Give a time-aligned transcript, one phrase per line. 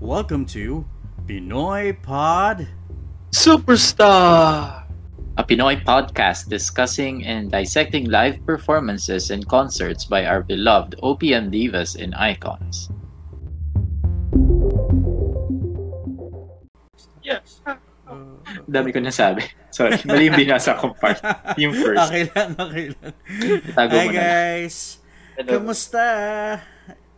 [0.00, 0.84] Welcome to
[1.26, 2.66] Pinoy Pod.
[3.30, 4.84] Superstar!
[5.38, 11.96] a Pinoy podcast discussing and dissecting live performances and concerts by our beloved OPM divas
[11.96, 12.90] and icons.
[17.22, 17.62] Yes.
[18.68, 19.46] Dami ko nasabi.
[19.70, 21.22] Sorry, mali yung binasa kong part.
[21.56, 22.02] Yung first.
[22.10, 23.12] Okay lang, okay lang.
[23.72, 24.18] Tago Hi mo na.
[24.18, 24.98] guys!
[25.38, 25.50] Hello.
[25.56, 26.04] Kamusta?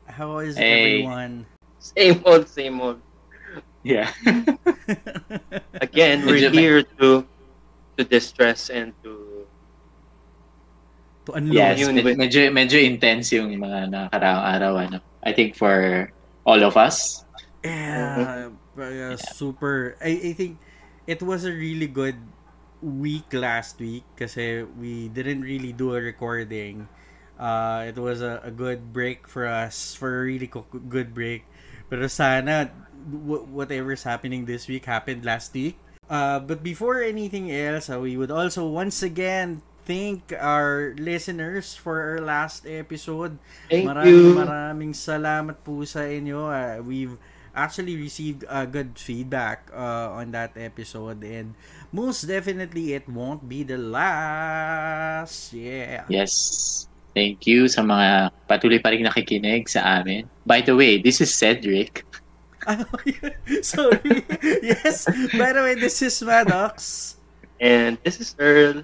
[0.07, 1.01] How is Hey.
[1.03, 1.49] everyone?
[1.83, 3.03] Same old, same old.
[3.83, 4.15] Yeah.
[5.83, 7.27] Again, we're here to
[7.99, 9.45] to distress and to
[11.27, 11.59] to unload.
[11.59, 14.73] Yes, Yun, med- medyo, medyo intense yung mga nakaraang araw.
[14.79, 14.99] Ano.
[15.27, 16.07] I think for
[16.47, 17.27] all of us.
[17.67, 19.99] Yeah, uh, super.
[19.99, 20.59] I, I think
[21.07, 22.19] it was a really good
[22.83, 26.87] week last week kasi we didn't really do a recording.
[27.39, 31.47] Uh, it was a, a good break for us, for a really co- good break.
[31.93, 32.73] Pero sana
[33.05, 35.77] w- whatever's happening this week happened last week.
[36.09, 42.01] Uh, but before anything else, uh, we would also once again thank our listeners for
[42.01, 43.37] our last episode.
[43.69, 44.33] Thank maraming you.
[44.33, 46.49] maraming salamat po sa inyo.
[46.49, 47.21] Uh, we've
[47.53, 51.53] actually received uh, good feedback uh, on that episode and
[51.93, 55.53] most definitely it won't be the last.
[55.53, 56.09] Yeah.
[56.09, 56.89] Yes.
[57.13, 60.25] Thank you sa mga patuloy pa rin nakikinig sa amin.
[60.49, 62.05] By the way, this is Cedric.
[63.63, 64.23] Sorry.
[64.63, 65.05] yes.
[65.35, 67.17] By the way, this is Maddox.
[67.63, 68.83] and this is Earl.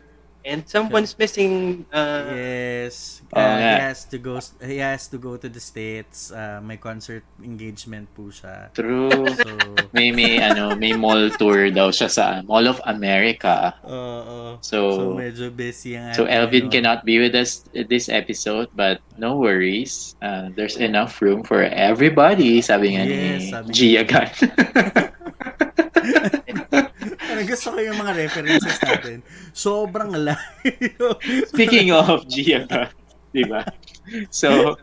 [0.49, 3.21] And someone's missing uh Yes.
[3.29, 6.33] Oh, Uh, he has to go he has to go to the states.
[6.33, 8.73] Uh, may concert engagement po siya.
[8.73, 9.13] True.
[9.13, 9.53] So,
[9.93, 13.77] may may ano, may mall tour daw siya sa Mall of America.
[13.85, 14.57] oo.
[14.65, 16.73] So, so medyo busy ang So ating Elvin ano.
[16.73, 20.17] cannot be with us this episode, but no worries.
[20.25, 24.23] Uh, there's enough room for everybody, sabi nga Yes, ni sabi Gia nga.
[27.39, 29.23] Ano, gusto ko yung mga references natin.
[29.55, 31.07] Sobrang layo.
[31.47, 32.91] Speaking of Gia Gan,
[33.31, 33.63] di ba?
[34.35, 34.75] So,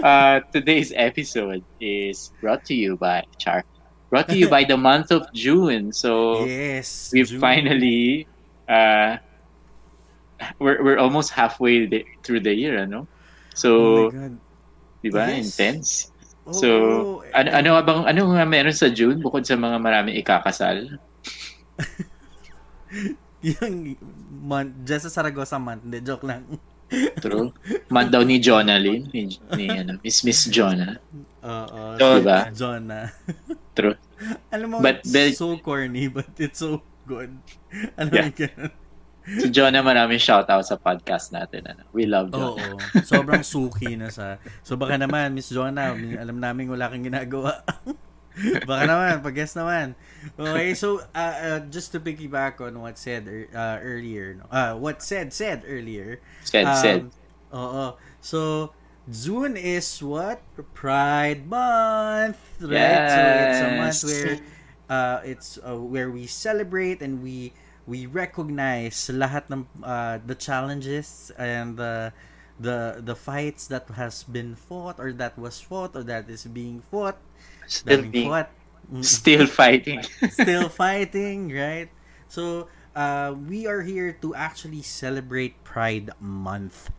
[0.00, 3.68] uh, today's episode is brought to you by Char.
[4.08, 5.92] Brought to you by the month of June.
[5.92, 7.12] So, yes.
[7.12, 7.36] we June.
[7.36, 8.24] finally
[8.64, 9.20] uh,
[10.56, 13.04] we're we're almost halfway the, through the year, ano?
[13.04, 13.68] Oh So,
[14.08, 14.34] my God.
[15.04, 15.28] di ba?
[15.28, 15.36] Yes.
[15.52, 15.90] Intense.
[16.48, 16.56] Oo.
[16.56, 16.68] So,
[17.36, 20.96] ano ano nga bang ano nga meron sa June bukod sa mga marami ikakasal?
[23.46, 23.96] yung
[24.30, 25.84] month, just sa Saragossa month.
[25.84, 26.44] Hindi, joke lang.
[27.22, 27.54] True.
[27.86, 30.98] Month daw ni Jonalyn, ni, ni ano, Miss Miss Jonah.
[31.40, 31.94] Oo.
[31.96, 32.18] John.
[32.18, 32.38] Diba?
[32.50, 33.00] John na.
[33.78, 33.94] True.
[34.50, 37.30] Alam mo, But- it's but- so corny, but it's so good.
[37.94, 38.28] Alam Yeah.
[38.34, 38.74] mo.
[39.30, 41.62] Si Jonah marami shoutout sa podcast natin.
[41.70, 41.86] Ano.
[41.94, 42.58] We love Oo.
[42.58, 42.82] Jonah.
[43.06, 44.42] Sobrang suki na sa...
[44.66, 47.62] So baka naman, Miss Jonah, alam namin wala kang ginagawa.
[48.66, 49.98] baka naman, pag-guess naman.
[50.38, 54.46] Okay, so uh, uh, just to piggyback on what said uh, earlier, no?
[54.50, 56.20] uh, what said said earlier.
[56.44, 57.02] Said, um, said.
[57.50, 57.98] Oo.
[58.20, 58.70] So,
[59.10, 60.38] June is what?
[60.74, 62.70] Pride Month, right?
[62.70, 63.10] Yes.
[63.10, 64.34] So it's a month where
[64.86, 67.52] uh, it's uh, where we celebrate and we
[67.86, 72.12] we recognize lahat ng uh, the challenges and the
[72.60, 76.78] the the fights that has been fought or that was fought or that is being
[76.78, 77.16] fought,
[77.70, 78.50] still daming being fought.
[78.90, 80.02] Mm, Still fighting.
[80.34, 81.88] still fighting, right?
[82.26, 86.90] So, uh, we are here to actually celebrate Pride Month.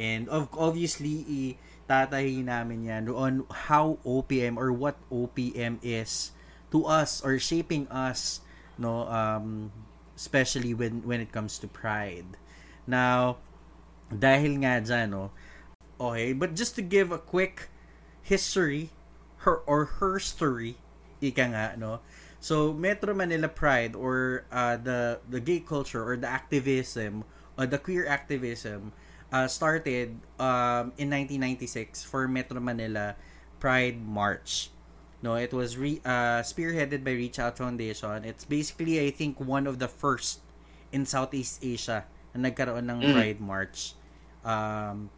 [0.00, 6.32] And of obviously, itatahi namin yan on how OPM or what OPM is
[6.72, 8.40] to us or shaping us,
[8.80, 9.70] no, um,
[10.16, 12.40] especially when, when it comes to Pride.
[12.86, 13.38] Now,
[14.12, 15.30] dahil nga dyan, no,
[16.00, 17.68] okay, but just to give a quick
[18.22, 18.90] history,
[19.44, 20.76] her or her story,
[21.20, 22.00] ika nga, no?
[22.40, 27.24] So, Metro Manila Pride or uh, the the gay culture or the activism
[27.56, 28.92] or the queer activism
[29.32, 33.16] uh, started um, in 1996 for Metro Manila
[33.60, 34.68] Pride March.
[35.24, 38.28] No, it was re- uh, spearheaded by Reach Out Foundation.
[38.28, 40.44] It's basically, I think, one of the first
[40.92, 42.04] in Southeast Asia
[42.36, 43.12] na nagkaroon ng Mm.
[43.16, 43.96] Pride March
[44.44, 45.08] um,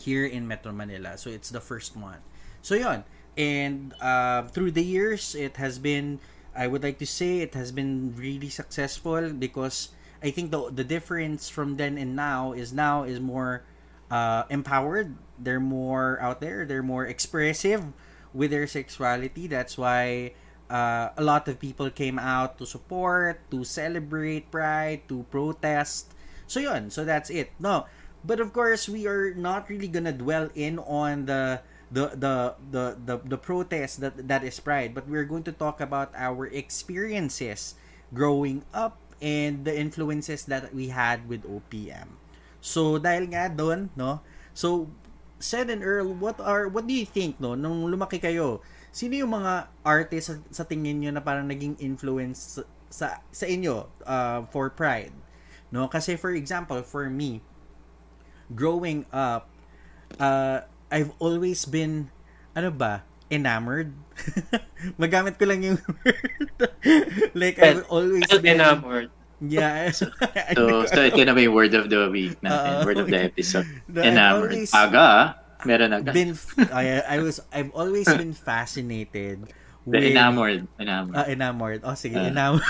[0.00, 1.20] here in Metro Manila.
[1.20, 2.24] So, it's the first one.
[2.64, 3.04] So, yon
[3.36, 6.20] And uh, through the years, it has been,
[6.54, 9.88] I would like to say, it has been really successful because
[10.22, 13.64] I think the the difference from then and now is now is more
[14.10, 15.16] uh, empowered.
[15.40, 16.64] They're more out there.
[16.64, 17.82] They're more expressive
[18.32, 19.48] with their sexuality.
[19.48, 20.36] That's why
[20.70, 26.14] uh, a lot of people came out to support, to celebrate Pride, to protest.
[26.46, 27.50] So yun, so that's it.
[27.58, 27.86] No,
[28.24, 31.60] but of course we are not really gonna dwell in on the
[31.92, 32.34] the the
[32.72, 36.48] the the, the protest that that is pride but we're going to talk about our
[36.48, 37.76] experiences
[38.16, 42.16] growing up and the influences that we had with OPM
[42.64, 44.24] so dahil nga doon no?
[44.56, 44.88] So
[45.42, 47.52] Sed and Earl what are what do you think no?
[47.52, 52.56] Nung lumaki kayo sino yung mga artists sa, sa tingin niyo na parang naging influence
[52.56, 52.62] sa
[52.92, 55.12] sa, sa inyo uh, for pride?
[55.68, 55.88] No?
[55.92, 57.44] Kasi for example for me
[58.52, 59.52] growing up
[60.16, 62.12] uh, I've always been
[62.52, 63.02] ano ba
[63.32, 63.96] enamored
[65.00, 66.20] magamit ko lang yung word
[67.32, 69.08] like I've always Well, been enamored.
[69.40, 70.12] yeah So,
[70.86, 72.86] so ito na yung word of the week natin, Oo.
[72.86, 73.66] word of the episode.
[73.88, 74.52] No, Enamored.
[74.52, 75.08] always Aga,
[75.64, 76.12] meron agad.
[76.14, 76.36] been
[76.70, 79.48] I, I was I've always been fascinated
[79.82, 80.68] The with enamored.
[80.78, 81.16] Enamored.
[81.18, 81.80] Ah, enamored.
[81.82, 82.30] Oh, sige, Ah.
[82.30, 82.62] enamored.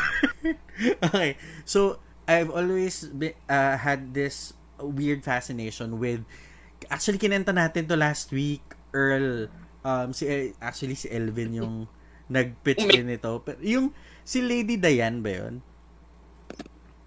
[1.12, 1.36] okay.
[1.69, 6.24] So, I've always be, uh, had this weird fascination with
[6.88, 8.62] actually kinenta natin to last week
[8.93, 9.49] Earl
[9.82, 11.75] um si actually si Elvin yung
[12.32, 13.43] nag-pitch in ito.
[13.44, 13.87] Pero yung
[14.25, 15.55] si Lady Diane ba yun?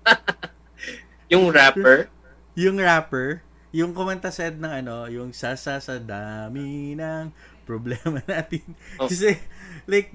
[1.33, 2.13] Yung rapper.
[2.53, 3.41] Yung rapper,
[3.73, 7.33] yung kumanta said ng ano, yung sasa sa dami ng
[7.65, 8.63] problema natin.
[9.01, 9.09] Oh.
[9.09, 9.35] Kasi,
[9.89, 10.13] like,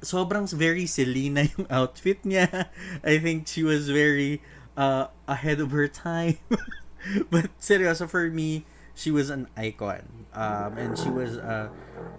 [0.00, 2.72] sobrang very Selena yung outfit niya.
[3.04, 4.40] I think she was very
[4.74, 6.40] uh, ahead of her time.
[7.32, 10.26] But seryoso, for me, she was an icon.
[10.32, 11.68] Um, and she was, uh,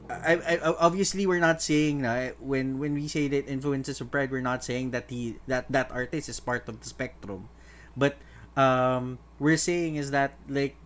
[0.09, 4.31] I, I, obviously, we're not saying na when when we say that influences of pride,
[4.31, 7.49] we're not saying that he that that artist is part of the spectrum,
[7.97, 8.17] but
[8.57, 10.77] um, we're saying is that like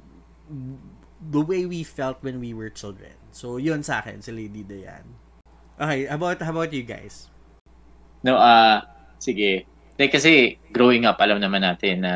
[1.22, 3.14] the way we felt when we were children.
[3.32, 5.08] So, yun sa akin, si Lady Diane.
[5.80, 7.30] Okay, how about, how about you guys?
[8.26, 8.84] No, ah,
[9.22, 9.66] sige.
[9.96, 12.14] Like, kasi growing up, alam naman natin na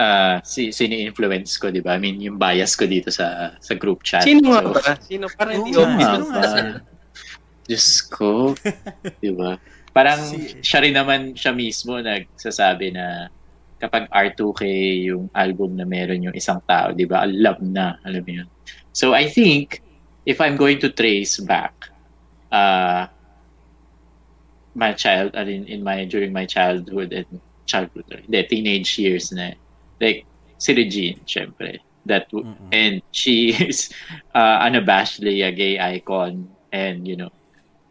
[0.00, 1.94] ah si sino yung influence ko, 'di ba?
[1.96, 4.24] I mean, yung bias ko dito sa sa group chat.
[4.24, 4.92] Sino nga So, ba?
[5.00, 5.24] Sino?
[5.32, 6.24] Parang hindi Oo Sino obvious.
[7.68, 8.56] Diyos ko.
[9.20, 9.56] 'Di ba?
[9.92, 13.28] Parang Si- siya rin naman siya mismo nagsasabi na
[13.82, 14.62] kapag R2K
[15.10, 17.26] yung album na meron yung isang tao, 'di ba?
[17.28, 18.48] Love na, alam mo yun.
[18.90, 19.80] So I think
[20.24, 21.90] if I'm going to trace back
[22.52, 23.08] uh
[24.72, 27.28] my child I mean, in my during my childhood and
[27.68, 29.54] childhood the teenage years na
[30.02, 30.26] like
[30.58, 31.78] si Regine syempre
[32.10, 32.70] that w- Mm-mm.
[32.74, 33.94] and she is
[34.34, 37.30] uh, unabashedly a gay icon and you know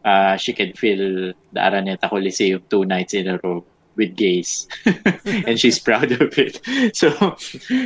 [0.03, 3.63] uh, she can fill the Araneta Coliseum two nights in a row
[3.95, 4.67] with gays
[5.47, 6.59] and she's proud of it
[6.95, 7.07] so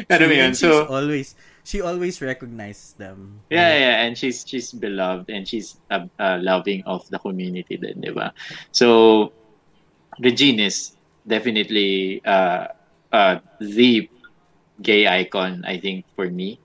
[0.09, 1.33] ano yun so always,
[1.65, 3.41] she always recognizes them.
[3.49, 8.05] Yeah, yeah, and she's she's beloved and she's uh, uh, loving of the community din,
[8.05, 8.37] di ba?
[8.69, 9.33] So
[10.21, 10.93] Regine is
[11.25, 12.69] definitely uh,
[13.09, 14.05] uh, the
[14.81, 16.59] gay icon, I think, for me.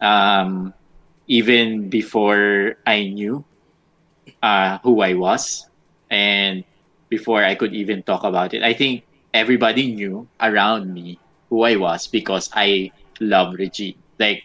[0.00, 0.72] Um,
[1.26, 3.44] even before I knew
[4.42, 5.68] uh, who I was
[6.10, 6.64] and
[7.08, 11.18] before I could even talk about it, I think everybody knew around me
[11.48, 12.90] who I was because I
[13.20, 13.96] love Regine.
[14.18, 14.44] Like,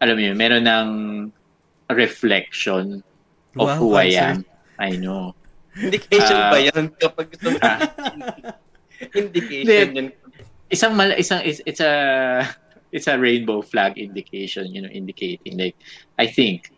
[0.00, 0.88] alam mo yun, meron ng
[1.92, 3.02] reflection
[3.56, 4.44] of Wow, who I am.
[4.78, 5.34] I know.
[5.76, 6.50] Indication Ah.
[6.52, 6.88] ba yan?
[6.96, 7.48] Kapag mo.
[7.60, 7.80] Ah.
[9.20, 10.06] Indication yun.
[10.70, 12.42] Isang mal isang it's, it's a
[12.94, 15.76] it's a rainbow flag indication you know indicating like
[16.18, 16.72] I think.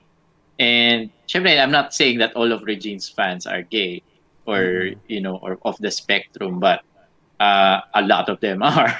[0.58, 4.02] And syempre I'm not saying that all of Regine's fans are gay
[4.46, 6.82] or you know or of the spectrum but
[7.38, 8.90] uh, a lot of them are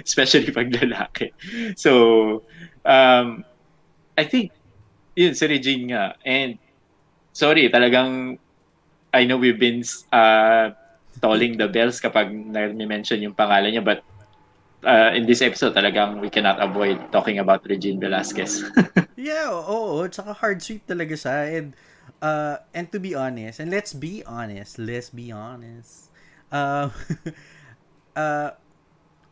[0.00, 1.36] especially pag lalaki.
[1.76, 2.42] So
[2.88, 3.44] um
[4.16, 4.52] I think
[5.12, 6.16] yun si Regine nga.
[6.24, 6.56] And
[7.36, 8.40] sorry talagang
[9.12, 9.82] I know we've been
[10.14, 10.70] uh,
[11.18, 14.06] tolling the bells kapag na-mention yung pangalan niya but
[14.84, 18.64] uh, in this episode talagang we cannot avoid talking about Regine Velasquez.
[19.16, 20.08] Yeah, oo, oo.
[20.08, 21.36] Tsaka hard sweet talaga siya.
[21.58, 21.68] And,
[22.22, 26.08] uh, and to be honest, and let's be honest, let's be honest.
[26.50, 26.88] Uh,
[28.16, 28.50] uh,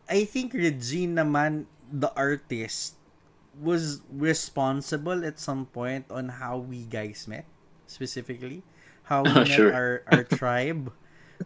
[0.09, 2.97] I think Regine naman, the artist,
[3.59, 7.47] was responsible at some point on how we guys met,
[7.87, 8.63] specifically.
[9.11, 9.73] How we Oh, met sure.
[9.73, 10.93] our, our tribe.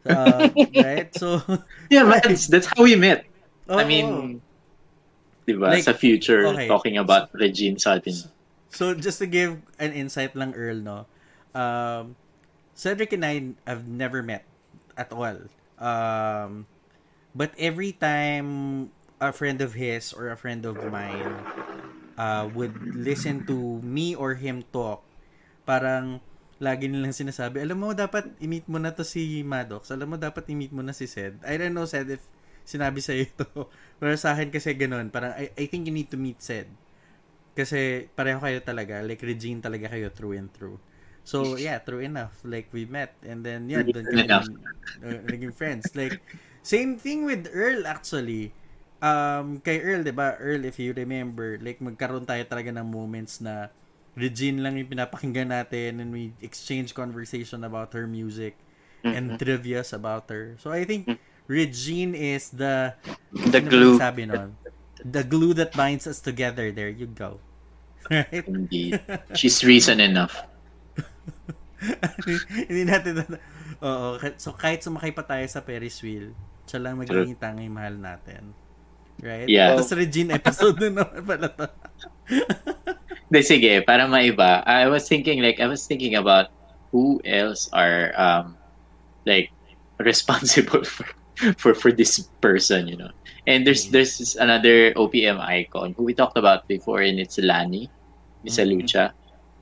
[0.05, 1.13] Uh, right?
[1.15, 1.41] So,
[1.91, 3.25] yeah, that's, that's how we met.
[3.71, 3.87] I oo.
[3.87, 4.07] mean,
[5.47, 6.67] di ba, Like, sa future, okay.
[6.67, 8.15] talking about Regine sa atin.
[8.73, 10.99] So just to give an insight lang Earl no.
[11.53, 12.17] Um
[12.73, 13.35] Cedric and I
[13.69, 14.49] have never met
[14.97, 15.45] at all.
[15.77, 16.65] Um
[17.37, 18.89] but every time
[19.21, 21.37] a friend of his or a friend of mine
[22.17, 25.05] uh would listen to me or him talk,
[25.69, 26.25] parang
[26.63, 29.91] lagi nilang sinasabi, alam mo, dapat i-meet mo na to si Maddox.
[29.91, 31.43] Alam mo, dapat i-meet mo na si Sed.
[31.43, 32.23] I don't know, Sed, if
[32.65, 33.47] sinabi sa'yo ito.
[34.01, 36.71] Pero sa akin kasi ganun, parang, I, I think you need to meet Sed.
[37.53, 39.05] Kasi pareho kayo talaga.
[39.05, 40.81] Like, Regine talaga kayo through and through.
[41.23, 42.43] So, yeah, true enough.
[42.43, 43.15] Like, we met.
[43.23, 44.27] And then, yeah, doon kami
[45.05, 45.95] uh, naging friends.
[45.95, 46.19] Like,
[46.67, 48.51] same thing with Earl, actually.
[49.03, 50.35] Um, kay Earl, di ba?
[50.39, 53.71] Earl, if you remember, like, magkaroon tayo talaga ng moments na
[54.13, 58.61] Regine lang yung pinapakinggan natin and we exchange conversation about her music
[59.01, 60.55] and trivias about her.
[60.61, 61.09] So, I think
[61.47, 62.95] Regine is the
[63.33, 63.95] The ano glue.
[63.99, 64.57] Sabi nun?
[65.03, 66.71] The glue that binds us together.
[66.71, 67.43] There you go.
[68.11, 68.45] Right?
[68.47, 68.99] Indeed.
[69.39, 70.35] She's reason enough.
[72.67, 73.25] Hindi natin na,
[73.83, 74.19] Oo.
[74.39, 76.35] So, kahit sumakay pa tayo sa Ferris wheel,
[76.67, 78.55] siya lang magiging tanging mahal natin.
[79.23, 79.51] Right?
[79.51, 79.75] Yeah.
[79.75, 81.67] Tapos Regine episode na naman pala to.
[83.33, 86.51] De, sige, para maiba, I was thinking like I was thinking about
[86.91, 88.59] who else are um
[89.25, 89.51] like
[89.99, 91.07] responsible for
[91.61, 93.11] for for this person, you know.
[93.47, 97.91] And there's there's this another OPM icon who we talked about before, and it's Lani,
[98.47, 98.71] Miss Mhm.
[98.71, 99.11] Lucha,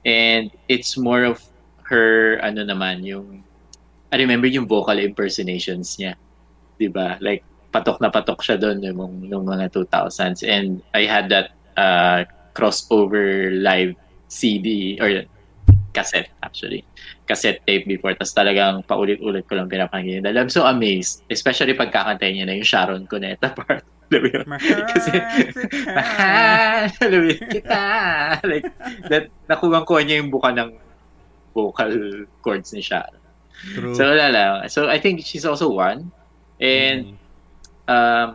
[0.04, 1.40] and it's more of
[1.88, 3.42] her ano naman yung
[4.12, 6.14] I remember yung vocal impersonations niya,
[6.76, 7.16] 'di ba?
[7.24, 12.26] Like patok na patok siya doon yung yung mga 2000s, and I had that uh,
[12.52, 13.94] crossover live
[14.28, 15.24] CD or
[15.90, 16.86] cassette actually
[17.26, 21.90] cassette tape before tas talagang paulit-ulit ko lang pinapakinggan dahil I'm so amazed especially pag
[21.90, 24.46] kakantayin niya na yung Sharon Cuneta part alam mo yun?
[24.90, 25.10] kasi
[25.94, 27.82] mahal alam mo yun, kita
[28.46, 28.66] like
[29.10, 30.70] that nakuha ko niya yung buka ng
[31.54, 31.90] vocal
[32.42, 33.18] chords ni Sharon
[33.74, 33.94] True.
[33.94, 36.10] so wala lang so I think she's also one
[36.58, 37.18] and
[37.90, 37.90] Mm.
[37.90, 38.30] um,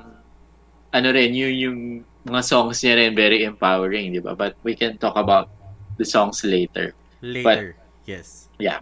[0.91, 1.77] ano rin, yung, yung
[2.23, 4.31] mga songs niya rin very empowering, di ba?
[4.31, 5.51] But we can talk about
[5.95, 6.95] the songs later.
[7.21, 7.75] Later.
[8.05, 8.47] yes.
[8.57, 8.79] Yeah.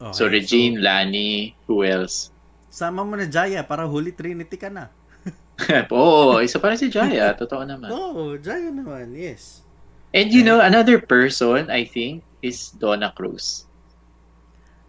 [0.00, 2.30] Okay, So, Regine, Lani, who else?
[2.74, 4.90] sama mo na Jaya para Holy Trinity ka na.
[5.94, 7.30] Oo, isa pa rin si Jaya.
[7.38, 7.86] Totoo naman.
[7.86, 9.14] Oo, oh, Jaya naman.
[9.14, 9.62] Yes.
[10.10, 13.70] And you know, another person, I think, is Donna Cruz.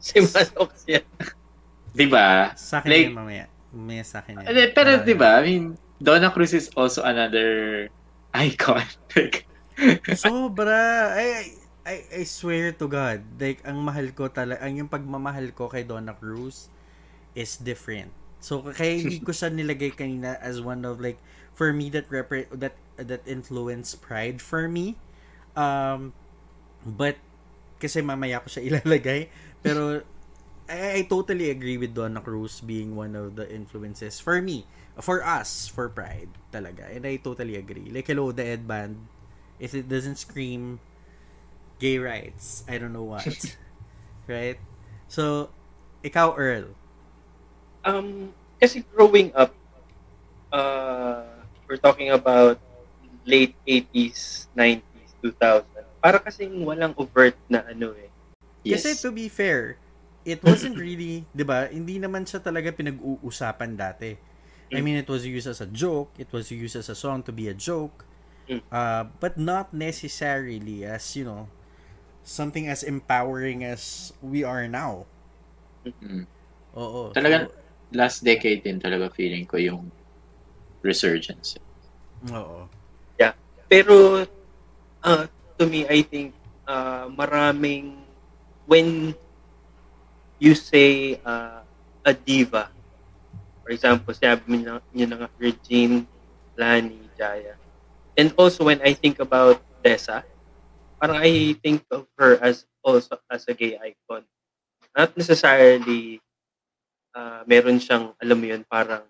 [0.02, 1.06] Si Manok siya.
[1.98, 2.58] Di ba?
[2.58, 3.46] Sa akin Like- yan mamaya.
[3.70, 4.50] May sa akin yan.
[4.50, 5.64] Eh, Pero Ah, di ba, I mean,
[6.02, 7.86] Donna Cruz is also another
[8.34, 8.82] icon.
[9.14, 9.46] Like,
[10.18, 11.14] Sobra.
[11.14, 11.54] I,
[11.86, 13.22] I, I swear to God.
[13.38, 16.68] Like, ang mahal ko talaga, ang yung pagmamahal ko kay Donna Cruz
[17.38, 18.10] is different.
[18.42, 21.22] So, kaya hindi ko siya nilagay kanina as one of like,
[21.54, 24.98] for me, that repre- that that influence pride for me.
[25.54, 26.12] Um,
[26.84, 27.22] but,
[27.78, 29.30] kasi mamaya ko siya ilalagay.
[29.62, 30.02] Pero,
[30.66, 34.66] I, I totally agree with Donna Cruz being one of the influences for me,
[34.98, 36.90] for us, for Pride talaga.
[36.90, 37.94] And I totally agree.
[37.94, 39.06] Like, hello, the Ed Band.
[39.62, 40.82] If it doesn't scream
[41.80, 43.28] gay rights, I don't know what.
[44.28, 44.58] right?
[45.08, 45.50] So,
[46.04, 46.74] ikaw, Earl.
[47.86, 49.54] Um, kasi growing up,
[50.52, 51.24] uh,
[51.68, 52.58] we're talking about
[53.26, 55.66] late 80s, 90s, 2000.
[56.02, 58.10] Para kasing walang overt na ano eh.
[58.62, 58.86] yes.
[58.86, 59.78] Kasi to be fair,
[60.26, 61.70] it wasn't really, 'di ba?
[61.70, 64.18] Hindi naman siya talaga pinag-uusapan dati.
[64.74, 67.32] I mean, it was used as a joke, it was used as a song to
[67.32, 68.04] be a joke.
[68.50, 68.62] Mm.
[68.70, 71.48] Uh, but not necessarily as, you know,
[72.26, 75.06] something as empowering as we are now.
[75.86, 76.26] Mm.
[76.74, 77.14] Oo.
[77.14, 77.54] Talaga-
[77.94, 79.94] last decade din talaga feeling ko yung
[80.82, 81.56] resurgence.
[82.26, 82.60] So, oo.
[83.66, 84.22] Pero,
[85.02, 85.26] uh,
[85.58, 86.38] to me, I think,
[86.70, 87.98] uh, maraming,
[88.70, 89.18] when
[90.38, 91.66] you say uh,
[92.06, 92.70] a diva,
[93.66, 96.06] for example, sabi nyo na nga, Regine,
[96.54, 97.58] Lani, Jaya.
[98.14, 100.22] And also, when I think about Dessa,
[101.00, 104.24] parang I think of her as also as a gay icon.
[104.96, 106.22] Not necessarily,
[107.12, 109.04] uh, meron siyang, alam mo yun, parang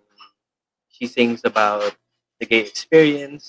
[0.90, 1.94] she sings about
[2.40, 3.48] the gay experience,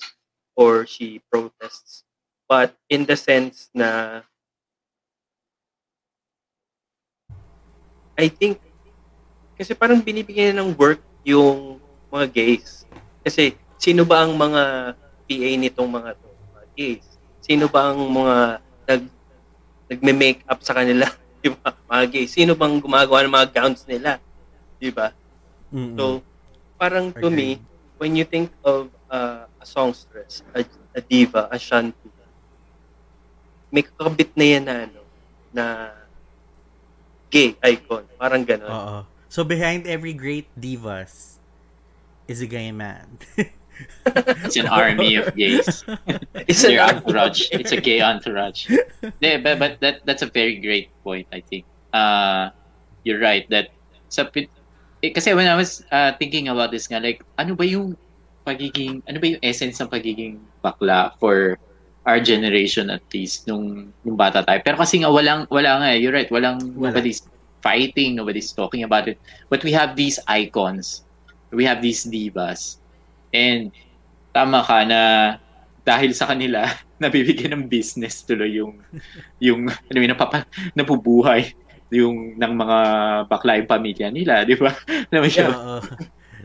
[0.57, 2.03] or she protests.
[2.49, 4.21] But in the sense na
[8.17, 8.57] I think
[9.57, 11.77] kasi parang binibigyan ng work yung
[12.09, 12.85] mga gays.
[13.21, 16.29] Kasi sino ba ang mga PA nitong mga to?
[16.29, 17.16] Mga gays.
[17.47, 18.35] Sino ba ang mga
[18.91, 19.03] nag
[19.87, 21.07] nagme-make up sa kanila?
[21.41, 21.71] Di ba?
[21.87, 22.35] Mga gays.
[22.35, 24.19] Sino bang gumagawa ng mga gowns nila?
[24.75, 25.15] Di ba?
[25.71, 25.95] Mm-mm.
[25.95, 26.19] So,
[26.75, 27.63] parang to me,
[27.95, 32.11] when you think of uh, a songstress, a, a diva, a shanty,
[33.71, 35.01] may kakabit na yan na ano,
[35.51, 35.65] na
[37.27, 38.03] gay icon.
[38.15, 38.71] Parang gano'n.
[38.71, 38.97] Oo.
[39.27, 41.39] So, behind every great divas
[42.27, 43.19] is a gay man.
[44.45, 45.83] It's an army of gays.
[46.47, 47.51] It's an- entourage.
[47.51, 48.71] It's a gay entourage.
[49.19, 51.65] yeah, but, but that that's a very great point, I think.
[51.91, 52.49] Uh,
[53.03, 53.71] you're right that
[54.07, 54.27] sa
[55.03, 57.93] eh, kasi when I was uh, thinking about this nga, like, ano ba yung
[58.41, 61.59] pagiging, ano ba yung essence ng pagiging bakla for
[62.07, 64.63] our generation at least nung nung bata tayo.
[64.63, 65.99] Pero kasi nga walang wala nga eh.
[65.99, 66.31] You're right.
[66.31, 66.95] Walang Wala.
[66.95, 67.27] nobody's
[67.59, 69.19] fighting, nobody's talking about it.
[69.51, 71.03] But we have these icons.
[71.51, 72.79] We have these divas.
[73.37, 73.69] And
[74.33, 75.01] tama ka na
[75.85, 76.65] dahil sa kanila
[77.03, 78.81] nabibigyan ng business tuloy yung
[79.45, 81.53] yung ano yun, napapa, napubuhay
[81.87, 82.77] yung ng mga
[83.31, 84.75] bakla yung pamilya nila, di ba?
[85.13, 85.51] Alam mo yun?
[85.53, 85.79] Oo.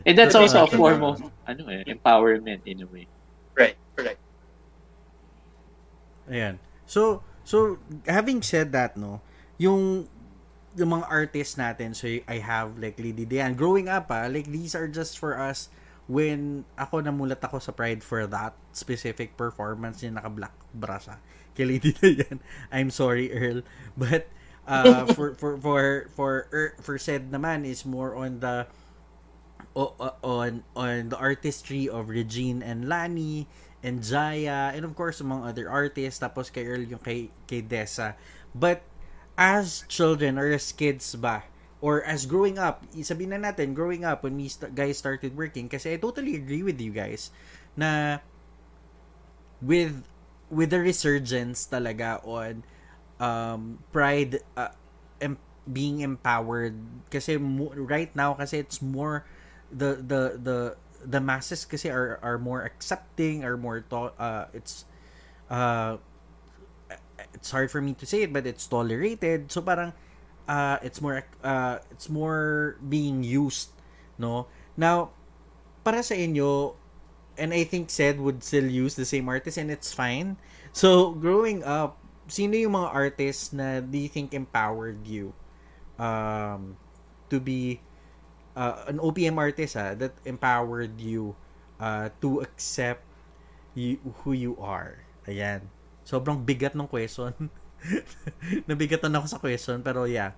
[0.07, 3.07] And that's also a form of ano eh, empowerment in a way.
[3.51, 4.19] Right, correct.
[6.31, 6.63] Ayan.
[6.87, 9.19] So, so having said that, no,
[9.59, 10.07] yung
[10.79, 13.55] yung mga artists natin, so I have like Lady Diane.
[13.55, 15.67] Growing up, ah, like these are just for us
[16.07, 21.17] when ako namulat ako sa Pride for that specific performance yung naka-black bra siya
[21.53, 22.41] kay Lady Diane.
[22.73, 23.61] I'm sorry, Earl.
[23.95, 24.27] But
[24.67, 25.81] uh, for for for
[26.13, 28.67] for Er- for said naman is more on the
[29.73, 33.49] on on the artistry of Regine and Lani
[33.81, 38.13] and Jaya and of course among other artists tapos kay Earl yung kay kay Dessa
[38.53, 38.85] but
[39.33, 41.41] as children or as kids ba
[41.83, 45.67] or as growing up sabihin na natin growing up when we st- guys started working
[45.67, 47.27] kasi I totally agree with you guys
[47.75, 48.23] na
[49.59, 50.03] with
[50.47, 52.63] with the resurgence talaga on
[53.19, 54.71] um pride uh,
[55.21, 56.75] em- being empowered.
[57.09, 59.25] Kasi mo- right now kasi it's more
[59.71, 60.57] the the the
[61.03, 64.85] the masses kasi are are more accepting are more to- uh it's
[65.49, 65.97] uh
[67.33, 69.51] it's hard for me to say it but it's tolerated.
[69.51, 69.93] So parang
[70.47, 73.71] uh it's more uh it's more being used
[74.17, 75.09] no now
[75.83, 76.75] para sa inyo
[77.37, 80.37] and I think said would still use the same artist and it's fine
[80.71, 81.97] so growing up
[82.27, 85.35] sino yung mga artists na do you think empowered you
[85.99, 86.75] um
[87.33, 87.81] to be
[88.55, 91.35] uh, an OPM artist ah, that empowered you
[91.79, 93.03] uh, to accept
[93.73, 95.01] you, who you are.
[95.25, 95.69] Ayan.
[96.05, 97.33] Sobrang bigat ng question.
[98.69, 100.33] Nabigatan ako sa question, pero yeah.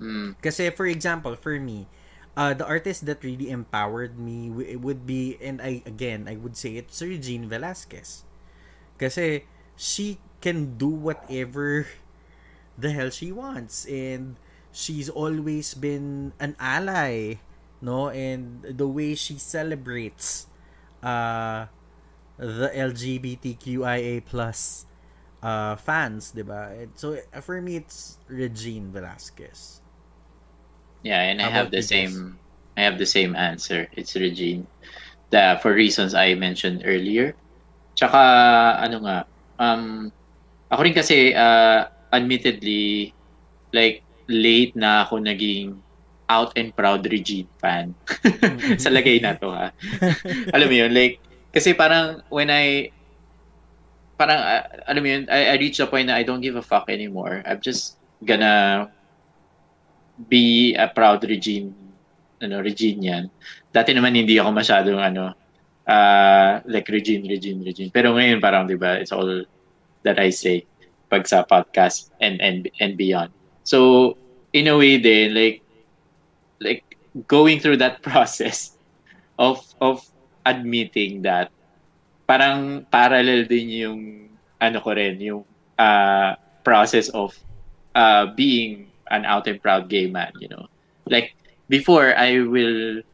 [0.00, 0.36] Mm.
[0.40, 1.86] Kasi for example, for me,
[2.36, 6.76] uh, the artist that really empowered me would be, and I again, I would say
[6.76, 8.24] it's Regine Velasquez.
[8.98, 11.86] Kasi she can do whatever
[12.78, 14.36] the hell she wants and
[14.74, 17.38] she's always been an ally
[17.78, 20.50] no and the way she celebrates
[21.02, 21.66] uh
[22.36, 24.86] the LGBTQIA plus
[25.44, 29.84] uh fans 'di ba so uh, for me it's Regine Velasquez
[31.04, 32.40] Yeah, and I have the same
[32.74, 33.86] I have the same answer.
[33.92, 34.66] It's Regine.
[35.28, 37.36] The for reasons I mentioned earlier.
[37.92, 38.18] Tsaka
[38.80, 39.18] ano nga,
[39.60, 40.08] um
[40.72, 43.12] ako rin kasi uh, admittedly
[43.76, 44.00] like
[44.32, 45.76] late na ako naging
[46.32, 47.92] out and proud Regine fan.
[48.82, 49.76] Sa lagay na to ha.
[50.56, 51.20] alam mo yun, like
[51.52, 52.88] kasi parang when I
[54.24, 56.88] parang uh, alam yun, I, I reached a point na I don't give a fuck
[56.88, 57.44] anymore.
[57.44, 58.88] I'm just gonna
[60.16, 61.76] be a proud Regine
[62.40, 63.24] ano Regine yan.
[63.68, 65.36] Dati naman hindi ako masyadong ano
[65.84, 67.92] uh, like Regine Regine Regine.
[67.92, 69.44] Pero ngayon parang 'di ba it's all
[70.08, 70.64] that I say
[71.12, 73.28] pag sa podcast and and and beyond.
[73.68, 74.16] So
[74.56, 75.60] in a way then like
[76.64, 76.96] like
[77.28, 78.72] going through that process
[79.36, 80.00] of of
[80.48, 81.52] admitting that
[82.26, 84.00] parang parallel din yung
[84.60, 85.44] ano ko rin yung
[85.76, 87.36] uh, process of
[87.94, 90.66] uh, being an out and proud gay man, you know.
[91.06, 91.36] Like
[91.68, 93.04] before I will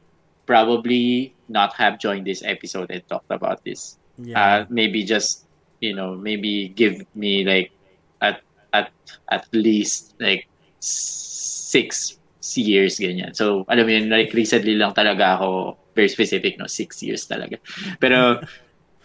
[0.47, 3.99] probably not have joined this episode and talked about this.
[4.21, 7.73] yeah Uh, maybe just you know, maybe give me like
[8.21, 8.93] at at
[9.33, 10.47] at least like
[10.79, 12.17] six
[12.55, 13.35] years ganyan.
[13.35, 17.59] So alam mo yun, like recently lang talaga ako very specific no, six years talaga.
[17.99, 18.45] Pero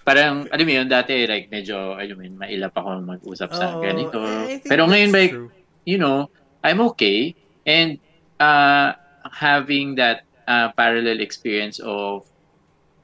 [0.06, 3.82] parang alam mo yun dati like medyo alam mo yun, mailap ako mag-usap sa Oo,
[3.82, 4.22] ganito.
[4.22, 5.50] Think Pero ngayon like true.
[5.90, 6.30] you know,
[6.62, 7.34] I'm okay.
[7.66, 7.98] And
[8.38, 8.94] uh,
[9.26, 12.30] having that uh, parallel experience of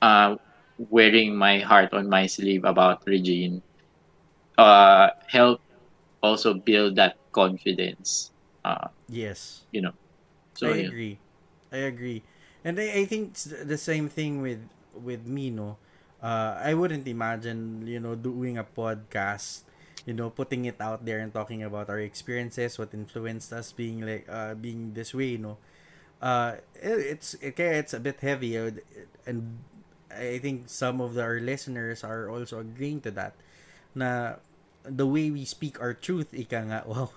[0.06, 0.38] uh,
[0.78, 3.66] wearing my heart on my sleeve about Regine
[4.62, 5.58] uh, help
[6.22, 8.30] also build that confidence.
[8.62, 9.98] Uh, yes you know,
[10.54, 11.18] so I agree.
[11.74, 12.22] I agree.
[12.62, 14.62] And I, I think it's the same thing with
[14.94, 15.82] with me, no.
[16.22, 19.64] Uh, I wouldn't imagine, you know, doing a podcast,
[20.06, 24.02] you know, putting it out there and talking about our experiences, what influenced us being
[24.06, 25.58] like uh being this way, you know.
[26.22, 27.78] Uh, it, it's okay.
[27.82, 28.56] It's a bit heavy,
[29.26, 29.60] and
[30.12, 33.34] I think some of our listeners are also agreeing to that.
[33.96, 34.36] Na
[34.84, 37.12] the way we speak our truth, ika nga, wow,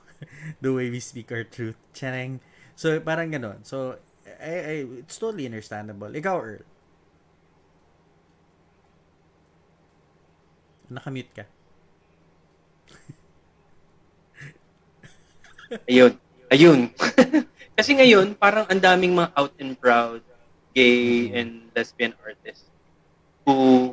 [0.61, 2.41] the way we speak our truth, charang.
[2.77, 3.63] So, parang ganon.
[3.63, 3.99] So,
[4.41, 6.11] I, I, it's totally understandable.
[6.11, 6.65] Ikaw, Earl.
[10.95, 11.45] Nakamute ka.
[15.91, 16.15] Ayun.
[16.55, 16.81] Ayun.
[17.77, 20.23] Kasi ngayon, parang ang daming mga out and proud
[20.71, 21.39] gay mm-hmm.
[21.39, 22.71] and lesbian artists
[23.43, 23.91] who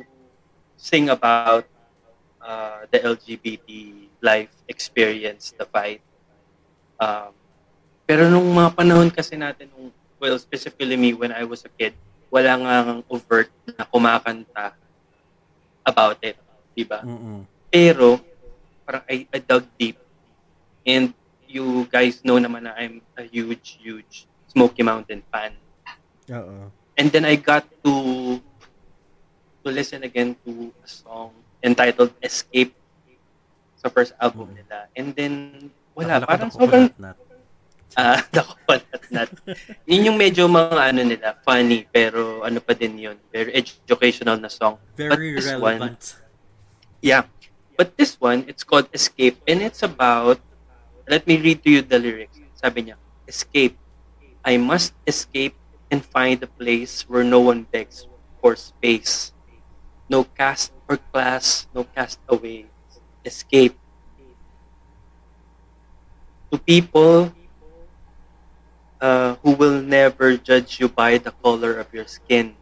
[0.78, 1.66] sing about
[2.38, 3.66] uh, the LGBT
[4.22, 6.02] life experience, the fight.
[7.02, 7.34] Um,
[8.06, 9.90] pero nung mga panahon kasi natin, nung,
[10.22, 11.94] well, specifically me, when I was a kid,
[12.30, 12.74] wala nga
[13.10, 14.74] overt na kumakanta
[15.82, 16.38] about it.
[16.72, 17.00] Diba?
[17.00, 17.44] Mm-mm.
[17.68, 18.20] Pero,
[18.82, 19.96] parang I, I dug deep.
[20.82, 21.12] And
[21.44, 25.52] you guys know naman na I'm a huge, huge Smoky Mountain fan.
[26.28, 26.68] Oo.
[26.92, 27.94] And then I got to
[29.62, 31.30] to listen again to a song
[31.62, 32.74] entitled Escape
[33.78, 34.56] sa first album Mm.
[34.58, 34.78] nila.
[34.92, 35.32] And then,
[35.92, 36.84] wala, Nakalakad parang sobrang,
[37.98, 39.30] ah, dako nat nat.
[39.84, 44.48] Yun yung medyo mga ano nila, funny, pero ano pa din yun, very educational na
[44.48, 44.78] song.
[44.94, 46.18] Very this one- relevant.
[47.02, 47.26] Yeah.
[47.76, 50.38] But this one, it's called Escape, and it's about,
[51.08, 52.38] let me read to you the lyrics.
[52.54, 53.76] Sabi niya, Escape.
[54.44, 55.54] I must escape
[55.90, 58.06] and find a place where no one begs
[58.40, 59.32] for space.
[60.08, 62.66] No caste or class, no cast away.
[63.24, 63.78] Escape.
[66.50, 67.32] To people
[69.00, 72.54] uh, who will never judge you by the color of your skin,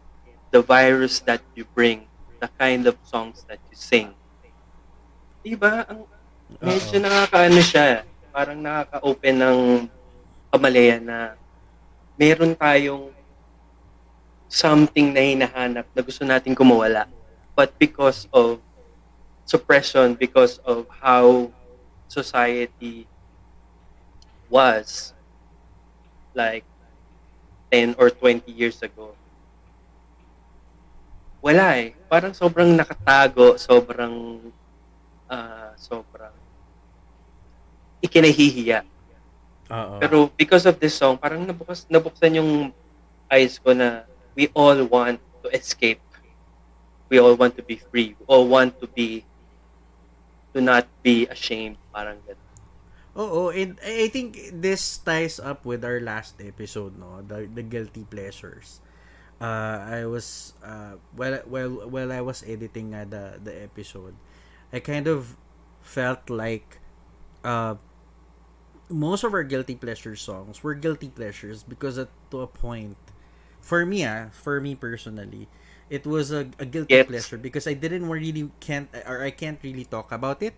[0.51, 2.07] the virus that you bring,
[2.39, 4.13] the kind of songs that you sing.
[5.41, 5.89] Diba?
[5.89, 6.05] Ang,
[6.61, 7.05] medyo Oo.
[7.05, 8.05] nakakaano siya.
[8.29, 9.59] Parang nakaka-open ng
[10.53, 11.33] kamalayan na
[12.15, 13.09] meron tayong
[14.45, 17.09] something na hinahanap na gusto natin kumawala.
[17.57, 18.61] But because of
[19.49, 21.49] suppression, because of how
[22.05, 23.09] society
[24.51, 25.15] was
[26.35, 26.67] like
[27.71, 29.15] 10 or 20 years ago,
[31.41, 31.97] wala eh.
[32.05, 34.37] Parang sobrang nakatago, sobrang
[35.31, 36.35] ah, sobrang
[38.03, 38.83] ikinahihiya.
[39.71, 39.95] Oo.
[40.03, 42.51] Pero because of this song, parang nabukas, nabuksan yung
[43.31, 44.03] eyes ko na
[44.35, 46.03] we all want to escape.
[47.07, 48.19] We all want to be free.
[48.19, 49.23] We all want to be,
[50.51, 51.79] to not be ashamed.
[51.95, 52.51] Parang ganun.
[53.11, 57.59] Oo, and I I think this ties up with our last episode, no, the the
[57.59, 58.79] guilty pleasures.
[59.35, 64.15] Uh, I was uh, while while while I was editing uh, the the episode,
[64.73, 65.37] I kind of
[65.81, 66.79] felt like
[67.43, 67.75] uh,
[68.89, 72.97] most of our guilty pleasure songs were guilty pleasures because at to a point,
[73.61, 75.47] for me ah, for me personally,
[75.89, 77.07] it was a, a guilty Yes.
[77.07, 80.55] pleasure because I didn't really can't or I can't really talk about it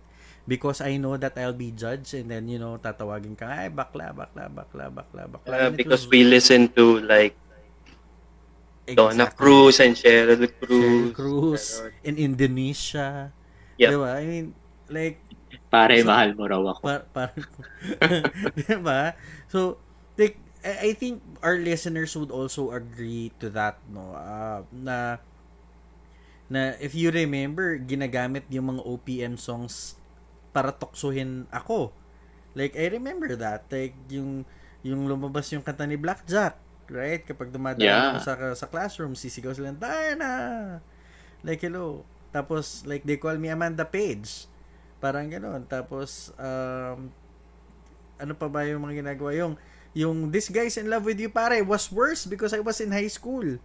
[0.48, 4.10] because I know that I'll be judged and then you know tatawagin ka ay bakla
[4.14, 7.36] bakla bakla bakla bakla Uh, because was- we listen to like
[8.94, 11.12] Donna Cruz and Cheryl Cheryl Cruz.
[11.12, 13.32] Cruz in Indonesia
[13.76, 13.90] Yep.
[13.90, 14.46] diba I mean
[14.88, 15.18] like
[15.70, 16.82] Pare, So- mahal mo raw ako.
[16.82, 17.30] par par
[18.58, 19.14] diba
[19.46, 19.78] so
[20.18, 24.16] like I think our listeners would also agree to that no?
[24.16, 25.20] Uh, na
[26.48, 29.96] na if you remember ginagamit yung mga OPM songs
[30.56, 31.92] para tuksuhin ako.
[32.54, 33.66] Like I remember that.
[33.68, 34.46] Like yung
[34.80, 36.56] yung lumabas yung kanta ni Blackjack
[36.88, 37.20] right?
[37.20, 38.20] Kapag dumadaan Yeah.
[38.20, 40.78] sa sa classroom sisigaw sila Diana!
[41.44, 44.50] Like hello tapos like they call me Amanda Page.
[44.98, 47.14] Parang gano'n tapos um
[48.18, 49.30] ano pa ba yung mga ginagawa?
[49.38, 49.54] Yung
[49.94, 51.62] yung this guy's in love with you pare.
[51.62, 53.62] Was worse because I was in high school.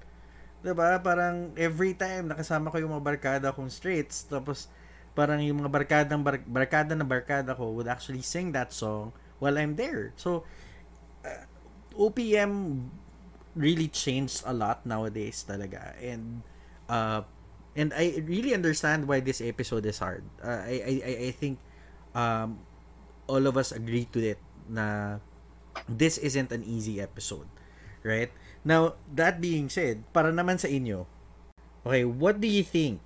[0.61, 4.69] 'Di ba parang every time nakasama ko yung mga barkada kong straights tapos
[5.17, 9.09] parang yung mga barkadang bar- barkada na barkada ko would actually sing that song
[9.41, 10.13] while I'm there.
[10.19, 10.45] So
[11.25, 11.49] uh,
[11.97, 12.85] OPM
[13.57, 15.97] really changed a lot nowadays talaga.
[15.97, 16.45] And
[16.85, 17.25] uh
[17.79, 21.63] and I really understand why this episode is hard uh, I, I I think
[22.11, 22.59] um
[23.31, 25.17] all of us agree to it na
[25.87, 27.47] this isn't an easy episode
[28.03, 28.35] right
[28.67, 31.07] now that being said para naman sa inyo
[31.87, 32.99] okay what do you think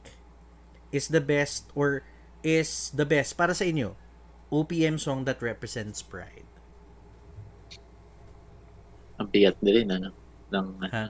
[0.89, 2.01] is the best or
[2.41, 3.93] is the best para sa inyo
[4.53, 6.49] OPM song that represents pride
[9.21, 10.09] Ang bigat din, ano?
[10.49, 11.05] Ng, Ha?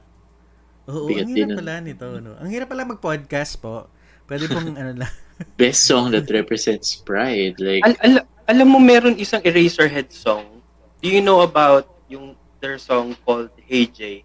[0.86, 1.60] Oo, Bigat ang din hirap nun.
[1.60, 2.06] pala nito.
[2.20, 2.32] No?
[2.36, 3.88] Ang hirap pala mag-podcast po.
[4.24, 5.14] Pwede pong ano lang.
[5.56, 7.58] best song that represents pride.
[7.58, 10.60] Like, Al- al- alam mo meron isang Eraserhead song.
[11.00, 14.24] Do you know about yung their song called Hey J?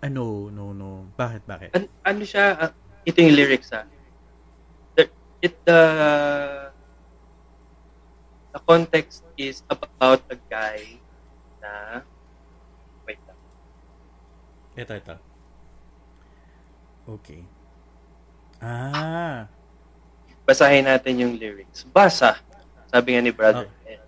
[0.00, 1.08] Ano, no, no.
[1.14, 1.70] Bakit, bakit?
[1.72, 2.54] An- ano siya?
[2.54, 2.70] ah,
[3.02, 3.86] ito yung lyrics ah.
[4.92, 5.08] The,
[5.40, 5.80] it the
[8.50, 11.00] the context is about a guy
[11.58, 12.04] na.
[14.74, 15.14] Ito, ito.
[17.04, 17.42] Okay.
[18.58, 19.46] Ah.
[20.42, 21.86] Basahin natin yung lyrics.
[21.86, 22.42] Basa.
[22.90, 23.70] Sabi nga ni brother.
[23.86, 24.00] Eh.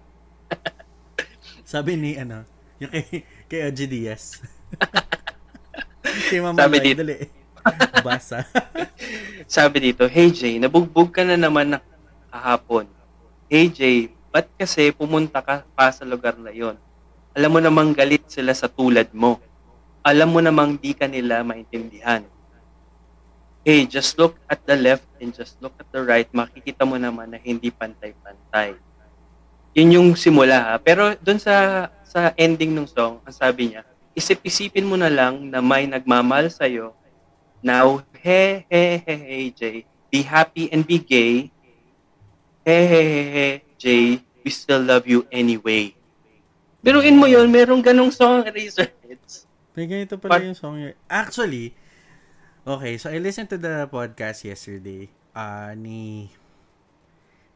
[1.71, 2.43] Sabi ni, ano,
[2.83, 4.43] yung kay, kay Oji Diaz.
[6.31, 7.01] kay Mama Sabi Lloyd, dito.
[7.03, 7.17] dali.
[8.07, 8.47] Basa.
[9.47, 11.79] Sabi dito, Hey Jay, nabugbog ka na naman na
[12.31, 12.87] kahapon.
[13.47, 16.79] Hey Jay, ba't kasi pumunta ka pa sa lugar na yon?
[17.35, 19.39] Alam mo namang galit sila sa tulad mo.
[20.07, 22.23] Alam mo namang di ka nila maintindihan.
[23.67, 26.31] Hey, just look at the left and just look at the right.
[26.31, 28.79] Makikita mo naman na hindi pantay-pantay.
[29.75, 30.75] Yun yung simula ha.
[30.79, 33.83] Pero doon sa sa ending ng song, ang sabi niya,
[34.15, 36.95] isip-isipin mo na lang na may nagmamahal sa'yo
[37.67, 41.51] Now, hey, hey, hey, hey, Jay, be happy and be gay.
[42.63, 45.91] Hey, hey, hey, hey, Jay, we still love you anyway.
[46.79, 48.96] Biruin mo yun, merong ganong song, Razorheads.
[49.77, 50.97] May ganito pala But- yung song yun.
[51.07, 51.77] Actually,
[52.65, 56.33] okay, so I listened to the podcast yesterday uh, ni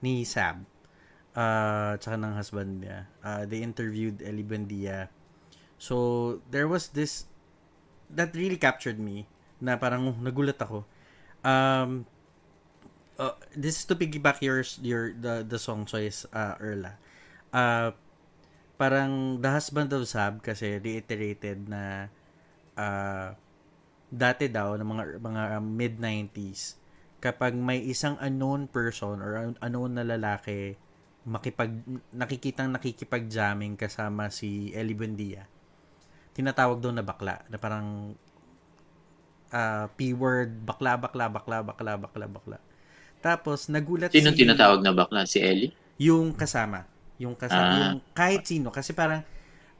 [0.04, 0.60] ni Sab
[1.34, 3.08] uh, tsaka ng husband niya.
[3.24, 5.08] Uh, they interviewed Ellie Buendia.
[5.80, 7.24] So, there was this
[8.12, 9.24] that really captured me
[9.62, 10.84] na parang nagulat ako.
[11.40, 12.04] Um,
[13.16, 17.00] uh, this is to piggyback your your the the song choice uh, Erla.
[17.48, 17.96] Uh,
[18.80, 22.08] parang the husband of Sab kasi reiterated na
[22.80, 23.36] uh,
[24.08, 26.80] dati daw ng mga mga mid 90s
[27.20, 30.80] kapag may isang unknown person or un- unknown na lalaki
[31.28, 31.76] makipag
[32.16, 35.44] nakikitang nakikipag-jamming kasama si Ellie Buendia
[36.32, 38.16] tinatawag daw na bakla na parang
[39.52, 42.58] uh, P-word bakla bakla bakla bakla bakla bakla
[43.20, 45.28] tapos nagulat Sino si tinatawag na bakla?
[45.28, 45.76] Si Ellie?
[46.00, 46.88] yung kasama.
[47.20, 47.36] Yung.
[47.46, 47.92] Ah.
[47.92, 48.72] Yung kahit sino.
[48.72, 49.20] Kasi parang,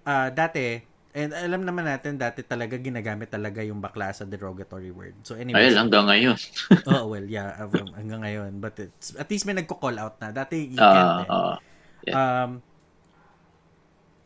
[0.05, 0.79] ah, dati,
[1.11, 5.18] and alam naman natin, dati talaga ginagamit talaga yung bakla sa derogatory word.
[5.24, 5.66] So anyway.
[5.66, 6.38] Ay, hanggang ngayon.
[6.92, 7.59] oh, well, yeah.
[7.59, 8.62] um, hanggang ngayon.
[8.62, 10.31] But it's, at least may nagko-call out na.
[10.31, 11.18] Dati, you Ah, can't.
[11.18, 11.26] eh.
[11.26, 11.57] ah.
[12.14, 12.50] Um,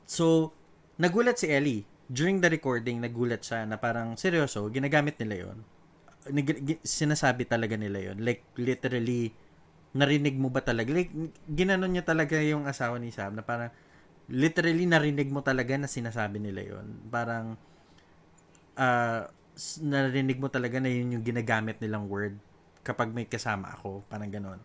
[0.04, 0.52] so,
[0.98, 1.82] nagulat si Ellie.
[2.04, 5.58] During the recording, nagulat siya na parang, seryoso, ginagamit nila yon
[6.28, 9.32] Nag- sinasabi talaga nila yon Like, literally,
[9.94, 10.90] narinig mo ba talaga?
[10.90, 11.10] Like,
[11.46, 13.70] ginanon niya talaga yung asawa ni Sam na parang,
[14.30, 17.56] literally, narinig mo talaga na sinasabi nila yon Parang,
[19.54, 22.36] s- narinig mo talaga na yun yung ginagamit nilang word
[22.82, 24.04] kapag may kasama ako.
[24.10, 24.60] Parang ganon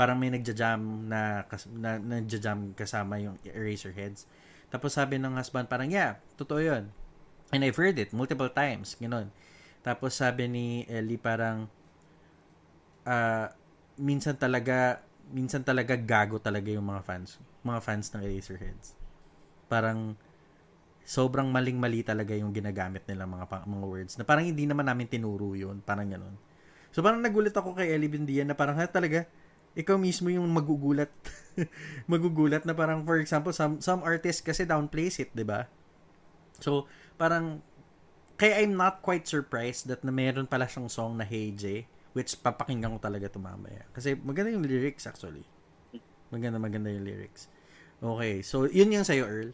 [0.00, 0.80] parang may nagja-jam
[1.12, 1.44] na,
[1.76, 4.24] na nagja-jam kasama yung Eraserheads.
[4.72, 6.88] Tapos sabi ng husband parang, yeah, totoo yun.
[7.52, 9.28] And I've heard it multiple times, gano'n.
[9.84, 11.68] Tapos sabi ni Ellie parang,
[13.04, 13.52] ah,
[13.96, 18.94] minsan talaga, minsan talaga gago talaga yung mga fans, mga fans ng Eraserheads.
[19.70, 20.18] Parang,
[21.10, 25.58] sobrang maling-mali talaga yung ginagamit nila mga mga words na parang hindi naman namin tinuro
[25.58, 26.36] yun, parang gano'n.
[26.94, 29.26] So parang nagulat ako kay Ellie Bindia na parang ha, talaga
[29.74, 31.10] ikaw mismo yung magugulat
[32.12, 35.66] magugulat na parang for example some some artists kasi downplays it, 'di ba?
[36.62, 36.86] So
[37.18, 37.62] parang
[38.38, 42.34] kaya I'm not quite surprised that na meron pala siyang song na Hey J which
[42.42, 43.86] papakinggan ko talaga to mamaya.
[43.94, 45.46] Kasi maganda yung lyrics actually.
[46.30, 47.46] Maganda maganda yung lyrics.
[48.00, 49.52] Okay, so yun yung sa'yo, Earl?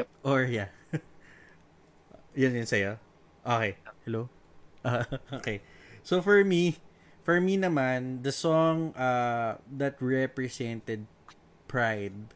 [0.00, 0.08] Yep.
[0.24, 0.72] Or yeah.
[2.40, 2.96] yun yun sa'yo?
[3.44, 3.76] Okay.
[4.08, 4.32] Hello?
[4.80, 5.04] Ah,
[5.38, 5.60] okay.
[6.02, 6.80] So for me,
[7.22, 11.06] for me naman, the song uh, that represented
[11.68, 12.34] pride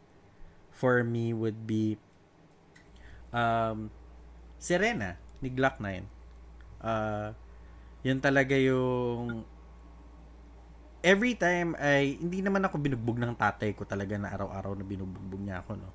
[0.70, 1.98] for me would be
[3.32, 3.90] um,
[4.60, 6.04] Serena ni Glock 9.
[6.84, 7.32] Uh,
[8.04, 9.42] yun talaga yung
[11.06, 15.38] every time ay hindi naman ako binugbog ng tatay ko talaga na araw-araw na binubugbog
[15.38, 15.94] niya ako no.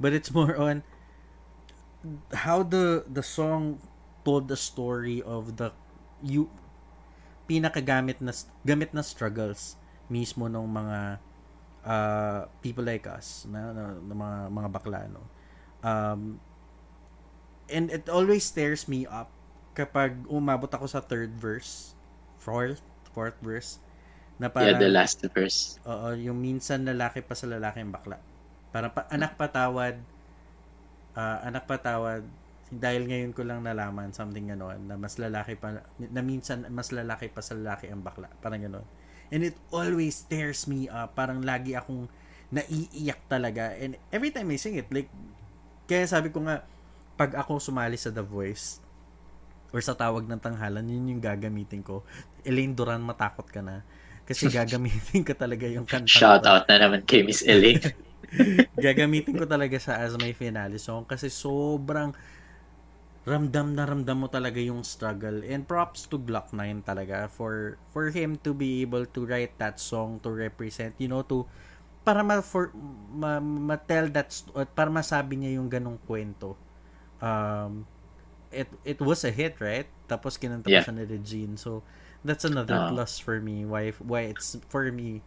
[0.00, 0.80] But it's more on
[2.32, 3.76] how the the song
[4.24, 5.76] told the story of the
[6.24, 6.48] you
[7.44, 8.32] pinakagamit na
[8.64, 9.76] gamit na struggles
[10.08, 10.98] mismo ng mga
[11.84, 15.24] uh, people like us na, na, na mga mga bakla no.
[15.84, 16.40] Um,
[17.68, 19.28] and it always stares me up
[19.76, 21.92] kapag umabot ako sa third verse,
[22.40, 22.80] fourth,
[23.12, 23.76] fourth verse
[24.38, 25.82] na yeah, parang the last verse.
[25.82, 28.22] Oo, yung minsan lalaki pa sa lalaki ang bakla.
[28.70, 29.98] Parang pa, anak patawad,
[31.18, 32.22] ah, anak patawad,
[32.68, 37.32] dahil ngayon ko lang nalaman something gano'n, na mas lalaki pa, na minsan mas lalaki
[37.32, 38.30] pa sa lalaki ang bakla.
[38.38, 38.86] Parang gano'n.
[39.28, 41.12] And it always tears me up.
[41.16, 42.08] Parang lagi akong
[42.48, 43.76] naiiyak talaga.
[43.76, 45.12] And every time I sing it, like,
[45.84, 46.64] kaya sabi ko nga,
[47.18, 48.80] pag ako sumali sa The Voice,
[49.68, 52.00] or sa tawag ng tanghalan, yun yung gagamitin ko.
[52.40, 53.84] Elaine Duran, matakot ka na.
[54.28, 56.20] Kasi gagamitin ko talaga yung kanta.
[56.20, 57.80] Shout out na naman kay Miss Ellie.
[58.76, 62.12] gagamitin ko talaga siya as my finale song kasi sobrang
[63.28, 68.08] ramdam na ramdam mo talaga yung struggle and props to Glock 9 talaga for for
[68.08, 71.44] him to be able to write that song to represent you know to
[72.04, 72.72] para ma, for,
[73.12, 76.56] ma, ma-tell that, st- or para masabi niya yung ganong kwento,
[77.22, 77.86] um,
[78.50, 79.86] it it was a hit, right?
[80.08, 80.82] Tapos kinanta Yeah.
[80.82, 81.54] siya ni Regine.
[81.60, 81.84] So,
[82.24, 82.94] that's another Oo.
[82.94, 83.64] plus for me.
[83.64, 85.22] Why, why it's, for me,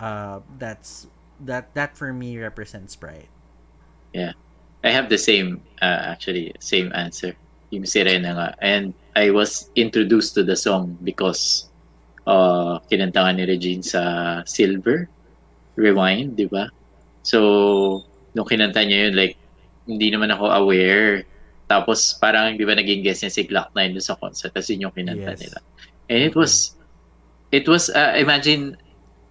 [0.00, 1.06] uh, that's,
[1.44, 3.28] that, that for me represents pride.
[4.86, 7.34] I have the same, uh, actually, same answer.
[7.74, 8.48] Yung Sirena nga.
[8.62, 11.66] And I was introduced to the song because
[12.26, 15.10] uh, kinanta ni Regine sa Silver
[15.74, 16.70] Rewind, di ba?
[17.26, 18.06] So,
[18.38, 19.34] nung kinanta niya yun, like,
[19.90, 21.26] hindi naman ako aware.
[21.66, 24.54] Tapos, parang, di ba, naging guest niya si Glock 9 doon sa concert.
[24.54, 25.42] Tapos yun yung kinanta Yes.
[25.42, 25.58] nila.
[26.08, 26.76] And it was,
[27.50, 28.76] it was, uh, imagine,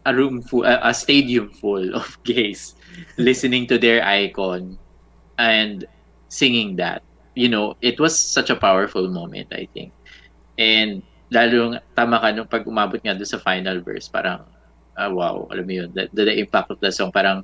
[0.05, 2.75] a room full, a, a stadium full of gays
[3.17, 4.77] listening to their icon
[5.37, 5.85] and
[6.29, 7.01] singing that.
[7.35, 9.91] You know, it was such a powerful moment, I think.
[10.57, 14.47] And lalo, tama ka, nung pag umabot nga doon sa final verse, parang,
[14.95, 17.43] ah, wow, alam mo yun, the, the, the impact of the song, parang,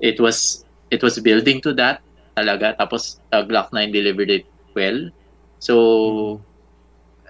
[0.00, 2.00] it was, it was building to that
[2.32, 2.72] talaga.
[2.80, 5.12] Tapos, uh, Glock 9 delivered it well.
[5.60, 6.40] So,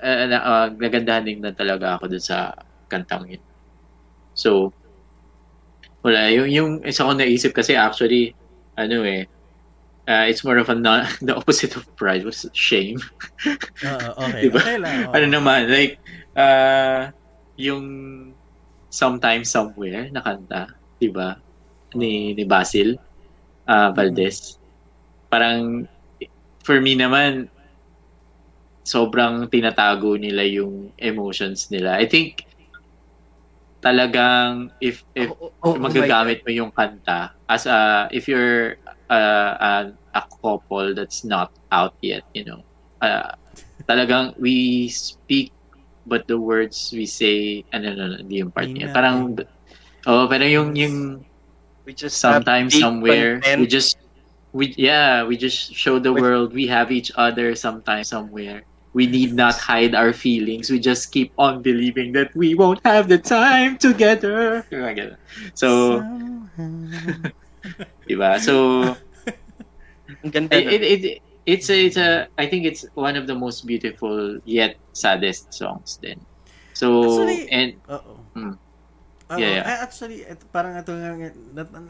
[0.00, 2.56] uh, na, uh, nagandahan din na talaga ako dun sa
[2.90, 3.42] kantang yun.
[4.34, 4.72] So,
[6.02, 6.32] wala.
[6.32, 8.32] Yung, yung isa ko naisip kasi actually,
[8.74, 9.28] ano eh,
[10.08, 12.98] uh, it's more of a non, the opposite of pride was shame.
[13.86, 14.40] Oo, okay.
[14.48, 14.60] Diba?
[14.60, 15.12] Okay lang.
[15.12, 16.00] ano naman, like,
[16.34, 17.12] uh,
[17.60, 17.84] yung
[18.90, 21.38] Sometimes Somewhere na kanta, di ba?
[21.94, 22.98] Ni, ni Basil
[23.70, 24.58] uh, Valdez.
[25.30, 25.86] Parang,
[26.66, 27.46] for me naman,
[28.82, 31.96] sobrang tinatago nila yung emotions nila.
[32.00, 32.44] I think,
[33.80, 38.76] talagang if if Oh, oh, oh my magagamit mo yung kanta as a if you're
[39.08, 39.70] uh, a,
[40.20, 42.60] a couple that's not out yet you know
[43.00, 43.32] uh,
[43.88, 45.48] talagang we speak
[46.04, 49.32] but the words we say ano no, no, hindi yung part niya parang
[50.06, 51.24] oh pero yung yung
[51.88, 53.64] We just sometimes somewhere content.
[53.64, 53.96] we just
[54.52, 58.62] we yeah we just show the With- world we have each other sometimes somewhere
[58.92, 60.70] we need not hide our feelings.
[60.70, 64.66] We just keep on believing that we won't have the time together.
[65.54, 66.00] So
[68.08, 68.40] diba?
[68.40, 68.96] So
[70.22, 74.38] it, it, it it's a, it's a I think it's one of the most beautiful
[74.44, 76.20] yet saddest songs then
[76.80, 78.16] so Actually, and Oo.
[78.32, 78.54] Mm.
[79.30, 79.64] Oo, Yeah, yeah.
[79.68, 80.90] I actually, it, parang ito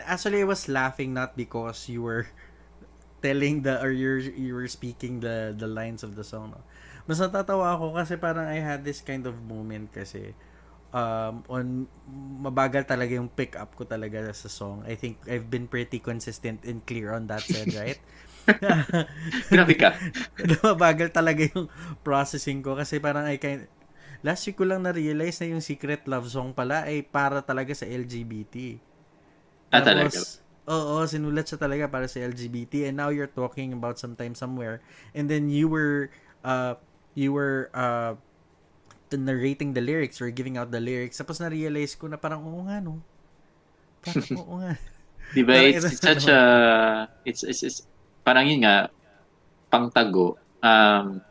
[0.05, 2.27] actually I was laughing not because you were
[3.25, 6.61] telling the, or you're, you were speaking the, the lines of the song, no?
[7.09, 10.33] Mas natatawa ako kasi parang I had this kind of moment kasi
[10.93, 11.67] um, on,
[12.43, 14.83] mabagal talaga yung pick up ko talaga sa song.
[14.87, 18.01] I think I've been pretty consistent and clear on that said, right?
[19.53, 19.95] grabe ka
[20.67, 21.71] mabagal talaga yung
[22.03, 23.69] processing ko kasi parang I kind
[24.21, 27.89] last week ko lang na-realize na yung secret love song pala ay para talaga sa
[27.89, 28.77] LGBT.
[29.73, 30.19] Ah, talaga?
[30.69, 34.85] Oo, sinulat siya talaga para sa LGBT and now you're talking about sometime somewhere
[35.17, 36.13] and then you were
[36.45, 36.77] uh
[37.21, 38.17] you were uh
[39.13, 42.81] narrating the lyrics or giving out the lyrics tapos na-realize ko na parang oo nga
[42.81, 43.03] no.
[44.01, 44.73] Parang oo nga.
[45.35, 45.55] Diba?
[45.55, 46.41] Parang It's, it's such a,
[47.27, 47.79] it's, it's, it's,
[48.23, 48.91] parang yun nga,
[49.71, 50.39] pangtago.
[50.63, 51.23] Um,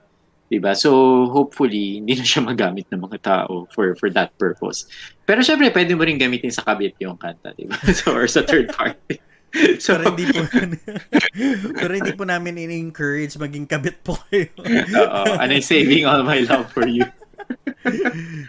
[0.51, 0.75] diba?
[0.75, 4.87] So, hopefully, hindi na siya magamit ng mga tao for for that purpose.
[5.27, 7.75] Pero syempre, pwede mo rin gamitin sa kabit yung kanta, diba?
[7.91, 9.19] So, or sa third party.
[9.83, 10.41] so, pero hindi po
[11.81, 14.49] pero hindi po namin in-encourage maging kabit po kayo.
[14.59, 17.05] oo, and I'm saving all my love for you.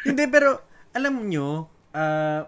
[0.04, 0.60] Hindi, pero
[0.92, 2.46] alam nyo, ah,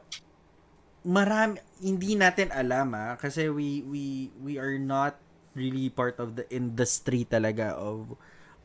[1.06, 5.18] marami, hindi natin alam ah, kasi we, we, we are not
[5.52, 8.16] really part of the industry talaga of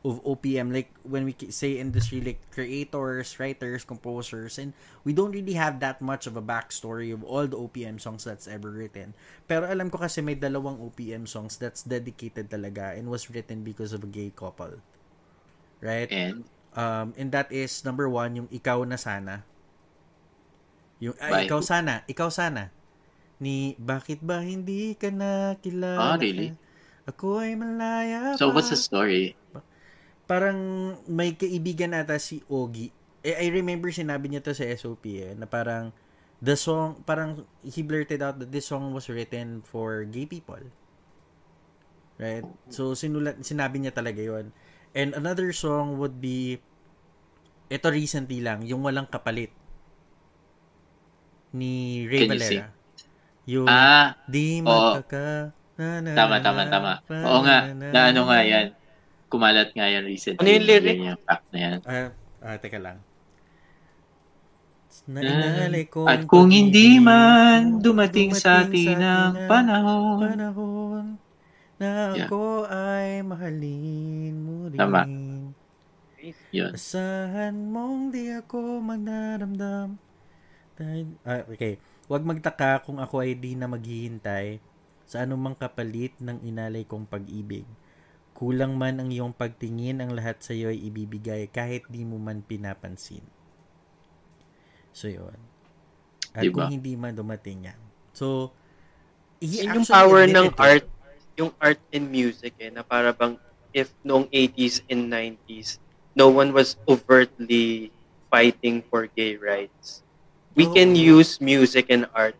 [0.06, 5.58] of OPM like when we say industry like creators, writers, composers and we don't really
[5.58, 9.12] have that much of a backstory of all the OPM songs that's ever written.
[9.50, 13.90] Pero alam ko kasi may dalawang OPM songs that's dedicated talaga and was written because
[13.90, 14.78] of a gay couple.
[15.82, 16.10] Right?
[16.10, 16.46] And,
[16.78, 19.42] Um, and that is number one, yung ikaw na sana.
[21.02, 22.70] Yung, ay, ikaw sana, ikaw sana.
[23.42, 26.14] Ni, bakit ba hindi ka na kilala?
[26.14, 26.54] Ah, really?
[27.08, 28.60] Ako ay malaya so pa.
[28.60, 29.32] what's the story?
[30.28, 30.58] Parang
[31.08, 32.92] may kaibigan ata si Ogie.
[33.24, 35.90] Eh, I remember sinabi niya to sa SOP eh, na parang
[36.38, 40.60] the song, parang he blurted out that this song was written for gay people.
[42.18, 42.46] Right?
[42.68, 44.50] So, sinulat, sinabi niya talaga yon
[44.92, 46.58] And another song would be,
[47.70, 49.54] ito recently lang, yung Walang Kapalit
[51.54, 52.66] ni Ray Can Valera.
[53.48, 54.66] Yung, Ah, di oo.
[54.66, 56.92] magkaka, na, na, tama, tama, tama.
[57.08, 58.76] Oo nga, na ano nga yan.
[59.28, 60.40] Kumalat nga yan recently.
[60.40, 60.96] Ano yung lyric?
[60.96, 61.78] Yan yung fact na yan.
[61.84, 62.08] Ah,
[62.40, 62.98] ah, teka lang.
[65.08, 70.20] Na inalay ko At kung hindi man dumating sa atin ang panahon.
[70.20, 71.04] panahon
[71.78, 72.26] na Yeah.
[72.26, 74.76] ako ay mahalin mo rin.
[74.76, 75.06] Tama.
[76.50, 76.72] Yun.
[76.74, 79.94] Asahan mong di ako magdaramdam.
[80.74, 81.78] Dahil, ah, okay.
[82.10, 84.58] Huwag magtaka kung ako ay di na maghihintay
[85.06, 87.64] sa anumang kapalit ng inalay kong pag-ibig.
[88.38, 92.46] Kulang man ang iyong pagtingin, ang lahat sa iyo ay ibibigay kahit di mo man
[92.46, 93.26] pinapansin.
[94.94, 95.34] So, yun.
[96.30, 96.70] At Diba?
[96.70, 97.80] kung hindi man dumating yan.
[98.14, 98.54] So,
[99.42, 100.58] Yun yung power ng to it.
[100.58, 100.86] art,
[101.34, 103.38] yung art and music eh, na para bang
[103.74, 105.78] if noong 80s and 90s,
[106.18, 107.94] no one was overtly
[108.26, 110.02] fighting for gay rights.
[110.58, 110.74] We Oo.
[110.74, 112.34] can use music and art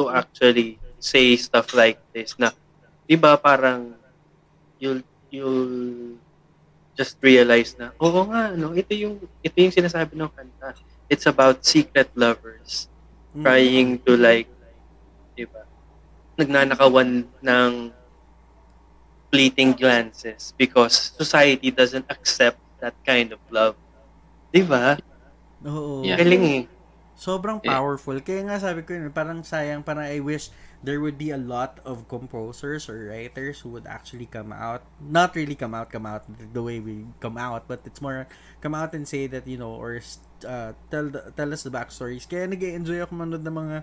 [0.00, 2.56] to actually say stuff like this na,
[3.04, 3.92] di ba parang
[4.80, 6.20] you'll, you'll
[6.92, 10.76] just realize na, oo nga, no, ito yung, ito yung sinasabi ng kanta.
[11.08, 12.92] It's about secret lovers
[13.32, 13.40] Mm.
[13.40, 14.44] trying to like,
[15.32, 15.64] di ba,
[16.36, 17.72] nagnanakawan ng
[19.32, 23.72] fleeting glances because society doesn't accept that kind of love.
[24.52, 25.00] Di ba?
[25.64, 26.04] Oo.
[26.04, 26.20] Yeah.
[26.20, 26.62] Galing eh.
[27.22, 27.70] Sobrang Eh.
[27.70, 28.18] powerful.
[28.18, 30.50] Kaya nga sabi ko yun, parang sayang, parang I wish
[30.82, 35.30] there would be a lot of composers or writers who would actually come out, not
[35.38, 38.26] really come out, come out the way we come out, but it's more
[38.58, 40.02] come out and say that, you know, or
[40.42, 42.26] uh, tell the, tell us the backstories.
[42.26, 43.76] Kaya nag enjoy ako manood ng mga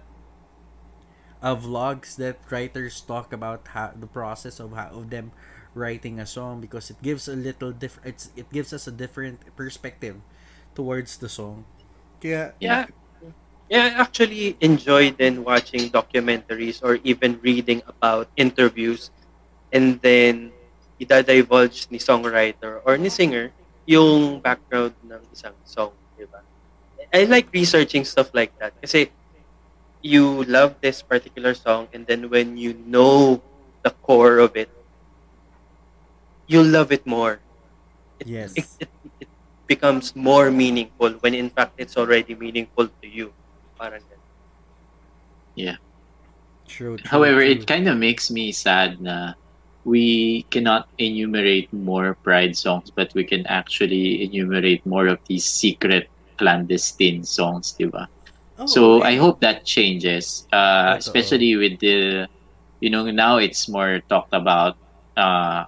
[1.39, 5.31] uh, vlogs that writers talk about how the process of how of them
[5.71, 10.19] writing a song because it gives a little different it gives us a different perspective
[10.75, 11.63] towards the song.
[12.19, 12.91] Kaya Yeah.
[13.69, 19.11] Yeah, I actually enjoy then watching documentaries or even reading about interviews
[19.71, 20.53] and then
[21.01, 23.53] ida-divulge ni songwriter or ni singer
[23.85, 26.41] yung background ng isang song, di ba?
[27.13, 29.11] I like researching stuff like that kasi
[30.01, 33.43] you love this particular song and then when you know
[33.83, 34.69] the core of it,
[36.47, 37.41] you love it more.
[38.19, 38.53] It, Yes.
[38.55, 38.89] it, it,
[39.21, 39.29] it
[39.67, 43.33] becomes more meaningful when in fact it's already meaningful to you.
[43.79, 44.27] Parang ganun.
[46.67, 46.97] True.
[46.97, 47.49] true However, true.
[47.49, 49.33] it kind of makes me sad na
[49.83, 56.09] we cannot enumerate more Pride songs, but we can actually enumerate more of these secret
[56.37, 58.07] clandestine songs, di ba?
[58.59, 59.15] Oh, so okay.
[59.15, 62.27] I hope that changes, uh, especially with the,
[62.79, 64.77] you know, now it's more talked about
[65.17, 65.65] uh,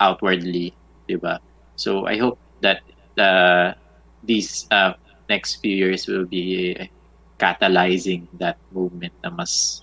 [0.00, 0.74] outwardly,
[1.08, 1.40] di ba?
[1.76, 2.82] So I hope that
[3.16, 3.74] uh,
[4.22, 4.92] these uh,
[5.30, 6.90] next few years will be
[7.38, 9.80] catalyzing that movement na mas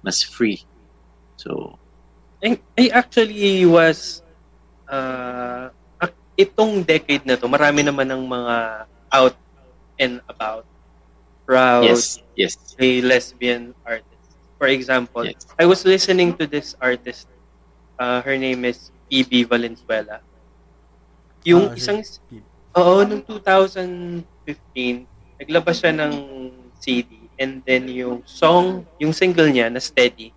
[0.00, 0.62] mas free.
[1.36, 1.76] So
[2.42, 4.22] And I actually was
[4.90, 5.70] uh,
[6.34, 8.56] itong decade na to, marami naman ng mga
[9.12, 9.36] out
[10.00, 10.66] and about
[11.46, 14.34] proud yes, yes, gay lesbian artists.
[14.58, 15.46] For example, yes.
[15.58, 17.26] I was listening to this artist.
[17.98, 19.44] Uh, her name is E.B.
[19.44, 20.22] Valenzuela.
[21.46, 22.02] Yung Ah, isang
[22.72, 24.24] Oo, noong 2015,
[25.36, 26.41] naglabas siya ng
[26.82, 30.34] CD and then yung song, yung single niya na Steady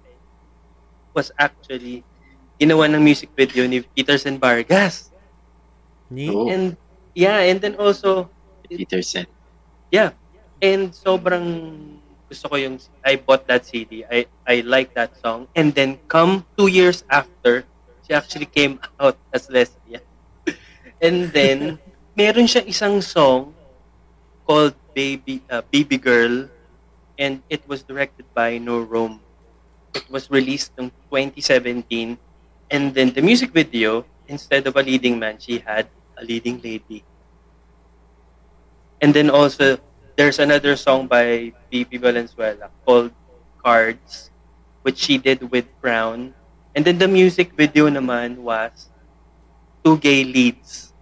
[1.13, 2.05] was actually
[2.61, 5.09] ginawa ng music video ni Peterson Vargas.
[6.07, 6.29] Ni?
[6.29, 6.47] Oh.
[6.47, 6.77] And
[7.17, 8.29] yeah, and then also
[8.69, 9.25] Peterson.
[10.61, 11.45] and sobrang
[12.25, 14.01] gusto ko yung I bought that CD.
[14.07, 15.47] I I like that song.
[15.53, 17.63] And then come two years after,
[18.05, 20.01] she actually came out as lesbian.
[21.05, 21.77] And then
[22.17, 23.53] meron siya isang song
[24.47, 26.47] called Baby uh, Baby Girl
[27.19, 29.19] and it was directed by No Rome.
[29.93, 32.17] It was released in 2017
[32.71, 37.03] and then the music video instead of a leading man she had a leading lady.
[39.03, 39.77] And then also
[40.15, 43.11] there's another song by Bibi Valenzuela called
[43.59, 44.31] Cards,
[44.81, 46.33] which she did with Brown.
[46.73, 48.87] And then the music video naman was
[49.83, 50.95] two gay leads.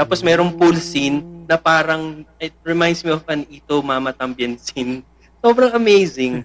[0.00, 5.00] Tapos merong pool scene na parang, it reminds me of an Ito Mama Tambien scene.
[5.40, 6.44] Sobrang amazing.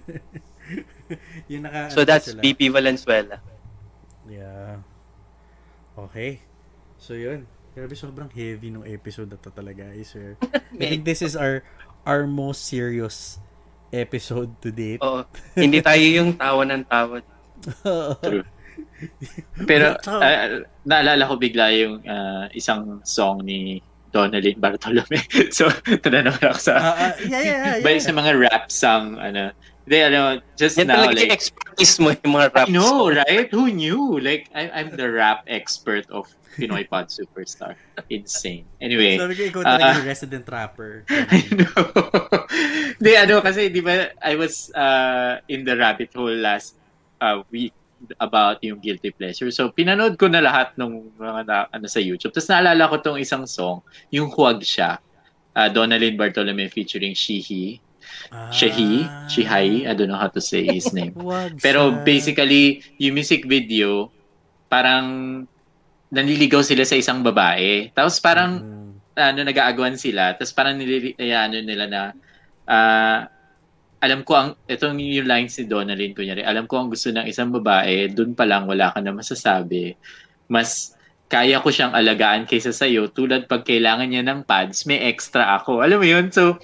[1.52, 2.40] yung naka, So that's sila.
[2.40, 3.36] Bibi Valenzuela.
[4.24, 4.80] Yeah.
[5.92, 6.40] Okay.
[6.96, 7.44] So yun.
[7.74, 10.38] Grabe sobrang heavy nung episode na to talaga, I swear.
[10.80, 11.66] I think this is our
[12.06, 13.42] our most serious
[13.90, 15.02] episode to date.
[15.02, 15.26] Oo.
[15.58, 17.18] Hindi tayo yung tawa ng tawa.
[18.24, 18.46] True.
[19.66, 23.82] Pero uh, naalala ko bigla yung uh, isang song ni
[24.14, 25.18] Donalyn Bartolome.
[25.58, 25.66] so,
[25.98, 27.82] tinanong ako sa ah, yeah, yeah, yeah.
[27.82, 29.50] Balik sa mga rap song, ano,
[29.84, 30.20] Hindi, ano,
[30.56, 33.20] just Yan now, talaga yung like, expertise mo yung mga rap I know, songs.
[33.20, 33.48] right?
[33.52, 34.16] Who knew?
[34.16, 36.24] Like, I, I'm the rap expert of
[36.56, 37.76] Pinoy Pod Superstar.
[38.08, 38.64] Insane.
[38.80, 39.96] Anyway, Sabi ko, ikaw talaga Ah.
[40.00, 41.04] yung resident rapper.
[41.36, 41.84] I know.
[42.96, 46.80] Hindi, ano, kasi, di ba, I was uh, in the rabbit hole last
[47.20, 47.76] uh, week
[48.20, 49.48] about yung guilty pleasure.
[49.54, 52.34] So, pinanood ko na lahat ng mga na, ano sa YouTube.
[52.34, 53.80] Tapos naalala ko tong isang song,
[54.12, 55.00] yung Huwag Siya.
[55.54, 57.78] Uh, Donalyn Bartolome featuring Shihi.
[58.28, 58.50] Ah.
[58.50, 59.06] Shehi?
[59.30, 59.86] Shihai?
[59.86, 61.14] I don't know how to say his name.
[61.64, 64.10] Pero basically, yung music video,
[64.66, 65.46] parang
[66.10, 67.90] nanliligaw sila sa isang babae.
[67.94, 68.84] Tapos parang Mm.
[69.14, 72.02] ano nag-aagawan sila tapos parang nilili eh, ano nila na
[72.66, 73.30] ah,
[74.04, 77.48] alam ko ang itong yung lines ni Donalyn kunyari alam ko ang gusto ng isang
[77.48, 79.96] babae doon pa lang wala ka na masasabi.
[80.44, 80.92] Mas
[81.32, 85.56] kaya ko siyang alagaan kaysa sa iyo tulad pag kailangan niya ng pads may extra
[85.56, 85.80] ako.
[85.80, 86.28] Alam mo yun?
[86.28, 86.60] So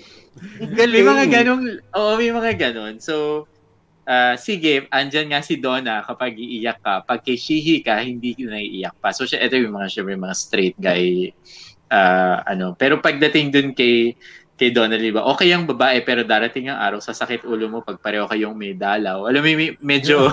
[0.60, 3.48] may mga ganong oo may mga ganon so
[4.04, 7.08] ah, sige andyan nga si Donna kapag iiyak ka.
[7.08, 9.16] Pag kay Shihi ka hindi ka naiiyak pa.
[9.16, 11.32] So siya ito yung mga syempre mga straight guy
[11.88, 12.76] ah, ano.
[12.76, 14.12] Pero pagdating dun kay
[14.60, 18.28] kay Donnelly ba okay ang babae pero darating ang araw sasakit ulo mo pag pareho
[18.28, 20.28] kayong may dalaw alam mo may, medyo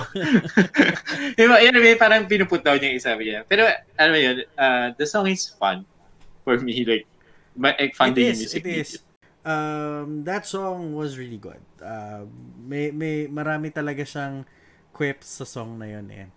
[1.39, 3.63] Diba, yun may parang pinuputaw niya isa niya pero
[3.95, 5.87] ano yun ah, the song is fun
[6.43, 7.07] for me like
[7.57, 8.89] ma- eh, fun It is, music it is.
[9.47, 11.63] Um, that song was really good.
[11.79, 12.27] Uh,
[12.59, 14.43] may, may marami talaga siyang
[14.91, 16.27] quips sa song na yun eh.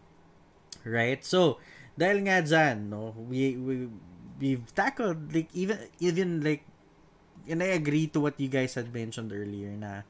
[0.86, 1.20] Right?
[1.26, 1.58] So,
[1.98, 3.90] dahil nga dyan, no, we, we,
[4.38, 6.62] we've tackled, like, even, even, like,
[7.50, 10.06] and I agree to what you guys had mentioned earlier na,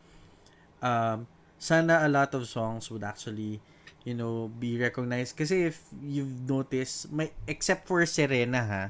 [0.85, 1.27] um,
[1.59, 3.61] sana a lot of songs would actually,
[4.05, 5.37] you know, be recognized.
[5.37, 8.85] Kasi if you've noticed, may, except for Serena, ha,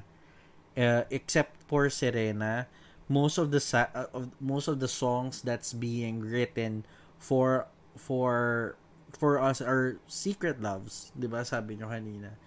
[0.75, 2.67] uh, except for Serena,
[3.11, 6.87] most of the uh, of most of the songs that's being written
[7.19, 7.67] for
[7.99, 8.77] for
[9.11, 11.43] for us are secret loves, 'di ba?
[11.43, 12.39] Sabi nyo kanina.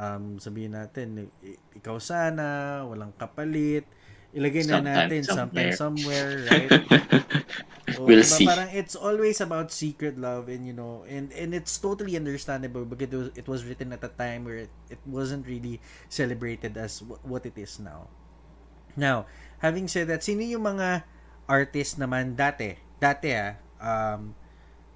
[0.00, 1.28] Um, sabihin natin,
[1.76, 3.84] ikaw sana, walang kapalit.
[4.30, 6.70] Ilagay na Sometime natin sometime somewhere, right?
[7.90, 8.46] So, We'll diba, see.
[8.46, 13.10] Parang it's always about secret love and you know, and and it's totally understandable because
[13.10, 17.02] it was, it was written at a time where it, it wasn't really celebrated as
[17.02, 18.06] w- what it is now.
[18.94, 19.26] Now,
[19.58, 21.02] having said that, sino yung mga
[21.50, 22.78] artist naman dati?
[23.02, 24.38] Dati ah, um,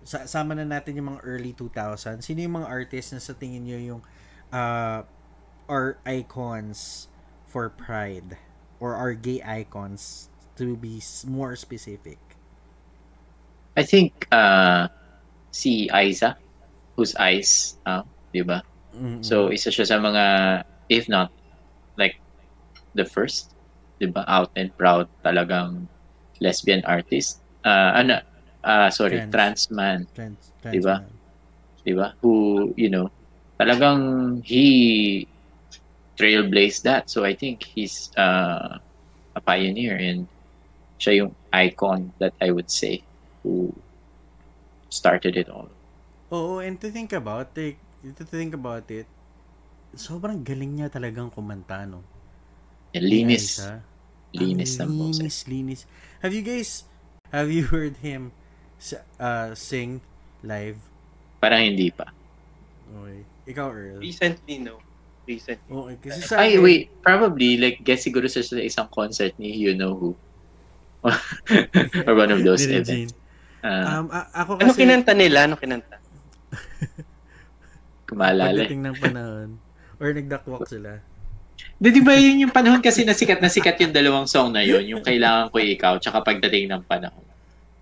[0.07, 2.23] sa sama na natin yung mga early 2000.
[2.23, 4.01] Sino yung mga artist na sa tingin nyo yung
[4.55, 5.03] uh,
[5.67, 7.11] are icons
[7.51, 8.39] for pride
[8.85, 10.29] or are gay icons
[10.61, 12.21] to be more specific?
[13.73, 14.93] I think uh,
[15.49, 16.37] si Aiza
[16.95, 18.61] who's Ice uh, di ba
[18.95, 19.27] Mm-mm.
[19.27, 20.25] So, isa siya sa mga,
[20.87, 21.35] if not,
[21.99, 22.23] like,
[22.95, 23.51] the first,
[23.99, 25.91] di ba, out and proud talagang
[26.39, 27.43] lesbian artist.
[27.67, 28.23] Uh, ano,
[28.63, 29.33] ah sorry, Trans.
[29.33, 30.97] trans man, trans, trans Diba?
[31.03, 31.13] man.
[31.85, 32.07] di ba?
[32.23, 33.11] Who, you know,
[33.59, 35.27] talagang he
[36.17, 37.11] trailblazed that.
[37.11, 38.79] So, I think he's uh,
[39.35, 40.27] a pioneer and
[40.99, 43.03] siya yung icon that I would say
[43.43, 43.75] who
[44.89, 45.69] started it all.
[46.31, 49.07] Oo, and to think about it, to think about it,
[49.95, 52.03] sobrang galing niya talagang kumanta, no?
[52.95, 53.59] And linis,
[54.31, 55.19] linis ng boses.
[55.19, 55.81] linis, linis.
[56.23, 56.87] Have you guys,
[57.35, 58.31] have you heard him
[59.19, 60.01] uh, sing
[60.43, 60.79] live?
[61.43, 62.07] Parang hindi pa.
[62.95, 63.21] Okay.
[63.51, 63.99] Ikaw, Earl.
[63.99, 64.79] Recently, no.
[65.25, 65.73] Recently.
[65.73, 66.83] Okay, kasi sa Ay, akin- wait.
[67.01, 70.11] Probably, like, guess siguro sa isang concert ni You Know Who.
[72.09, 73.13] Or one of those events.
[73.61, 75.49] Ah, Um, a- ako Ano kasi, kinanta nila?
[75.49, 75.97] Ano kinanta?
[78.09, 78.53] kumalala.
[78.53, 79.49] pagdating ng panahon,
[79.97, 81.01] or nagdakwak sila.
[81.75, 84.61] Di, di ba yun yung panahon kasi na sikat na sikat yung dalawang song na
[84.61, 87.25] yun, yung Kailangan Ko Ikaw, tsaka Pagdating ng Panahon.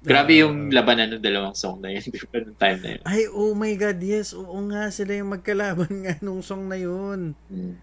[0.03, 0.83] Grabe yung Ah.
[0.83, 3.03] labanan ng dalawang song na yun, di ba, nung time na yun.
[3.07, 4.35] Ay, oh my God, yes.
[4.35, 7.39] Oo nga, sila yung magkalaban nga nung song na yun.
[7.47, 7.75] Mm.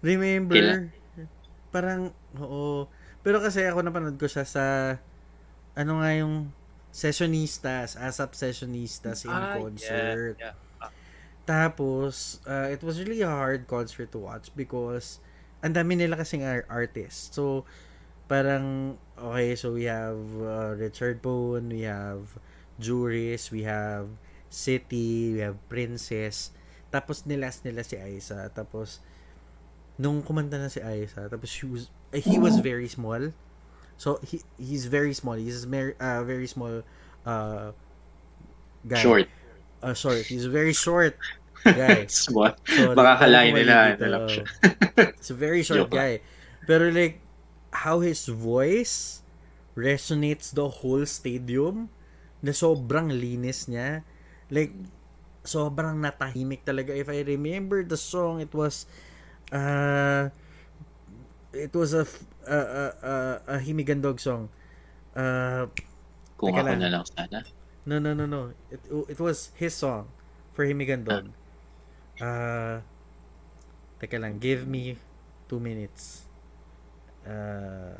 [0.00, 0.54] Remember?
[0.54, 0.84] Kailan?
[1.68, 2.02] Parang,
[2.36, 2.86] oo.
[3.20, 4.64] Pero kasi ako napanood ko siya sa,
[5.74, 6.54] ano nga yung,
[6.96, 10.40] Sessionistas, ASAP Sessionistas in Ah, concert.
[10.40, 10.88] Yeah, yeah.
[11.44, 15.20] Tapos, uh, it was really a hard concert to watch because
[15.60, 17.30] ang dami nila kasing ar- artists.
[17.30, 17.68] So,
[18.26, 22.38] parang, okay, so we have uh, Richard Bone, we have
[22.78, 24.08] Juris, we have
[24.50, 26.50] City, we have Princess.
[26.92, 28.48] Tapos nilas nila si Aiza.
[28.52, 29.00] Tapos,
[29.98, 33.32] nung kumanta na si Aiza, tapos she was, eh, he was very small.
[33.96, 35.40] So, he he's very small.
[35.40, 36.84] He's a mer- uh, very small
[37.24, 37.72] uh,
[38.86, 39.00] guy.
[39.00, 39.28] Short.
[39.82, 40.24] Uh, short.
[40.28, 41.16] He's very short
[41.64, 42.04] guy.
[42.12, 42.52] Small.
[42.68, 44.28] So, Baka kalain nila, dito.
[44.28, 44.44] siya.
[45.16, 46.20] It's a very short guy.
[46.68, 47.24] Pero like,
[47.84, 49.20] how his voice
[49.76, 51.90] resonates the whole stadium.
[52.44, 54.04] na sobrang linis niya.
[54.52, 54.70] Like,
[55.42, 56.94] sobrang natahimik talaga.
[56.94, 58.86] If I remember the song, it was,
[59.50, 60.30] uh,
[61.52, 62.04] it was a,
[62.46, 63.14] a, a, a,
[63.46, 64.48] a Himigandog song.
[65.16, 65.66] Uh,
[66.36, 66.78] Kung ako lang.
[66.78, 67.42] na lang sana.
[67.88, 68.52] no, no, no, no.
[68.70, 68.80] It,
[69.16, 70.06] it was his song
[70.52, 71.32] for Himigandog.
[72.20, 72.80] Uh,
[74.00, 74.96] teka lang, give me
[75.48, 76.25] two minutes.
[77.26, 77.98] Uh,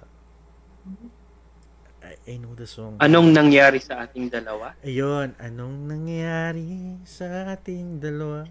[2.06, 3.02] I, know the song.
[3.02, 4.78] Anong nangyari sa ating dalawa?
[4.86, 8.46] Ayun, anong nangyari sa ating dalawa?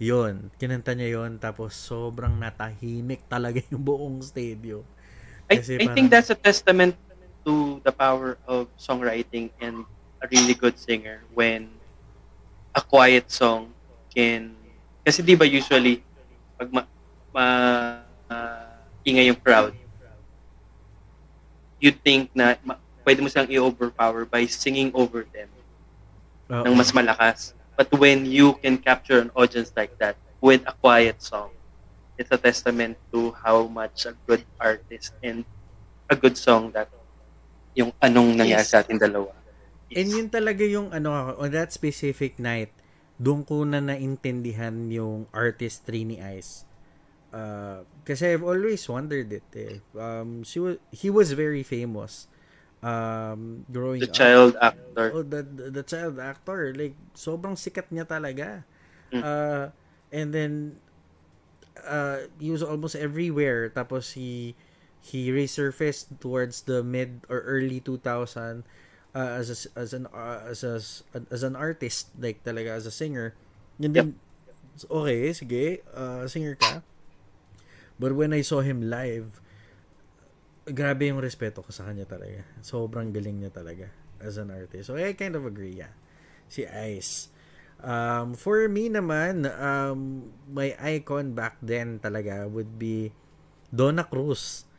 [0.00, 4.82] Yun, kinanta niya yon tapos sobrang natahimik talaga yung buong stadium.
[5.52, 6.96] I, Kasi I parang- think that's a testament
[7.44, 9.84] to the power of songwriting and
[10.22, 11.68] a really good singer when
[12.72, 13.74] a quiet song
[14.14, 14.54] can
[15.02, 15.98] kasi di ba usually
[16.54, 16.86] pag ma,
[17.34, 17.46] ma
[18.30, 19.74] ah, ingay yung crowd
[21.82, 25.50] you think na ma, pwede mo silang i-overpower by singing over them
[26.48, 26.62] Oo.
[26.70, 31.18] ng mas malakas but when you can capture an audience like that with a quiet
[31.18, 31.50] song
[32.14, 35.42] it's a testament to how much a good artist and
[36.06, 36.86] a good song that
[37.72, 38.70] yung anong nangyari Yes.
[38.70, 39.32] sa ating dalawa.
[39.88, 39.96] is.
[39.96, 42.72] And yun talaga yung ano, on that specific night,
[43.16, 46.68] doon ko na naintindihan yung artistry ni Ice.
[47.32, 49.80] Uh, kasi I've always wondered it eh.
[49.96, 52.28] Um, she was, he was very famous
[52.84, 54.14] um, growing the up.
[54.14, 55.12] child actor.
[55.14, 56.74] Oh, the, the, the child actor.
[56.76, 58.68] Like, sobrang sikat niya talaga.
[59.12, 59.22] Mm.
[59.24, 59.64] Uh,
[60.12, 60.52] and then,
[61.88, 63.72] uh, he was almost everywhere.
[63.72, 64.54] Tapos, he,
[65.00, 68.62] he resurfaced towards the mid or early 2000
[69.14, 70.76] uh, as a, as an uh, as a,
[71.30, 73.34] as an artist like talaga as a singer
[73.82, 74.14] and then
[74.88, 76.80] okay sige uh, singer ka
[78.02, 79.38] but when I saw him live
[80.66, 82.46] grabe yung respeto ko sa kanya talaga.
[82.62, 83.90] Sobrang galing niya talaga
[84.22, 84.86] as an artist.
[84.86, 85.90] So I kind of agree yeah.
[86.46, 87.32] Si Ice.
[87.82, 93.10] Um, for me naman um, my icon back then talaga would be
[93.74, 94.70] Donna Cruz.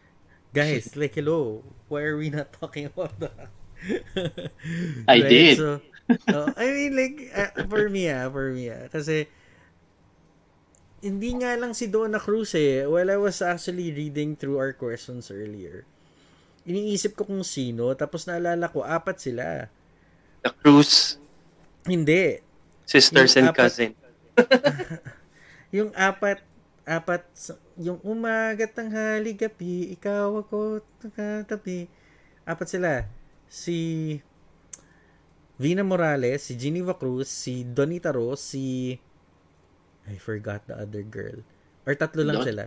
[0.56, 1.68] Guys like hello.
[1.92, 3.52] Why are we not talking about that?
[5.12, 5.60] I did.
[5.60, 5.84] so,
[6.32, 8.88] oh, I mean like uh, for me ah for me ah.
[8.88, 9.28] Kasi
[11.04, 12.88] hindi nga lang si Donna Cruz eh.
[12.88, 15.84] While I was actually reading through our questions earlier.
[16.64, 19.68] Iniisip ko kung sino tapos naalala ko apat sila.
[20.42, 21.20] The Cruz,
[21.84, 22.40] hindi.
[22.88, 23.92] Sisters Yung and apat- cousin.
[25.76, 26.40] yung apat
[26.84, 27.24] apat
[27.80, 30.80] yung umaga tanghali gabi ikaw ako
[31.12, 31.92] katabi.
[32.48, 33.08] Apat sila.
[33.52, 34.18] Si
[35.60, 38.98] Vina Morales si Geneva Cruz si Donita Rose si
[40.10, 41.44] I forgot the other girl
[41.88, 42.48] or tatlo lang Don?
[42.48, 42.66] sila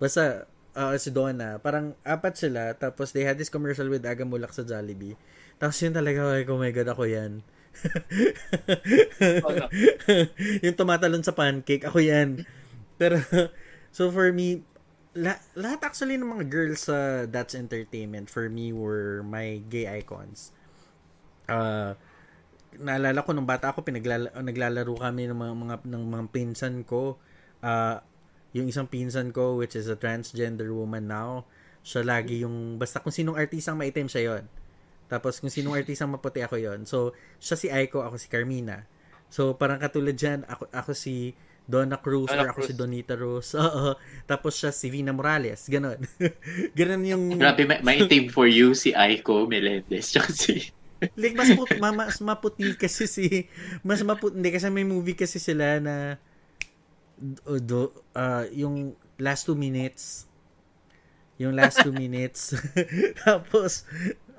[0.00, 4.56] basta ah, si Donna parang apat sila tapos they had this commercial with Aga Mulak
[4.56, 5.18] sa Jollibee
[5.60, 7.44] tapos yun talaga like, oh my god ako yan
[9.46, 9.66] Oh, no.
[10.64, 12.44] yung tumatalon sa pancake, ako yan.
[12.98, 13.22] Pero,
[13.94, 14.66] so for me,
[15.14, 20.52] la- lahat actually ng mga girls sa That's Entertainment for me were my gay icons.
[21.50, 21.98] Uh,
[22.78, 27.18] naalala ko nung bata ako pinaglala- naglalaro kami ng mga, mga ng mga pinsan ko.
[27.60, 27.98] Uh,
[28.50, 31.46] yung isang pinsan ko which is a transgender woman now.
[31.82, 34.44] Siya lagi yung basta kung sinong artistang maitim siya 'yon.
[35.10, 36.86] Tapos kung sinong artistang maputi ako 'yon.
[36.86, 38.86] So siya si Aiko, ako si Carmina.
[39.30, 41.34] So parang katulad diyan, ako ako si
[41.70, 42.68] Donna Cruz Donna or ako Cruz.
[42.68, 43.54] si Donita Rose.
[43.62, 43.94] Oo.
[44.26, 45.70] Tapos siya si Vina Morales.
[45.70, 46.02] Ganon.
[46.78, 50.10] Ganon yung Grabe, may, may team for you si Aiko Melendez.
[50.10, 50.74] Tsaka si...
[51.16, 53.26] like mas put, ma, mas maputi kasi si
[53.80, 56.20] mas maputi hindi kasi may movie kasi sila na
[57.16, 57.80] do, do
[58.12, 60.28] ah, yung last two minutes.
[61.40, 62.52] Yung last two minutes.
[63.24, 63.88] Tapos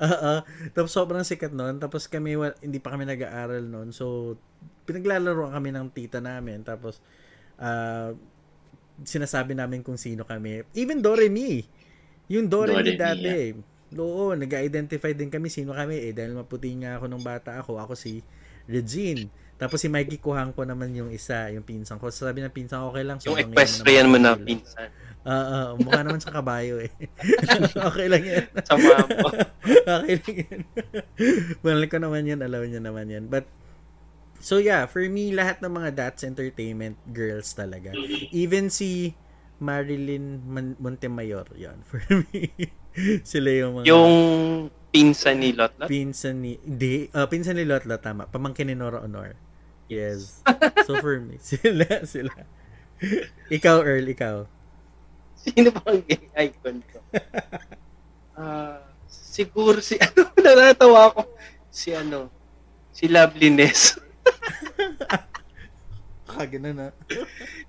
[0.02, 0.34] oo
[0.74, 4.34] tapos sobrang sikat noon tapos kami wa- hindi pa kami nag-aaral noon so
[4.90, 6.66] pinaglalaro kami ng tita namin.
[6.66, 6.98] Tapos
[7.62, 8.14] ah,
[9.02, 10.66] sinasabi namin kung sino kami.
[10.74, 11.66] Even Doremi
[12.32, 17.12] yung Doremi Doremi, dati Oo, nag-identify din kami sino kami eh dahil maputi nga ako
[17.12, 17.76] nung bata ako.
[17.82, 18.24] Ako si
[18.72, 19.28] Regine.
[19.60, 22.10] Tapos si Mikey Kuhang ko naman yung isa, yung pinsan ko.
[22.10, 23.22] Sabi ng pinsan ko, okay lang.
[23.22, 24.90] Yung sobrang equestrian mo na pinsan.
[25.22, 26.90] Oo, mukha naman sa kabayo eh.
[27.94, 28.48] okay lang yan.
[28.66, 29.30] Sa mama.
[30.02, 30.60] okay lang yan.
[31.62, 33.30] Mahal ko naman yan, alam niya naman yan.
[33.30, 33.46] But,
[34.42, 37.94] so yeah, for me, lahat ng mga That's Entertainment girls talaga.
[38.34, 39.14] Even si
[39.62, 40.42] Marilyn
[40.82, 41.86] Montemayor, yan.
[41.86, 42.02] For
[42.34, 42.50] me,
[43.32, 44.14] sila yung mga Yung
[44.92, 45.88] pinsan ni Lotlot.
[45.88, 48.28] pinsan ni, hindi, ah, pinsan ni Lotla, tama.
[48.28, 49.36] Pamangkin ni Nora Honor.
[49.88, 50.44] Yes.
[50.88, 52.34] So for me, sila, sila.
[53.54, 54.50] Ikaw, Earl, ikaw.
[55.38, 57.00] Sino ba ang gay icon ko?
[58.32, 61.22] Ah, siguro si ano, natatawa ako.
[61.70, 62.32] Si ano,
[62.90, 64.00] si Loveliness.
[66.26, 66.88] Kagana na.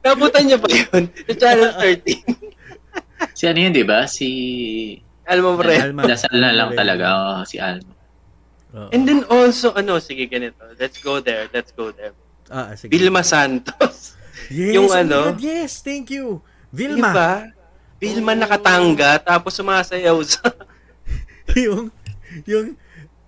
[0.00, 1.10] Nabutan niya ba yun?
[1.12, 3.36] Sa Channel 13.
[3.36, 4.06] Si ano yun, di ba?
[4.06, 4.28] Si...
[5.26, 5.78] Alam mo, pre.
[5.78, 6.02] Alma.
[6.04, 6.78] Dasal na lang Alma.
[6.78, 7.04] talaga.
[7.14, 7.92] Oo, si Alma.
[8.72, 8.88] Oo.
[8.90, 10.58] And then also, ano, sige, ganito.
[10.80, 11.46] Let's go there.
[11.52, 12.16] Let's go there.
[12.48, 12.90] ah, sige.
[12.92, 13.96] Vilma Santos.
[14.52, 15.20] Yes, yung oh ano?
[15.32, 16.42] God, yes, thank you.
[16.74, 17.14] Vilma.
[17.14, 17.32] ba?
[18.02, 20.42] Vilma nakatanga, tapos sumasayaw sa...
[21.64, 21.88] yung,
[22.44, 22.74] yung,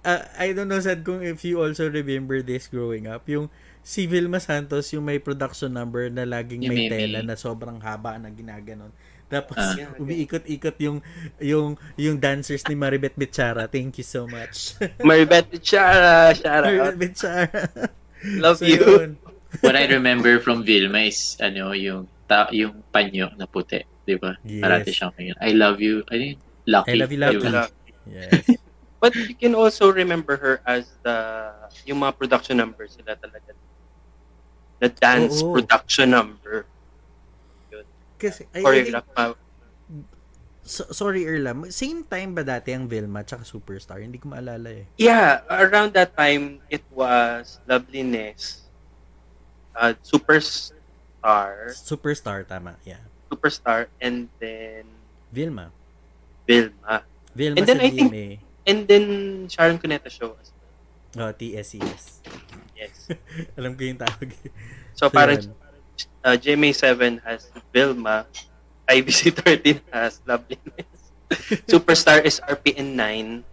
[0.03, 3.47] uh, I don't know, sad kung if you also remember this growing up, yung
[3.85, 7.79] si Vilma Santos, yung may production number na laging Yung may may- tela na sobrang
[7.79, 8.91] haba na ginaganon.
[9.27, 9.75] Tapos, Ah.
[9.97, 10.99] umiikot-ikot yung,
[11.41, 13.67] yung, yung dancers ni Maribet Bichara.
[13.67, 14.77] Thank you so much.
[15.07, 16.97] Maribet Chara, shout Maribet out.
[16.97, 17.61] Bichara.
[18.39, 18.79] Love So, you.
[18.79, 19.11] yun.
[19.63, 23.83] What I remember from Vilma is, ano, yung ta- yung panyo na puti.
[24.03, 24.37] Di ba?
[24.43, 24.61] Yes.
[24.61, 25.37] Parati siyang ngayon.
[25.41, 26.03] I love you.
[26.11, 26.39] Ano yun?
[26.67, 26.91] Lucky.
[26.91, 27.39] I love you, Lucky.
[27.49, 27.73] Yung-
[28.05, 28.45] Yes.
[29.01, 31.13] But you can also remember her as the
[31.85, 33.53] yung mga production numbers sila talaga.
[34.81, 35.53] The dance Oo.
[35.57, 36.65] production number.
[38.17, 39.35] Kasi, I, Choreograph pa.
[40.63, 44.01] so- sorry Erla, same time ba dati ang Vilma tsaka Superstar?
[44.01, 44.85] Hindi ko maalala eh.
[44.97, 48.65] Yeah, around that time, it was Loveliness,
[49.77, 52.77] uh, Superstar, Superstar, tama.
[52.85, 53.03] Yeah.
[53.29, 54.87] Superstar, and then
[55.33, 55.69] Vilma.
[56.47, 57.03] Vilma.
[57.35, 58.27] Vilma And then sa I think- GMA.
[58.65, 59.05] And then
[59.53, 60.49] Sharon Cuneta show as
[61.13, 61.29] well.
[61.29, 62.25] Oh, TSES.
[62.73, 63.13] Yes.
[63.61, 64.33] Alam ko yung tawag.
[64.97, 65.53] So parang Yun.
[66.25, 68.27] Uh, GMA7 has Vilma,
[68.89, 70.91] IBC 13 has Loveliness,
[71.71, 73.45] Superstar is RPN 9,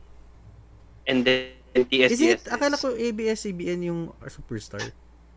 [1.08, 2.42] and then TSES Is it?
[2.52, 4.84] Akala ko ABS-CBN yung Superstar.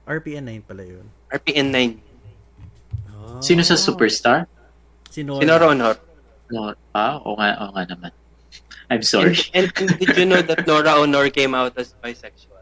[0.04, 1.06] RPN 9 pala yun.
[1.30, 1.96] RPN 9.
[3.14, 3.40] Oh.
[3.40, 4.50] Sino sa Superstar?
[5.08, 5.38] Sino?
[5.38, 5.96] Sinoro Honor.
[6.50, 6.74] No.
[6.92, 8.12] Ah, o nga, o nga naman.
[8.90, 9.38] I'm sorry.
[9.54, 12.53] And, and did you know that Nora Honor came out as bisexual?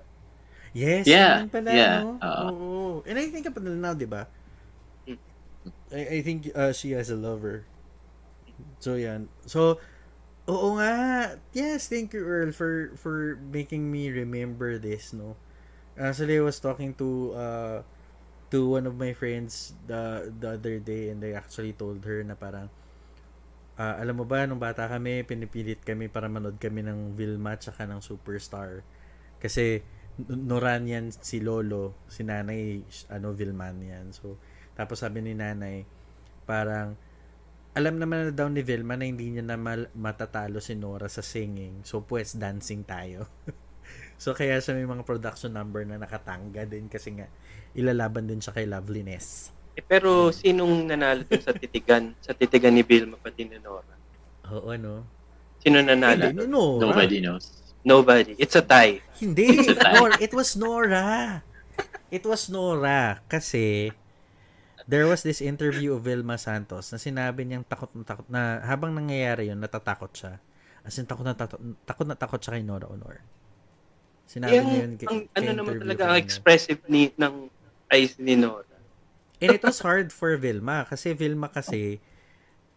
[0.73, 2.17] Yes, Yeah, pala, yeah, no?
[2.23, 2.49] oo.
[2.49, 3.03] Oo.
[3.09, 4.29] And I think up until now, di ba?
[5.07, 5.19] Hmm.
[5.93, 7.65] I, I think uh, she has a lover.
[8.81, 9.29] So, yan.
[9.47, 9.79] So,
[10.49, 10.93] oo nga.
[11.55, 15.37] Yes, thank you, Earl, for for making me remember this, no?
[15.99, 17.79] Actually, I was talking to uh,
[18.53, 22.35] to one of my friends the the other day and I actually told her na
[22.37, 22.69] parang
[23.81, 27.89] ah, alam mo ba, nung bata kami, pinipilit kami para manood kami ng Vilma tsaka
[27.89, 28.85] ng Superstar.
[29.43, 29.83] Kasi,
[30.19, 34.07] n- Noran yan si Lolo, si Nanay, ano, Vilman yan.
[34.13, 34.37] So,
[34.77, 35.85] tapos sabi ni Nanay,
[36.45, 36.97] parang,
[37.73, 41.25] alam naman na daw ni Vilma na hindi niya na mal- matatalo si Nora sa
[41.25, 41.81] singing.
[41.89, 43.25] So, pues, dancing tayo.
[44.23, 47.29] so, kaya siya may mga production number na nakatangga din kasi nga,
[47.73, 49.49] ilalaban din siya kay Loveliness.
[49.73, 52.13] Eh, pero sinong nanalo dun sa titigan?
[52.21, 53.97] Sa titigan ni Vilma pati ni Nora?
[54.53, 55.09] Oo, ano?
[55.65, 56.29] Sino nanalo?
[56.29, 56.93] Hindi, Nora.
[56.93, 57.62] Nobody knows.
[57.83, 58.39] Nobody.
[58.39, 59.03] It's a tie.
[59.19, 59.59] Hindi.
[59.63, 59.99] It's a tie.
[59.99, 61.05] Nora, it was Nora.
[62.15, 63.19] It was Nora.
[63.27, 63.91] Kasi,
[64.87, 68.95] there was this interview of Vilma Santos na sinabi niyang takot na takot na habang
[68.95, 70.39] nangyayari yun, natatakot siya.
[70.83, 73.23] As in, takot na takot, takot, na takot siya kay Nora Honor.
[74.27, 77.51] Sinabi Yung, niya yun kay, ang, kay ano naman talaga ang expressive ni, ng
[77.91, 78.67] eyes ni Nora.
[79.43, 81.99] And it was hard for Vilma kasi Vilma kasi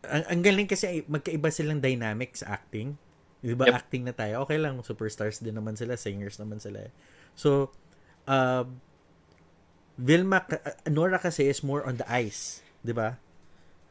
[0.01, 2.97] ang, ang galing kasi magkaiba silang dynamics acting.
[3.45, 3.69] 'Di ba?
[3.69, 3.75] Yep.
[3.77, 4.41] Acting na tayo.
[4.41, 6.81] Okay lang, superstars din naman sila, singers naman sila.
[6.81, 6.91] eh.
[7.37, 7.69] So,
[8.25, 8.65] uh,
[9.95, 10.43] Vilma
[10.89, 13.21] Nora kasi is more on the ice, 'di ba?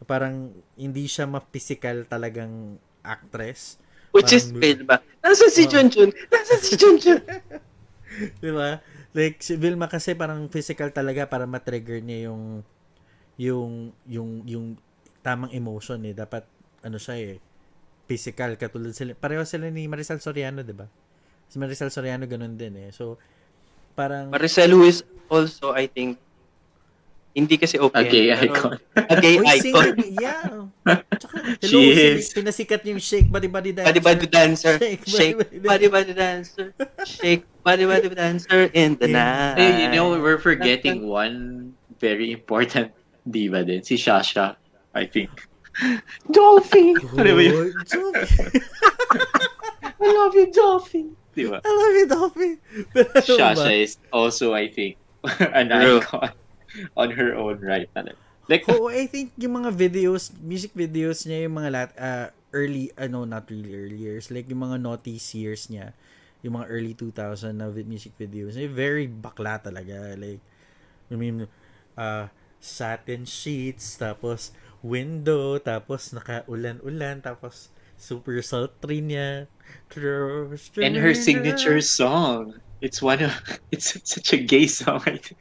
[0.05, 3.79] Parang hindi siya ma-physical talagang actress.
[4.13, 4.97] Which is Parang- Vilma.
[5.25, 5.71] Nasaan si Oo.
[5.71, 6.11] Junjun?
[6.29, 7.21] Nasaan si Junjun?
[8.43, 8.83] 'Di ba?
[9.15, 12.67] Like si Vilma kasi parang physical talaga para ma-trigger niya yung
[13.39, 13.73] yung
[14.05, 14.67] yung yung
[15.23, 16.13] tamang emotion eh.
[16.13, 16.45] Dapat
[16.85, 17.35] ano siya eh
[18.05, 19.17] physical katulad sila.
[19.17, 20.87] Pareho sila ni Marisol Soriano, 'di ba?
[21.49, 22.91] Si Marisol Soriano ganun din eh.
[22.93, 23.17] So
[23.95, 25.01] parang Maricel who is
[25.31, 26.21] also, I think,
[27.35, 28.73] hindi kasi gay pero- icon.
[28.95, 29.63] A gay Uy, icon.
[29.65, 29.87] singer,
[30.21, 30.47] yeah.
[31.19, 32.31] Tsaka, hello, is.
[32.31, 33.91] pinasikat yung Shake Body Body Dancer.
[33.91, 34.75] Body body dancer.
[34.79, 36.71] Shake, Shake body, body dancer.
[37.03, 39.59] Shake body body dancer in the night.
[39.59, 42.95] Hey, you know, we're forgetting one very important
[43.27, 43.83] diva din.
[43.83, 44.55] Si Shasha,
[44.95, 45.33] I think.
[46.31, 46.95] Dolphy!
[47.19, 47.75] Ano ba yun?
[47.75, 48.13] Oh.
[50.01, 51.15] I love you, Dolphy!
[51.35, 51.59] Di ba?
[51.59, 52.51] I love you, Dolphy.
[52.95, 53.23] Ano?
[53.27, 54.95] Shasha is also, I think,
[55.59, 55.99] an True.
[55.99, 56.31] icon
[56.95, 57.91] on her own right.
[58.47, 62.95] Like, Oo, I think yung mga videos, music videos niya, yung mga lat, uh, early,
[62.95, 65.91] ano, not really early years, like yung mga naughty years niya,
[66.47, 70.15] yung mga early 2000 na music videos, niya, very bakla talaga.
[70.15, 70.45] Like,
[71.11, 71.51] I mean,
[71.99, 72.31] uh,
[72.63, 74.55] satin sheets, tapos
[74.85, 79.49] window, tapos naka-ulan-ulan, tapos super sultry niya.
[80.77, 82.61] and her signature song.
[82.85, 83.33] It's one of
[83.73, 85.01] it's such a gay song.
[85.09, 85.41] I think.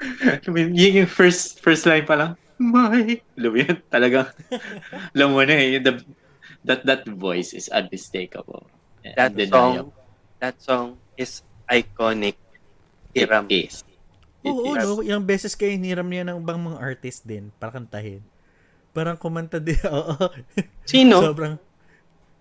[0.00, 2.32] I mean, yun yung first first line pa lang.
[2.60, 3.20] My.
[3.40, 4.28] Alam mo yun, talagang,
[5.16, 6.04] alam mo na eh, the,
[6.64, 8.68] that, that voice is unmistakable.
[9.00, 9.96] That Undeniable.
[9.96, 10.04] song,
[10.44, 10.86] that song
[11.16, 12.36] is iconic.
[13.16, 13.48] Hiram.
[13.48, 13.84] It is.
[14.46, 14.84] Oo, is.
[14.84, 15.04] no?
[15.04, 18.24] Ilang beses kayo hiniram niya ng ibang mga artist din para kantahin.
[18.96, 19.76] Parang kumanta din.
[19.92, 20.16] Oo.
[20.88, 21.20] Sino?
[21.20, 21.56] Sobrang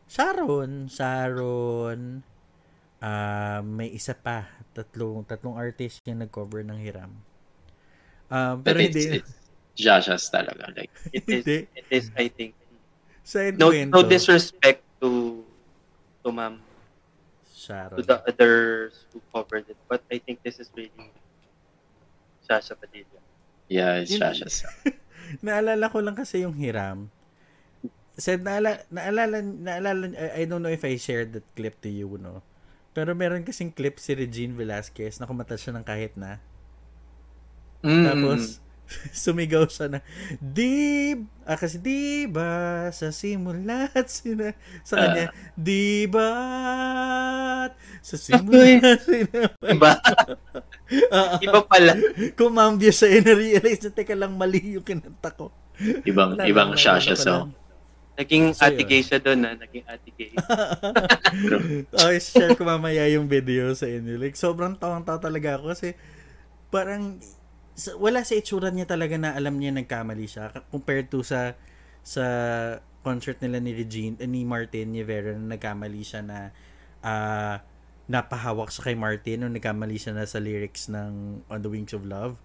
[0.09, 2.25] Sharon, Sharon.
[2.99, 7.13] Ah, may isa pa, tatlong tatlong artist yung nag-cover ng Hiram.
[8.27, 9.33] Um, But pero it's, hindi it's
[9.79, 10.67] Josh's talaga.
[10.75, 12.57] Like, It is, it is, I think.
[13.23, 15.41] side No, kwento, no disrespect to
[16.25, 16.57] to ma'am,
[17.53, 17.95] Sharon.
[17.95, 19.77] to the others who covered it.
[19.85, 20.91] But I think this is really
[22.49, 23.21] Sasha Padilla.
[23.69, 24.65] yeah, it's Josh's.
[25.45, 27.13] Naalala ko lang kasi yung Hiram.
[28.17, 32.41] Said naala, naalala, naalala, I, don't know if I shared that clip to you, no?
[32.97, 36.41] Pero meron kasing clip si Regine Velasquez na kumanta siya ng kahit na.
[37.85, 38.03] Mm.
[38.09, 38.59] Tapos,
[39.23, 39.99] sumigaw siya na,
[40.41, 41.13] di,
[41.45, 46.27] ah, kasi di ba sa simula't sina, sa kanya, di ba
[48.01, 50.01] sa simula't sina, Iba?
[51.15, 51.35] Oo.
[51.41, 51.93] Iba pala.
[52.33, 55.53] kumambya siya, eh, na-realize na, teka lang, mali yung kinanta ko.
[56.03, 57.49] ibang, Wala ibang wala ko song.
[58.19, 59.55] Naging So, ate gay siya doon, ha?
[59.55, 60.31] Naging ate gay.
[61.95, 64.19] Okay, share ko mamaya yung video sa inyo.
[64.19, 65.95] Like, sobrang tawang-tawa talaga ako kasi
[66.67, 67.23] parang
[67.79, 71.55] sa- wala sa itsura niya talaga na alam niya nagkamali siya compared to sa
[72.03, 72.25] sa
[72.99, 76.51] concert nila ni Regine, ni Martin Rivera na nagkamali siya na
[76.99, 77.63] ah,
[78.09, 82.03] napahawak sa kay Martin nung nagkamali siya na sa lyrics ng On the Wings of
[82.03, 82.41] Love.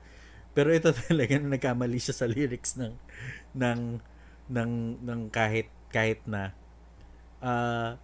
[0.52, 2.92] Pero ito talaga na nagkamali siya sa lyrics ng
[3.56, 3.80] ng
[4.52, 6.52] ng ng kahit kahit na
[7.40, 7.96] ah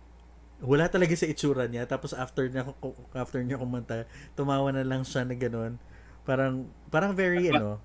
[0.60, 2.68] wala talaga sa itsura niya tapos after niya
[3.16, 4.04] after niya kumanta
[4.36, 5.80] tumawa na lang siya na gano'n
[6.24, 7.80] parang parang very ano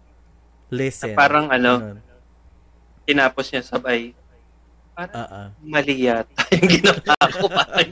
[0.73, 1.99] listen Parang ano, Ganun.
[3.05, 4.13] tinapos niya sabay.
[4.95, 5.49] Parang ah.
[5.59, 7.45] mali yata yung ginawa ko.
[7.51, 7.91] Parang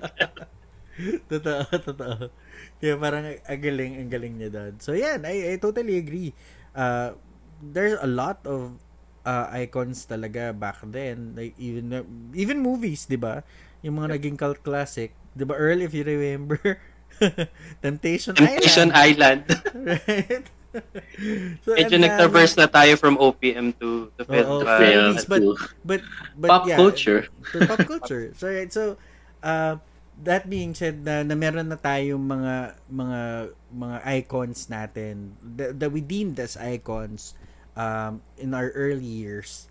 [1.31, 2.29] totoo totoo.
[2.77, 4.73] Kaya parang ang galing ang galing niya doon.
[4.79, 6.33] So yan I, I totally agree.
[6.73, 7.17] Uh,
[7.61, 8.77] there's a lot of
[9.25, 11.33] uh, icons talaga back then.
[11.33, 11.91] Like even
[12.35, 13.41] even movies di ba?
[13.81, 15.15] Yung mga naging cult classic.
[15.33, 16.59] Di ba Earl if you remember?
[17.85, 19.45] Temptation, Temptation Island.
[19.45, 19.95] Island.
[20.07, 20.45] right.
[21.61, 24.65] So, Medyo nag-traverse na tayo from OPM to to film.
[24.65, 25.43] Film movies, but
[25.85, 26.01] but
[26.33, 27.29] but pop yeah, culture.
[27.53, 28.33] to pop culture.
[28.33, 28.97] So right, so
[29.45, 29.77] uh
[30.21, 33.21] that being said na, na meron na tayong mga mga
[33.73, 37.33] mga icons natin that, that we deemed as icons
[37.73, 39.65] um in our early years.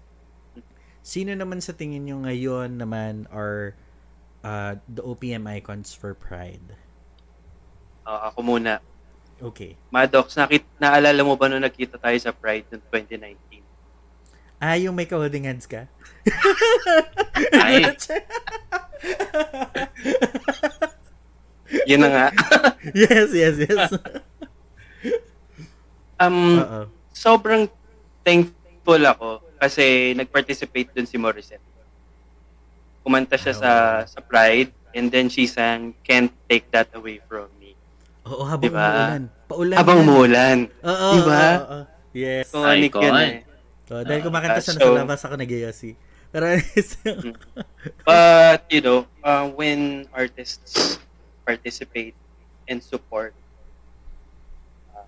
[1.03, 3.75] Sino naman sa tingin nyo ngayon naman are
[4.43, 6.79] uh, the OPM icons for Pride?
[8.07, 8.83] uh, ako muna.
[9.43, 9.75] Okay.
[9.91, 13.52] Maddox, nakit naalala mo ba nung nagkita tayo sa Pride noong 2019?
[14.63, 15.91] Ah, yung may ka-holding hands ka?
[17.59, 17.83] Ay,
[21.91, 22.27] Yun na nga.
[22.95, 23.91] yes, yes, yes.
[26.15, 26.81] Um, Oo.
[27.11, 27.67] sobrang
[28.23, 31.65] thankful ako kasi nag-participate dun si Morissette.
[33.03, 33.73] Kumanta siya sa
[34.07, 37.75] sa Pride and then she sang Can't Take That Away From Me.
[38.23, 38.87] Oo, habang Diba?
[38.87, 39.23] umuulan.
[39.51, 40.05] Paulan Habang yan.
[40.07, 40.59] umulan.
[40.87, 41.43] Oo, Diba?
[41.51, 41.81] oo, oo.
[42.15, 42.47] Yes.
[42.47, 43.03] Iconic Icon.
[43.03, 43.35] yun eh.
[43.93, 45.93] So, dahil Ah, kumakanta uh, siya so- nasa labas ako nag-iasi.
[46.33, 46.49] Pero
[48.09, 50.97] But, you know, uh, when artists
[51.45, 52.17] participate
[52.65, 53.37] and support
[54.97, 55.05] uh,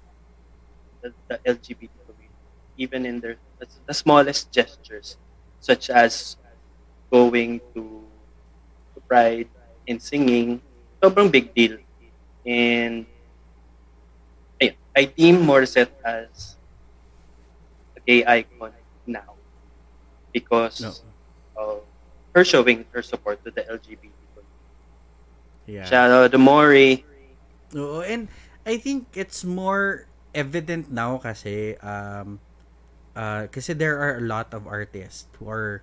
[1.00, 2.44] the, the LGBT community,
[2.76, 5.16] even in their the, the smallest gestures,
[5.64, 6.36] such as
[7.08, 8.04] going to,
[8.92, 9.48] to Pride
[9.88, 10.60] and singing,
[11.00, 11.80] sobrang big deal.
[12.44, 13.08] And
[14.60, 16.53] ayun, I deem Morissette as
[18.06, 18.72] gay icon
[19.06, 19.34] now
[20.32, 20.92] because No.
[21.56, 21.82] of
[22.34, 24.44] her showing her support to the LGBT community.
[25.66, 25.84] yeah.
[25.86, 27.04] Shout out to Maury.
[27.74, 28.28] Oo, and
[28.66, 32.38] I think it's more evident now kasi um
[33.14, 35.82] uh, kasi there are a lot of artists who are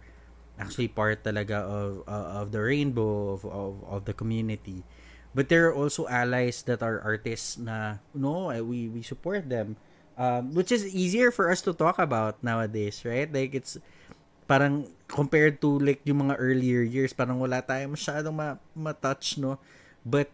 [0.60, 4.84] actually part talaga of uh, of the rainbow of, of of the community.
[5.32, 9.80] But there are also allies that are artists na no, we we support them.
[10.22, 13.26] Um, which is easier for us to talk about nowadays, right?
[13.26, 13.82] Like it's
[14.46, 19.58] parang compared to like yung mga earlier years, parang wala tayong masyadong ma- ma-touch, no?
[20.06, 20.30] But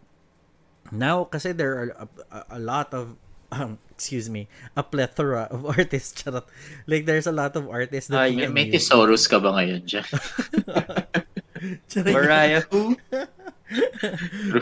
[0.91, 3.15] now kasi there are a, a, a lot of
[3.55, 6.19] um, excuse me, a plethora of artists.
[6.19, 6.43] Charot.
[6.83, 9.87] Like there's a lot of artists that Ay, we may, thesaurus ka ba ngayon?
[11.87, 12.11] Charot.
[12.11, 12.99] Mariah who?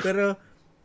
[0.05, 0.37] Pero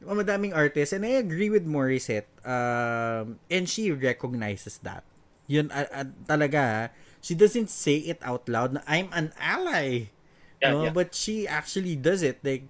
[0.04, 5.04] madaming artists and I agree with Morissette um and she recognizes that.
[5.50, 10.08] Yun uh, uh, talaga she doesn't say it out loud na I'm an ally.
[10.60, 10.94] Yeah, no yeah.
[10.94, 12.40] but she actually does it.
[12.40, 12.68] Like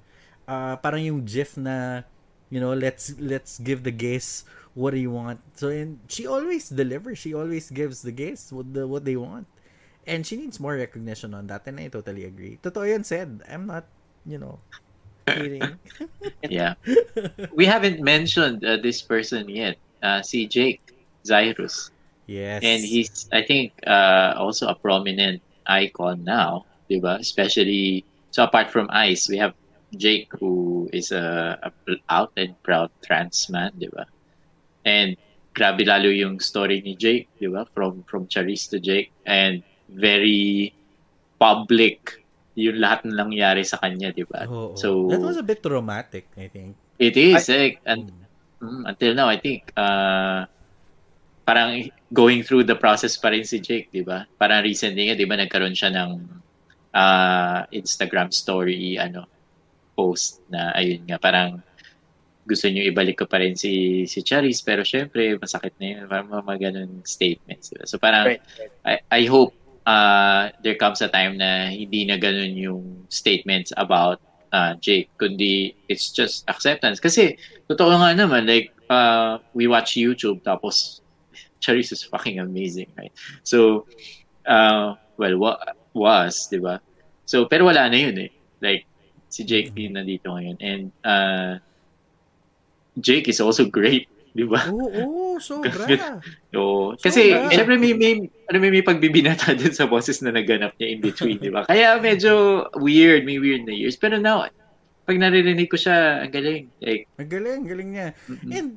[0.51, 2.03] uh, parang yung gif na
[2.51, 4.43] you know let's let's give the gays
[4.75, 5.39] what do you want.
[5.55, 7.19] So and she always delivers.
[7.19, 9.47] She always gives the gays what the what they want.
[10.07, 12.59] And she needs more recognition on that and I totally agree.
[12.59, 13.47] Totoo yun said.
[13.47, 13.87] I'm not
[14.27, 14.59] you know
[15.31, 15.79] hating
[16.51, 16.75] Yeah.
[17.55, 19.77] we haven't mentioned uh, this person yet.
[20.03, 20.81] Uh, si Jake
[21.25, 21.91] Zyrus.
[22.27, 27.21] yes And he's, I think, uh, also a prominent icon now, diba?
[27.21, 29.55] Especially, so apart from Ice, we have
[29.97, 34.07] Jake, who is a, a out and proud trans man, diba?
[34.85, 35.17] And
[35.55, 37.69] grabe lalo yung story ni Jake, diba?
[37.75, 39.13] From, from Charis to Jake.
[39.27, 40.73] And very
[41.39, 42.20] public
[42.61, 44.45] yung lahat ng nangyari sa kanya, diba?
[44.45, 44.77] Oo.
[44.77, 48.13] So, that was a bit traumatic I think it is, eh, and
[48.61, 50.45] Mm, until now, I think, uh,
[51.49, 54.29] parang going through the process pa rin si Jake, di ba?
[54.37, 56.11] Parang recently nga, di ba, nagkaroon siya ng
[56.93, 59.25] uh, Instagram story, ano,
[59.97, 61.65] post na, ayun nga, parang
[62.45, 66.29] gusto niyo ibalik ko pa rin si si Charis, pero syempre, masakit na yun, parang
[66.29, 67.73] mga, mga ganun statements.
[67.73, 67.85] Diba?
[67.89, 68.45] So parang, Right,
[68.85, 69.01] right.
[69.09, 69.57] I, I hope
[69.87, 74.21] uh, there comes a time na hindi na ganun yung statements about
[74.53, 77.01] uh, Jake, kundi it's just acceptance.
[77.01, 81.01] Kasi, totoo nga naman, like, uh, we watch YouTube, tapos,
[81.61, 83.13] Charis is fucking amazing, right?
[83.45, 83.87] So,
[84.47, 85.61] uh, well, wa-
[85.93, 86.81] was, di ba?
[87.27, 88.31] So, pero wala na yun eh.
[88.61, 88.89] Like,
[89.29, 90.57] si Jake din nandito ngayon.
[90.59, 91.61] And, uh,
[92.99, 94.71] Jake is also great, di ba?
[94.71, 96.21] Oo, oh, sobra.
[96.55, 96.95] Oo.
[96.97, 97.51] Kasi, Sobra.
[97.51, 98.15] syempre may, may,
[98.47, 101.67] ano, may, may pagbibinata dun sa boses na naganap niya in between, di ba?
[101.67, 103.99] Kaya medyo weird, may weird na years.
[103.99, 104.47] Pero now,
[105.03, 106.71] pag naririnig ko siya, ang galing.
[106.79, 108.09] Like, Ang galing, galing niya.
[108.31, 108.51] mm-mm.
[108.55, 108.71] And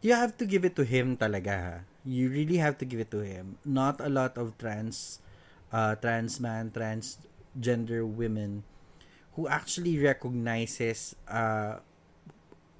[0.00, 1.52] you have to give it to him talaga.
[1.52, 1.74] ha.
[2.00, 3.60] You really have to give it to him.
[3.60, 5.20] Not a lot of trans
[5.70, 8.64] uh trans man, transgender women
[9.36, 11.78] who actually recognizes uh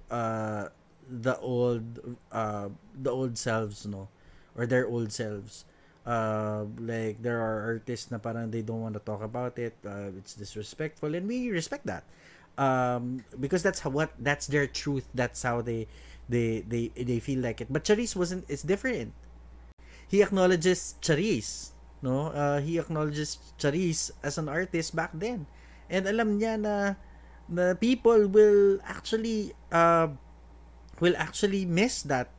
[0.08, 0.72] uh
[1.10, 4.08] the old uh the old selves no?
[4.54, 5.66] Or their old selves.
[6.06, 10.14] Uh like there are artists na parang they don't want to talk about it uh,
[10.16, 12.06] it's disrespectful and we respect that.
[12.56, 15.90] Um because that's how what that's their truth that's how they
[16.30, 17.68] they they they feel like it.
[17.68, 19.12] But Charisse wasn't it's different.
[20.08, 22.32] He acknowledges Charisse no?
[22.32, 25.46] Uh, he acknowledges Charisse as an artist back then.
[25.92, 26.96] And alam niya na
[27.50, 30.08] na people will actually uh
[31.00, 32.30] will actually miss that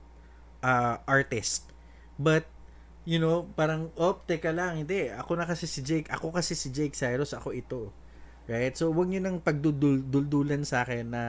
[0.61, 1.67] uh artist.
[2.21, 2.45] But
[3.03, 5.09] you know parang oh teka lang hindi.
[5.09, 6.07] Ako na kasi si Jake.
[6.13, 7.33] Ako kasi si Jake Cyrus.
[7.33, 7.89] Ako ito.
[8.45, 8.73] Right?
[8.77, 11.23] So wag niyo nang pagduduldulan sa akin na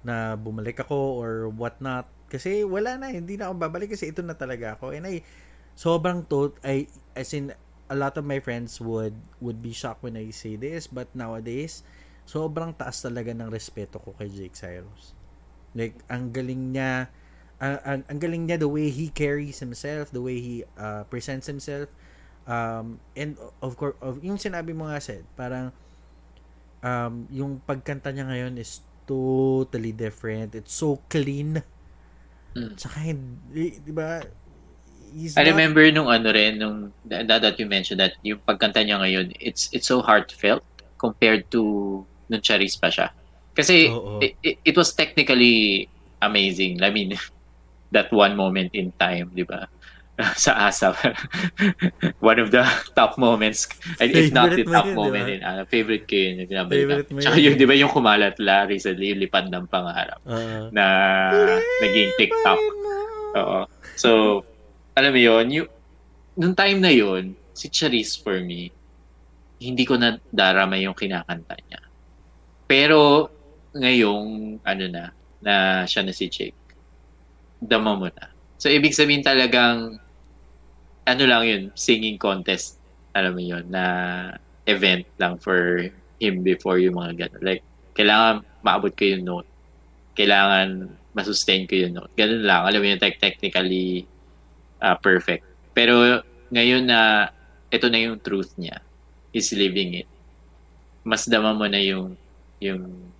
[0.00, 3.12] na bumalik ako or what not kasi wala na.
[3.12, 4.96] Hindi na ako babalik kasi ito na talaga ako.
[4.96, 5.20] And I
[5.76, 7.52] sobrang to I as in
[7.90, 10.88] a lot of my friends would would be shocked when I say this.
[10.88, 11.84] But nowadays
[12.24, 15.19] sobrang taas talaga ng respeto ko kay Jake Cyrus
[15.74, 17.08] like ang galing niya
[17.60, 21.46] ang, ang, ang galing niya the way he carries himself the way he uh, presents
[21.46, 21.92] himself
[22.48, 25.70] um and of course of yung sinabi mo nga said parang
[26.80, 31.60] um yung pagkanta niya ngayon is totally different it's so clean
[32.50, 32.74] Mm.
[32.74, 34.18] tsaka hindi di ba
[35.14, 38.82] he's I not- remember nung ano rin, nung that, that you mentioned that yung pagkanta
[38.82, 40.66] niya ngayon, it's it's so heartfelt
[40.98, 43.14] compared to nung Charis pa siya.
[43.54, 43.90] Kasi
[44.22, 45.88] it, it, it was technically
[46.22, 46.82] amazing.
[46.82, 47.16] I mean,
[47.94, 49.66] that one moment in time, di ba?
[50.36, 50.96] sa ASAP.
[52.20, 52.60] one of the
[52.92, 53.68] top moments.
[53.98, 55.32] And if not the Favorite top yun, moment ba?
[55.32, 56.34] in ano, favorite ko yun.
[56.68, 57.44] Favorite mo Tsaka yun.
[57.44, 60.68] yung, di ba yung kumalat la recently, yung lipad ng pangarap Oo.
[60.76, 60.84] na
[61.80, 62.60] naging TikTok.
[63.40, 63.60] Oo.
[63.96, 64.42] So,
[64.92, 65.68] alam mo yun, yung,
[66.36, 68.68] nung time na yun, si Charisse for me,
[69.60, 71.80] hindi ko na darama yung kinakanta niya.
[72.68, 73.28] Pero,
[73.76, 75.04] ngayong, ano na,
[75.40, 75.54] na
[75.86, 76.58] siya na si Jake,
[77.60, 78.32] dama mo na.
[78.60, 79.98] So, ibig sabihin talagang,
[81.06, 82.76] ano lang yun, singing contest,
[83.16, 83.84] alam mo yun, na
[84.68, 85.88] event lang for
[86.20, 87.42] him before yung mga gano'n.
[87.42, 87.62] Like,
[87.96, 89.48] kailangan maabot ko yung note.
[90.14, 92.12] Kailangan masustain ko yung note.
[92.14, 92.62] Ganun lang.
[92.68, 94.04] Alam mo yun, tech- technically
[94.84, 95.42] uh, perfect.
[95.72, 97.30] Pero ngayon na
[97.70, 98.82] ito na yung truth niya,
[99.30, 100.08] is living it.
[101.06, 102.18] Mas dama mo na yung
[102.60, 103.10] yung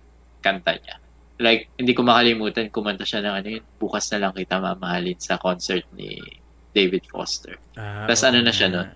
[0.41, 0.97] kanta niya.
[1.41, 5.41] Like, hindi ko makalimutan, kumanta siya ng ano yun, bukas na lang kita mamahalin sa
[5.41, 6.21] concert ni
[6.69, 7.57] David Foster.
[7.73, 8.89] Ah, Tas oo ano na siya nun?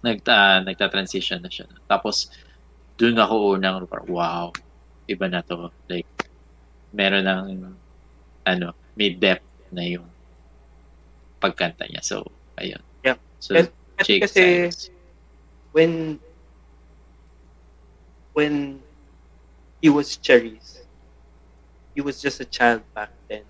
[0.00, 1.68] Nag, ah, nagta-transition na siya.
[1.68, 1.80] nun.
[1.84, 2.32] Tapos,
[2.96, 4.48] dun ako unang, wow,
[5.04, 5.68] iba na to.
[5.88, 6.08] Like,
[6.92, 7.72] meron ng
[8.48, 10.08] ano, may depth na yung
[11.36, 12.00] pagkanta niya.
[12.00, 12.24] So,
[12.56, 12.80] ayun.
[13.04, 13.20] Yeah.
[13.38, 14.70] So, Kasi- Jake kasi
[15.74, 16.22] when
[18.38, 18.78] when
[19.80, 20.78] he was Cherries,
[21.94, 23.44] he was just a child back then.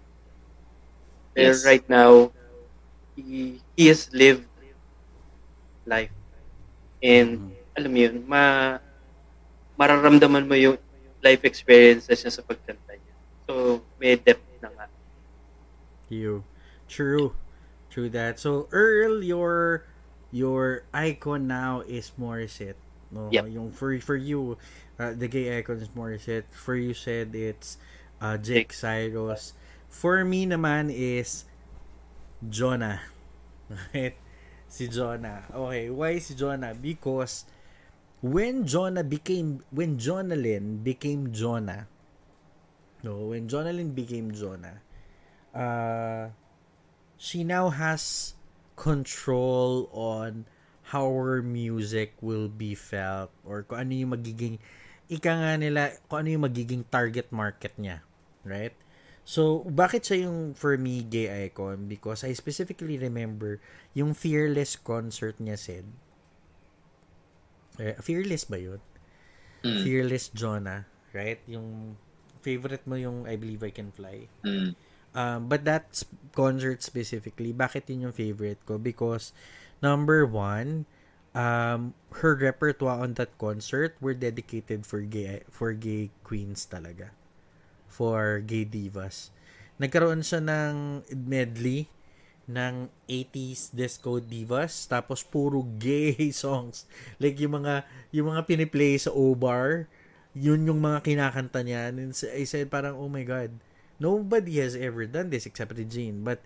[1.34, 1.64] Pero Yes.
[1.64, 2.32] right now,
[3.16, 4.48] he he has lived
[5.86, 6.12] life.
[7.02, 7.52] And Mhm.
[7.78, 8.42] alam mo yun, ma
[9.78, 10.78] mararamdaman mo yung
[11.22, 13.16] life experiences niya sa pagkanta niya.
[13.48, 14.86] So, may depth na nga.
[16.08, 16.44] You.
[16.88, 17.34] True.
[17.90, 18.38] True that.
[18.40, 19.84] So Earl, your
[20.32, 22.80] your icon now is Morissette.
[23.10, 23.48] No, Yep.
[23.48, 24.56] yung for for you,
[24.98, 26.50] uh, the gay icon is Morissette.
[26.50, 27.78] For you said it's
[28.20, 29.54] uh, Jake Cyrus.
[29.88, 31.44] For me naman is
[32.42, 33.00] Jonah.
[33.92, 34.16] Right?
[34.68, 35.44] Si Jonah.
[35.52, 36.72] Okay, why si Jonah?
[36.72, 37.44] Because
[38.20, 41.88] when Jonah became when Jonalyn became Jonah.
[43.04, 44.80] No, when Jonalyn became Jonah,
[45.54, 46.32] uh,
[47.16, 48.34] she now has
[48.74, 50.46] control on
[50.90, 54.56] how her music will be felt or kung ano yung magiging
[55.08, 58.04] ika nga nila kung ano yung magiging target market niya
[58.44, 58.72] right?
[59.28, 61.84] So bakit siya yung for me gay icon?
[61.84, 63.60] Because I specifically remember
[63.92, 65.84] yung fearless concert niya said
[67.78, 68.80] eh, fearless ba yun?
[69.64, 71.40] Mm, fearless Jonah right?
[71.48, 71.96] Yung
[72.40, 74.28] favorite mo yung I believe I can fly.
[74.44, 74.72] Mm,
[75.16, 75.88] Um, but that
[76.36, 78.76] concert specifically, bakit yun yung favorite ko?
[78.76, 79.32] Because,
[79.80, 80.84] number one,
[81.32, 87.12] um, her repertoire on that concert were dedicated for gay, for gay queens talaga.
[87.88, 89.32] For gay divas.
[89.80, 91.88] Nagkaroon siya ng medley
[92.48, 96.88] ng 80s disco divas tapos puro gay songs
[97.20, 99.84] like yung mga yung mga piniplay sa O-bar
[100.32, 103.52] yun yung mga kinakanta niya and I said parang oh my god
[103.98, 106.22] nobody has ever done this except Regine.
[106.22, 106.40] But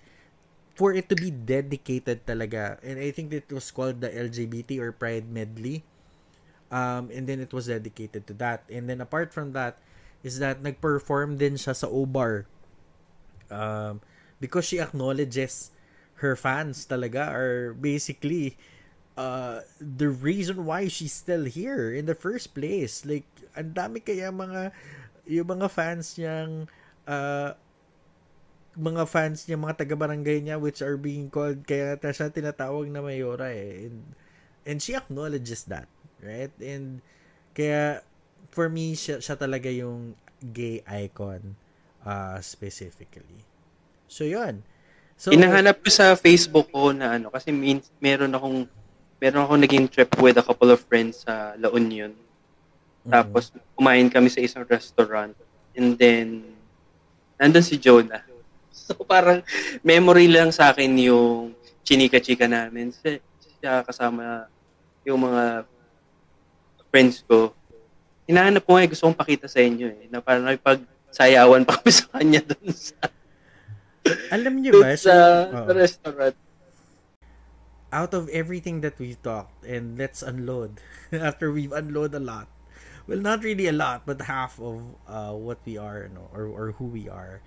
[0.74, 4.92] for it to be dedicated talaga, and I think it was called the LGBT or
[4.92, 5.84] Pride Medley,
[6.72, 8.64] um, and then it was dedicated to that.
[8.72, 9.76] And then apart from that,
[10.22, 12.46] is that nag-perform din siya sa O-Bar.
[13.52, 14.00] Um,
[14.40, 15.70] because she acknowledges
[16.24, 18.56] her fans talaga are basically
[19.18, 23.04] uh, the reason why she's still here in the first place.
[23.04, 24.72] Like, ang dami kaya mga
[25.28, 26.66] yung mga fans niyang
[27.06, 27.54] uh,
[28.72, 33.52] mga fans niya, mga taga-barangay niya which are being called kaya siya tinatawag na mayora
[33.52, 33.88] eh.
[33.88, 33.98] And,
[34.64, 35.88] and she acknowledges that,
[36.24, 36.52] right?
[36.56, 37.04] And
[37.52, 38.00] kaya
[38.48, 41.54] for me siya, siya talaga yung gay icon
[42.04, 43.44] uh, specifically.
[44.08, 44.64] So yun.
[45.20, 48.66] So Hinahanap ko sa Facebook ko na ano, kasi min- meron akong
[49.22, 52.10] meron akong naging trip with a couple of friends sa La Union.
[53.06, 55.30] mm, Tapos, kumain kami sa isang restaurant.
[55.78, 56.58] And then,
[57.38, 58.31] nandun si Jonah.
[58.82, 59.44] So, parang
[59.84, 61.52] memory lang sa akin yung
[61.84, 62.90] chinika-chika namin.
[62.90, 63.20] Si-
[63.60, 64.48] Siya kasama
[65.06, 65.68] yung mga
[66.90, 67.52] friends ko.
[68.26, 70.08] Hinahanap ko nga, eh, gusto kong pakita sa inyo eh.
[70.10, 72.96] Na parang nakipagsayawan pa kami sa kanya dun sa,
[74.34, 76.36] alam niyo ba sa, sa restaurant.
[77.92, 80.80] out of everything that we've talked, and let's unload
[81.12, 82.48] after we've unload a lot.
[83.06, 86.66] Well, not really a lot, but half of uh, what we are, no, or or
[86.80, 87.44] who we are.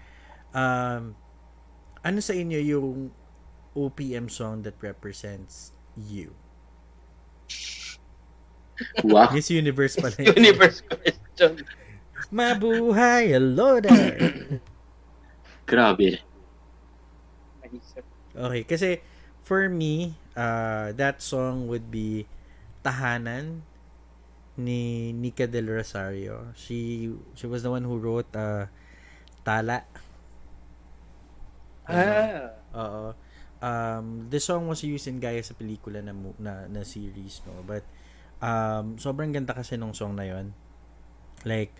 [0.55, 1.19] Um,
[1.99, 3.11] ano sa inyo yung
[3.75, 6.31] OPM song that represents you?
[9.03, 9.31] Wow.
[9.31, 10.35] Miss Universe pala yun.
[10.35, 11.63] Universe question.
[12.31, 14.59] Mabuhay, hello there!
[15.69, 16.19] Grabe.
[18.35, 18.99] Okay, kasi
[19.43, 22.27] for me, uh, that song would be
[22.83, 23.63] Tahanan
[24.59, 26.51] ni Nika Del Rosario.
[26.55, 28.67] She she was the one who wrote uh,
[29.47, 29.87] Tala.
[31.85, 32.53] Ah.
[32.75, 33.13] Oo.
[33.65, 37.63] Um, the song was used in Gaya sa pelikula na, na, na series, no?
[37.65, 37.87] But,
[38.43, 40.53] um, sobrang ganda kasi nung song na yon
[41.47, 41.73] Like,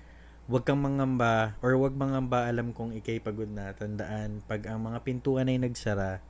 [0.46, 5.02] wag kang mangamba, or wag mangamba alam kong ikay pagod na, tandaan, pag ang mga
[5.04, 6.22] pintuan ay nagsara,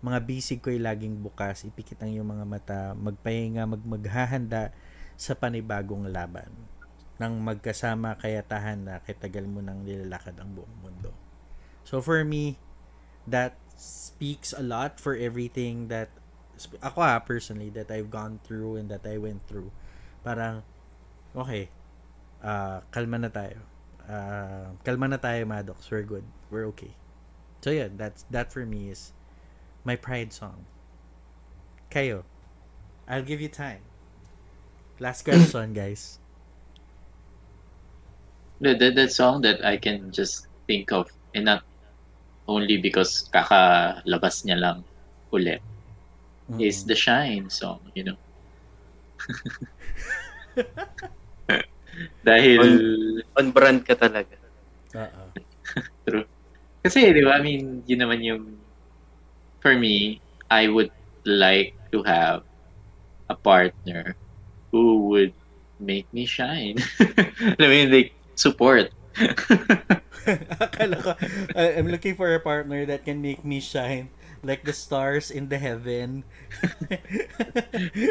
[0.00, 4.72] mga bisig ko'y laging bukas, ipikit ang iyong mga mata, magpahinga, mag maghahanda
[5.20, 6.48] sa panibagong laban.
[7.20, 11.12] Nang magkasama kaya tahan na kitagal mo nang nilalakad ang buong mundo.
[11.84, 12.56] So for me,
[13.26, 16.10] that speaks a lot for everything that
[16.82, 19.72] ako ha, personally that I've gone through and that I went through.
[20.24, 20.62] Parang
[21.32, 21.72] okay.
[22.44, 23.60] ah kalma na tayo.
[24.08, 25.88] Ah, kalma na tayo, Maddox.
[25.88, 26.24] We're good.
[26.50, 26.92] We're okay.
[27.60, 29.12] So yeah, that's that for me is
[29.84, 30.64] my pride song.
[31.88, 32.24] Kayo,
[33.08, 33.84] I'll give you time.
[35.00, 36.18] Last question, guys.
[38.60, 41.64] No, that, that song that I can just think of, and not
[42.50, 44.78] only because kakalabas niya lang
[45.30, 45.62] ulit,
[46.58, 48.18] is the Shine song, you know.
[52.26, 52.58] Dahil,
[53.38, 54.34] On brand ka talaga.
[54.98, 55.22] Oo.
[56.06, 56.26] true.
[56.82, 58.58] Kasi, di ba, I mean, yun naman yung,
[59.62, 60.18] for me,
[60.50, 60.90] I would
[61.22, 62.42] like to have
[63.28, 64.16] a partner
[64.72, 65.36] who would
[65.78, 66.80] make me shine.
[67.60, 68.90] I mean, like, support.
[70.62, 71.10] Akala ko,
[71.56, 74.10] I'm looking for a partner that can make me shine
[74.42, 76.24] like the stars in the heaven.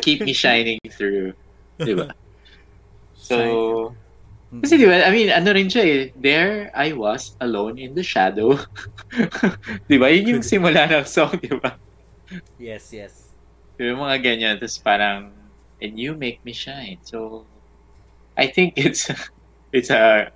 [0.01, 1.33] Keep me shining through.
[1.79, 2.13] Di ba?
[3.19, 3.93] So,
[4.49, 8.01] kasi di ba, I mean, ano rin siya eh, there I was alone in the
[8.01, 8.57] shadow.
[9.91, 10.09] di ba?
[10.09, 11.77] Yun yung simula ng song, di ba?
[12.57, 13.29] Yes, yes.
[13.77, 14.55] Ba, mga ganyan.
[14.57, 15.29] Tapos parang,
[15.77, 16.97] and you make me shine.
[17.05, 17.45] So,
[18.33, 19.13] I think it's,
[19.69, 20.33] it's a,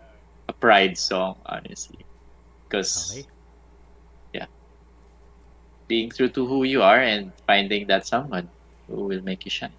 [0.48, 2.04] a pride song, honestly.
[2.68, 3.28] Because Okay.
[5.86, 8.48] being true to who you are and finding that someone
[8.88, 9.76] who will make you shine.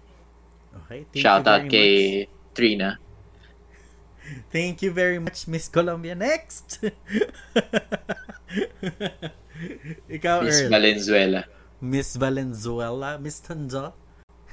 [0.85, 1.03] Okay.
[1.11, 1.91] Thank Shout you out very kay
[2.23, 2.29] much.
[2.55, 2.89] Trina.
[4.53, 6.15] Thank you very much, Miss Colombia.
[6.15, 6.79] Next!
[10.09, 10.69] Ikaw, Miss Earl.
[10.71, 11.41] Valenzuela.
[11.81, 13.17] Miss Valenzuela.
[13.19, 13.93] Miss Tanjo.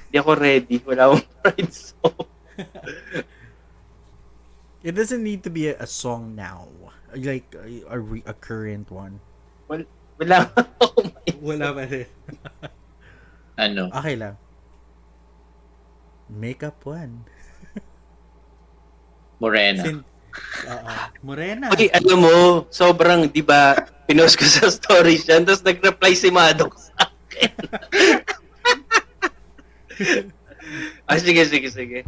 [0.09, 0.77] Hindi ako ready.
[0.85, 2.17] Wala akong pride song.
[4.83, 6.67] It doesn't need to be a, a song now.
[7.15, 9.23] Like, a, a, re- a current one.
[9.71, 9.87] Wala,
[10.19, 11.39] wala akong mind.
[11.39, 12.09] Wala pa rin.
[13.55, 13.87] Ano?
[13.95, 14.35] Okay lang.
[16.27, 17.23] Makeup one.
[19.41, 19.83] Morena.
[19.87, 20.03] Sin-
[20.67, 20.91] Oo.
[21.23, 21.71] Morena.
[21.71, 23.77] Okay, alam mo, sobrang, di ba,
[24.09, 27.53] pinost ko sa story siya, tapos nag-reply si Madok sa akin.
[31.07, 31.99] ah, sige, sige, sige.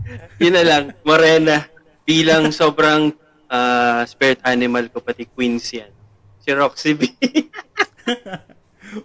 [0.41, 1.69] Yun na lang, Morena,
[2.05, 3.11] bilang sobrang
[3.49, 5.91] ah, spirit animal ko, pati queens yan.
[6.39, 7.09] Si Roxy B.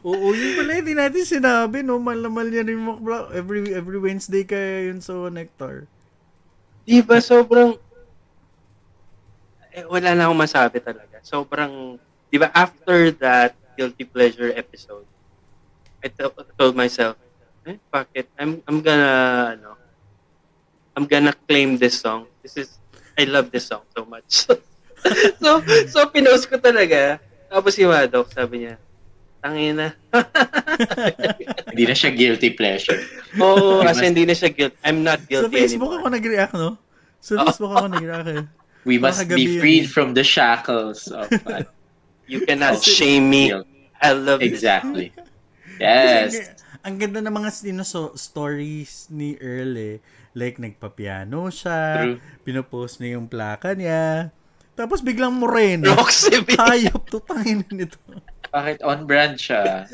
[0.05, 1.97] Oo, yun pala, hindi natin sinabi, no?
[1.97, 3.01] Malamal niya rin mo
[3.32, 5.89] every, every Wednesday kaya yun sa Nectar.
[6.85, 7.77] di ba, sobrang,
[9.72, 11.22] eh, wala na akong masabi talaga.
[11.22, 11.97] Sobrang,
[12.28, 15.06] di ba, after that guilty pleasure episode,
[16.02, 17.16] I to- told myself,
[17.64, 18.28] eh, bakit?
[18.36, 19.14] I'm, I'm gonna,
[19.56, 19.70] ano,
[20.97, 22.27] I'm gonna claim this song.
[22.43, 22.80] This is,
[23.20, 24.48] I love this song so much.
[25.42, 25.51] so,
[25.86, 27.20] so pinost ko talaga.
[27.47, 28.80] Tapos si Madok, sabi niya,
[29.38, 29.92] tangina.
[31.70, 33.01] Hindi na siya guilty pleasure.
[33.36, 34.74] Oo, kasi hindi na siya guilt.
[34.80, 36.01] I'm not Sa guilty Facebook anymore.
[36.02, 36.70] ako nag-react, no?
[37.18, 37.44] Sa Oo.
[37.47, 38.28] Facebook ako nag-react.
[38.30, 38.44] eh.
[38.82, 39.92] We must Makagabi be yun freed eh.
[39.92, 41.68] from the shackles of uh,
[42.24, 43.51] You cannot Kasi- shame me.
[43.51, 43.66] guilt.
[44.01, 44.48] I love this.
[44.48, 45.12] Exactly.
[45.76, 46.56] Kasi Yes.
[46.80, 49.97] ang ganda ng mga sinoso- stories ni Earl eh.
[50.31, 52.16] Like, nagpa-piano siya, True.
[52.43, 54.31] pinopost niya yung plaka niya,
[54.74, 55.90] tapos biglang morena.
[55.93, 56.55] Roxy B.
[56.55, 57.98] Hayop to tangin nito.
[58.51, 59.86] Bakit on brand siya?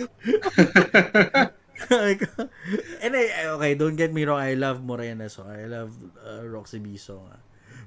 [3.02, 3.24] And I,
[3.56, 5.52] okay, don't get me wrong, I love Morena song.
[5.52, 7.28] I love uh, Roxy B song.
[7.28, 7.40] ah.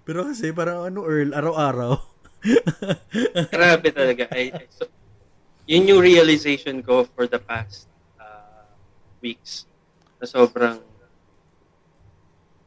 [0.06, 1.98] Pero kasi parang ano Earl, araw-araw.
[3.54, 4.30] Grabe talaga.
[4.32, 4.86] I, I- so,
[5.66, 7.86] yun yung realization ko for the past
[8.18, 8.66] uh,
[9.22, 9.66] weeks.
[10.18, 10.82] Na sobrang,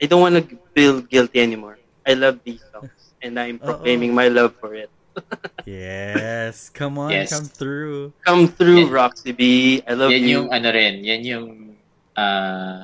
[0.02, 0.42] I don't wanna
[0.74, 1.78] feel guilty anymore.
[2.02, 2.90] I love these songs.
[3.22, 4.90] And I'm proclaiming my love for it.
[5.68, 7.30] yes, come on, Yes.
[7.30, 8.10] come through.
[8.26, 8.98] Come through, Yeah.
[8.98, 9.42] Roxy B.
[9.86, 10.28] I love yan you.
[10.42, 11.46] yung ano rin, yan yung
[12.18, 12.82] ah,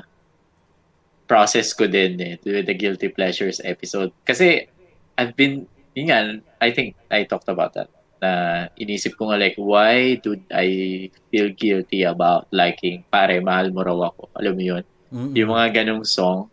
[1.26, 4.14] process ko din eh, with the Guilty Pleasures episode.
[4.22, 4.70] Kasi
[5.18, 5.66] I've been,
[5.98, 6.18] yun nga,
[6.62, 7.90] I think I talked about that.
[8.18, 8.30] Na
[8.78, 14.14] inisip ko nga like, why do I feel guilty about liking Pare, Mahal Mo Raw
[14.14, 14.30] Ako?
[14.38, 14.84] Alam mo yun?
[15.10, 15.34] Mm-mm.
[15.34, 16.46] Yung mga ganong song,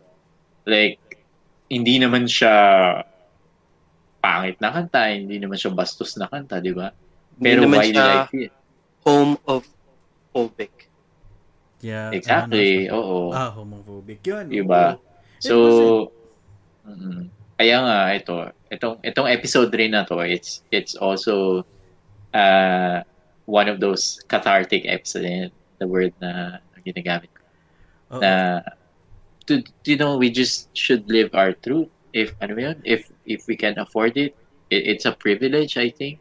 [0.66, 1.00] like,
[1.70, 2.54] hindi naman siya
[4.20, 6.90] pangit na kanta, hindi naman siya bastos na kanta, di ba?
[7.38, 8.52] Hindi Pero naman why siya I feel?
[9.06, 9.62] home of
[10.34, 10.90] phobic.
[11.78, 13.18] Yeah, Exactly, ano, oo.
[13.30, 14.50] Ah, homophobic yun.
[14.50, 14.98] Diba?
[15.38, 16.10] So,
[16.82, 18.34] mm, kaya nga ito,
[18.72, 21.62] itong itong episode rin na to, it's it's also
[22.34, 23.06] uh,
[23.46, 27.42] one of those cathartic episodes, the word na ginagamit ko.
[28.16, 28.20] Oo.
[28.24, 28.62] Na
[29.46, 31.88] to, you know, we just should live our truth.
[32.12, 34.34] If ano yun, if if we can afford it,
[34.70, 36.18] it it's a privilege, I think,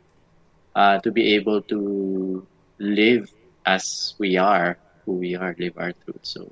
[0.76, 2.45] uh, to be able to
[2.80, 3.31] live
[3.65, 6.23] as we are, who we are, live our truth.
[6.23, 6.52] So,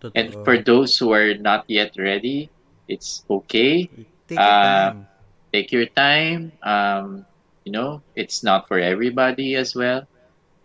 [0.00, 0.16] Totoo.
[0.16, 2.50] and for those who are not yet ready,
[2.88, 3.86] it's okay.
[4.26, 5.06] Take your uh, time.
[5.52, 6.52] Take your time.
[6.62, 7.26] Um,
[7.64, 10.08] you know, it's not for everybody as well.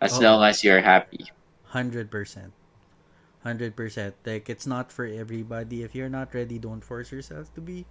[0.00, 0.22] As Oo.
[0.22, 1.26] long as you're happy.
[1.74, 2.08] 100%.
[3.48, 4.14] 100%.
[4.26, 5.82] Like, it's not for everybody.
[5.82, 7.86] If you're not ready, don't force yourself to be.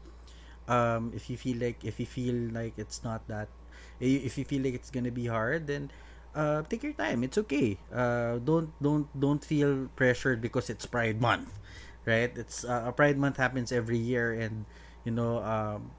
[0.67, 3.49] Um, if you feel like, if you feel like it's not that,
[3.99, 5.89] If you feel like it's gonna be hard, then
[6.35, 7.23] uh, take your time.
[7.25, 7.79] It's okay.
[7.89, 11.57] Uh, don't don't don't feel pressured because it's Pride Month,
[12.05, 12.29] right?
[12.37, 14.69] It's uh, a Pride Month happens every year, and
[15.05, 15.91] you know um,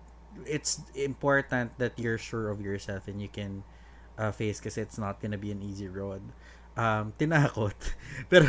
[0.47, 3.65] it's important that you're sure of yourself and you can
[4.19, 6.23] uh, face because it's not gonna be an easy road.
[6.79, 7.75] Um, tinakot.
[8.31, 8.47] Pero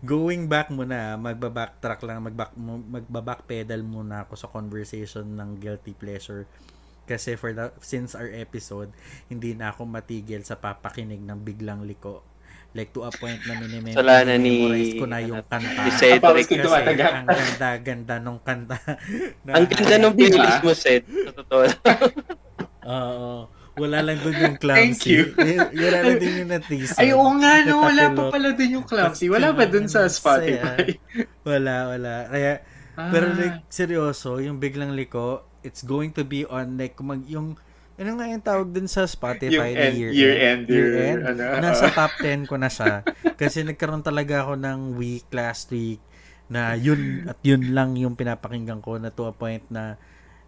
[0.00, 6.48] going back muna, magba-backtrack lang, magback, magba-backpedal muna ako sa conversation ng guilty pleasure.
[7.04, 8.88] Kasi for the, since our episode,
[9.28, 12.24] hindi na ako matigil sa papakinig ng biglang liko.
[12.72, 15.68] Like to a point na minimem- Kasalanan ni- minimemorize ko na yung kanta.
[15.76, 18.76] ni Kasi ang ganda-ganda nung kanta.
[19.44, 20.28] na- Ang ganda ng Di ba?
[20.30, 21.04] playlist mo, Seth.
[21.04, 21.62] Sa totoo.
[22.86, 23.32] Oo.
[23.76, 24.80] Wala lang doon yung clumsy.
[24.82, 25.22] Thank you.
[25.78, 26.96] Wala lang din yung na-teaser.
[26.96, 27.80] Ay, oo nga, no.
[27.82, 29.28] Wala pa pala dun yung clumsy.
[29.28, 30.96] Wala ba dun sa Spotify?
[31.42, 32.12] Wala, wala.
[32.26, 32.52] Kaya,
[32.96, 33.12] Ah.
[33.12, 37.60] pero like, seryoso, yung biglang liko, it's going to be on like, mag, yung,
[37.94, 41.20] ano nga yung tawag dun sa Spotify Yung na end- year, year-end, year-end?
[41.26, 41.60] ano.
[41.60, 43.04] Nasa top 10 ko na siya.
[43.34, 46.00] Kasi nagkaroon talaga ako ng week last week
[46.48, 50.00] na yun at yun lang yung pinapakinggan ko na to a point na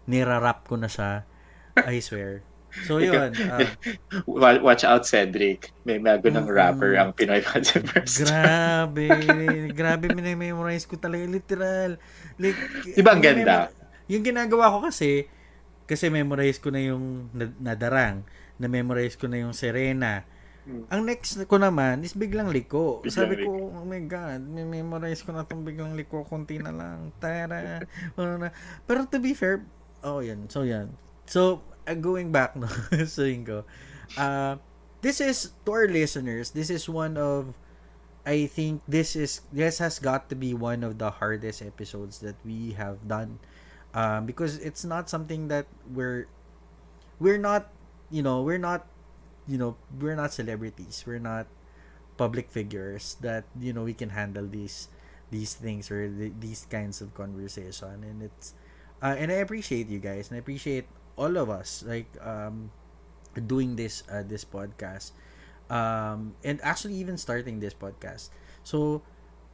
[0.05, 1.29] nirarap ko na siya.
[1.75, 2.41] I swear.
[2.85, 3.33] So yun.
[3.47, 3.65] ah,
[4.29, 5.71] Wa- Watch out, Cedric.
[5.83, 6.53] May bago ng Mm-mm.
[6.53, 8.23] rapper ang Pinoy Controversy.
[8.27, 9.07] grabe.
[9.79, 11.25] grabe minimemorize ko talaga.
[11.25, 11.97] Literal.
[12.37, 13.69] Like, Di ba ang ganda?
[14.07, 15.29] Yung ginagawa ko kasi,
[15.85, 18.23] kasi memorize ko na yung na- nadarang.
[18.57, 20.23] Na-memorize ko na yung Serena.
[20.67, 20.83] Hmm.
[20.91, 22.99] Ang next ko naman is biglang liko.
[23.01, 23.47] Biglang Sabi liko.
[23.47, 26.21] ko, oh my God, memorize ko na itong biglang liko.
[26.21, 27.09] Kunti na lang.
[27.17, 27.81] Tara.
[28.83, 29.63] Pero to be fair,
[30.03, 30.45] oh yan.
[30.47, 30.91] So yan.
[31.25, 32.67] So, uh, going back no,
[33.05, 33.65] so ko.
[34.17, 34.57] Uh,
[35.01, 37.57] this is, to our listeners, this is one of,
[38.25, 42.35] I think this is, this has got to be one of the hardest episodes that
[42.45, 43.39] we have done.
[43.93, 46.27] Um, because it's not something that we're,
[47.19, 47.71] we're not,
[48.11, 48.87] you know, we're not
[49.49, 51.47] you know we're not celebrities we're not
[52.17, 54.89] public figures that you know we can handle these
[55.31, 58.53] these things or th- these kinds of conversation and it's
[59.01, 60.85] uh, and I appreciate you guys and I appreciate
[61.19, 62.71] all of us like um
[63.47, 65.11] doing this uh, this podcast
[65.69, 68.29] um and actually even starting this podcast.
[68.63, 69.01] So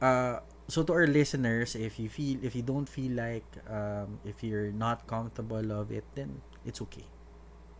[0.00, 4.42] uh so to our listeners if you feel if you don't feel like um if
[4.44, 7.06] you're not comfortable of it then it's okay.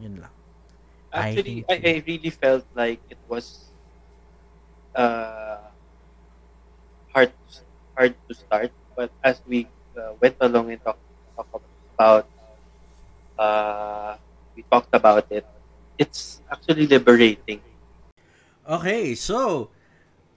[0.00, 0.34] Yun lang.
[1.12, 3.70] Actually, think- I, I really felt like it was
[4.94, 5.58] uh,
[7.14, 7.32] hard
[7.96, 11.02] hard to start, but as we uh, went along and talked
[11.36, 11.48] talk
[11.98, 12.26] about
[13.38, 14.16] uh,
[14.56, 15.46] we talked about it,
[15.98, 17.60] it's actually liberating.
[18.66, 19.70] Okay, so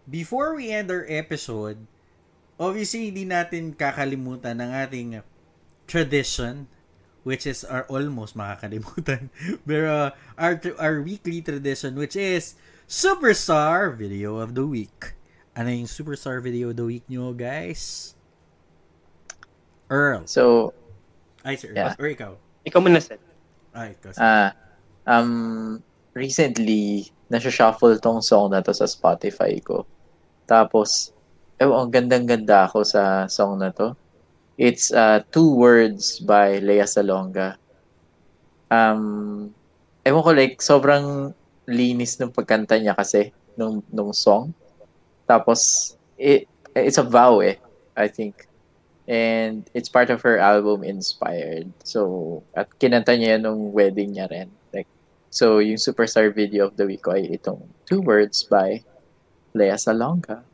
[0.06, 1.88] before we end our episode,
[2.60, 5.10] obviously hindi natin kakalimutan ng ating
[5.90, 6.70] tradition
[7.24, 9.28] which is our almost makakalimutan.
[9.68, 12.56] Pero our our weekly tradition which is
[12.88, 15.14] Superstar Video of the Week.
[15.54, 18.16] Ano yung Superstar Video of the Week nyo, guys?
[19.90, 20.26] Earl.
[20.30, 20.74] So,
[21.44, 21.72] Ay, sir.
[21.76, 21.96] Yeah.
[21.98, 22.34] Or ikaw.
[22.68, 23.24] Ikaw muna, Seth.
[23.72, 24.12] Ay, ikaw.
[24.20, 24.52] ah,
[25.08, 25.80] um,
[26.12, 29.86] recently, nasa-shuffle tong song na to sa Spotify ko.
[30.50, 31.14] Tapos,
[31.62, 33.94] ewan, ang gandang-ganda ako sa song na to.
[34.60, 37.56] It's uh, two words by Lea Salonga.
[38.68, 39.54] Um,
[40.04, 41.32] ewan ko, like, sobrang
[41.70, 44.52] linis ng pagkanta niya kasi nung, nung song.
[45.30, 47.62] Tapos, it, it's a vow eh,
[47.94, 48.49] I think.
[49.10, 51.74] And it's part of her album Inspired.
[51.82, 54.54] So, at kinanta niya yan nung wedding niya rin.
[54.70, 54.86] Like,
[55.34, 58.86] so, yung superstar video of the week ko ay itong two words by
[59.58, 60.46] Lea Salonga.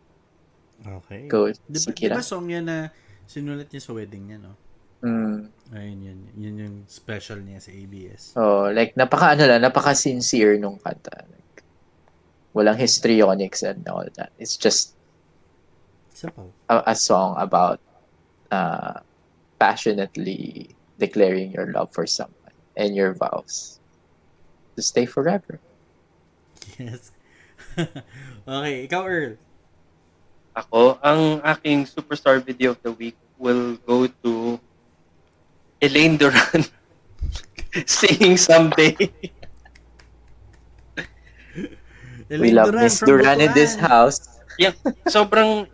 [0.87, 1.27] Okay.
[1.27, 2.23] Go, Di ba, sige di ba lang.
[2.23, 2.77] song niya na
[3.27, 4.55] sinulat niya sa wedding niya, no?
[5.03, 5.51] Mm.
[5.75, 6.19] Ayun, yun.
[6.39, 8.39] Yun yung special niya sa ABS.
[8.39, 11.27] Oh, like, napaka ano lang, napaka sincere nung kanta.
[11.27, 11.59] Like,
[12.55, 14.31] walang histrionics and all that.
[14.39, 14.95] It's just
[16.15, 16.55] Simple.
[16.71, 17.83] a, a song about
[18.51, 18.99] uh,
[19.59, 23.79] passionately declaring your love for someone and your vows
[24.75, 25.59] to stay forever.
[26.77, 27.11] Yes.
[28.47, 29.35] okay, ikaw, Earl.
[30.55, 34.59] Ako, ang aking superstar video of the week will go to
[35.83, 36.63] Elaine Duran
[37.85, 38.95] singing someday.
[42.25, 44.17] We love Miss Duran in this house.
[45.05, 45.69] Sobrang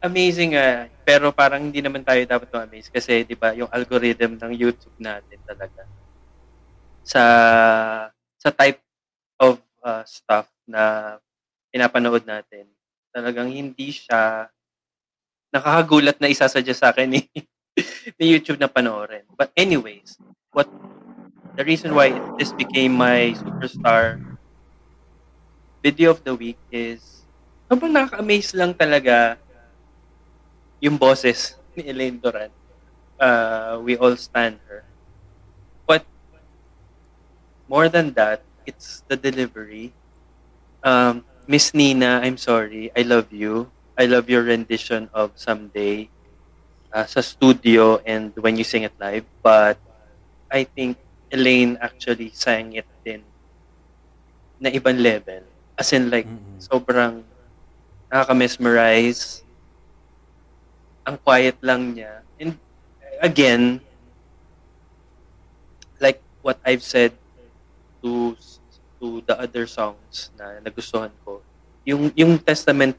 [0.00, 0.88] amazing ah.
[1.04, 5.38] Pero parang hindi naman tayo dapat ma-amaze kasi 'di ba yung algorithm ng YouTube natin
[5.44, 5.84] talaga
[7.04, 7.22] sa
[8.40, 8.80] sa type
[9.40, 11.16] of uh, stuff na
[11.70, 12.68] pinapanood natin
[13.10, 14.46] talagang hindi siya
[15.50, 17.26] nakakagulat na isasadya sa akin ni,
[18.16, 19.26] ni YouTube na panoorin.
[19.34, 20.16] But anyways,
[20.54, 20.70] what
[21.58, 24.22] the reason why this became my superstar
[25.82, 27.26] video of the week is
[27.66, 29.40] sobrang nakaka-amaze lang talaga
[30.80, 32.50] yung boses ni Elaine Duran.
[33.20, 34.82] Uh, we all stand her.
[35.86, 36.08] But
[37.68, 39.92] more than that, it's the delivery.
[40.82, 42.90] Um, Miss Nina, I'm sorry.
[42.96, 43.68] I love you.
[43.98, 46.08] I love your rendition of Someday
[46.92, 49.28] uh, sa studio and when you sing it live.
[49.42, 49.76] But
[50.50, 50.96] I think
[51.30, 53.22] Elaine actually sang it din
[54.58, 55.44] na ibang level.
[55.76, 56.60] As in like, Mm-mm.
[56.60, 57.24] sobrang
[58.12, 59.44] nakaka-mesmerize.
[61.06, 62.24] Ang quiet lang niya.
[62.36, 62.56] And
[63.20, 63.80] again,
[66.00, 67.16] like what I've said
[68.02, 68.36] to
[69.00, 71.40] to the other songs na nagustuhan ko,
[71.84, 72.96] yung yung testament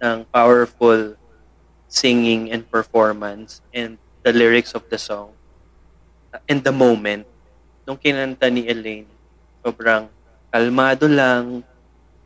[0.00, 1.16] ng powerful
[1.88, 3.96] singing and performance and
[4.26, 5.30] the lyrics of the song
[6.34, 7.24] uh, and the moment
[7.86, 9.06] nung kinanta ni Elaine
[9.62, 10.10] sobrang
[10.50, 11.62] kalmado lang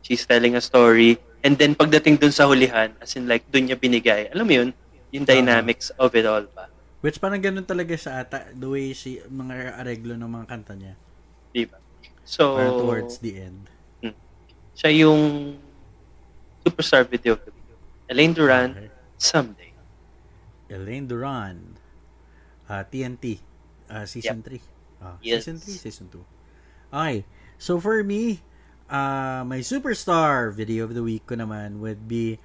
[0.01, 1.15] she's telling a story
[1.45, 4.69] and then pagdating dun sa hulihan as in like dun niya binigay alam mo yun
[5.11, 6.67] yung dynamics of it all pa
[7.01, 10.93] Which parang ganun talaga siya ata, the way she, mga areglo ng mga kanta niya.
[11.49, 11.81] di ba
[12.21, 13.65] so Parang towards the end.
[14.71, 15.57] siya yung
[16.61, 17.67] superstar video of the week
[18.07, 18.89] Elaine Duran Okay.
[19.17, 19.71] someday
[20.71, 21.75] Elaine Duran.
[22.63, 23.43] Uh, TNT.
[23.91, 24.55] Uh, season 3.
[25.03, 25.43] Ah, Yes.
[25.43, 26.23] Season 3, season 2.
[26.87, 27.27] Okay.
[27.59, 28.39] So for me,
[28.87, 32.39] uh, my superstar video of the week ko naman would be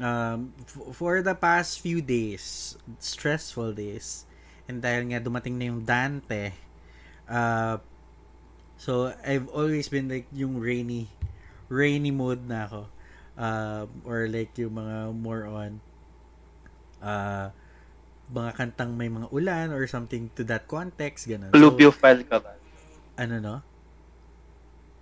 [0.00, 4.24] um, f- for the past few days, stressful days,
[4.66, 6.56] and dahil nga dumating na yung Dante,
[7.28, 7.76] uh,
[8.80, 11.12] so I've always been like yung rainy,
[11.68, 12.82] rainy mode na ako.
[13.40, 15.80] Uh, or like yung mga more on
[17.00, 17.48] uh,
[18.28, 21.48] mga kantang may mga ulan or something to that context, ganun.
[21.48, 22.60] So, pluviophile ka ba
[23.20, 23.56] ano no?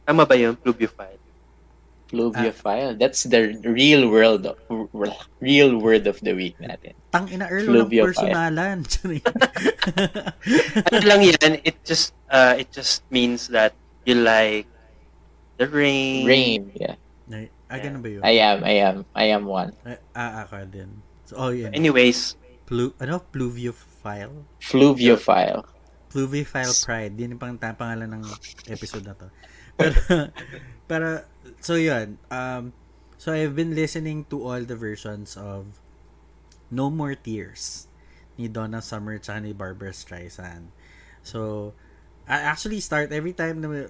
[0.02, 1.22] tama ba yun pluviophile
[2.08, 2.98] Pluviophile.
[2.98, 4.56] That's the real world of,
[5.40, 6.96] real word of the week natin.
[7.12, 8.12] Tang ina Earl, Fluviophile.
[8.12, 8.78] personalan.
[10.88, 13.76] ano lang yan, it just uh, it just means that
[14.08, 14.64] you like
[15.60, 16.24] the rain.
[16.24, 16.72] Rain.
[16.72, 16.96] Yeah.
[17.68, 18.22] Ay, ah, ganun ba yun?
[18.24, 18.58] I am.
[18.64, 18.96] I am.
[19.12, 19.76] I am one.
[19.84, 20.88] Ay, ah, ako din.
[21.28, 21.76] So, oh, yun.
[21.76, 23.20] Anyways, Plu, ano?
[23.28, 24.48] Pluviophile?
[24.56, 25.68] Fluviophile.
[26.08, 27.12] Pluviophile Pride.
[27.20, 28.24] Yun yung pang pangalan ng
[28.72, 29.28] episode na to.
[29.76, 30.00] Pero,
[30.88, 31.22] pero,
[31.60, 32.18] so yun.
[32.32, 32.72] Um,
[33.20, 35.78] so I've been listening to all the versions of
[36.72, 37.88] No More Tears
[38.38, 40.70] ni Donna Summer tsaka ni Barbara Streisand.
[41.26, 41.74] So,
[42.30, 43.88] I actually start every time na uh,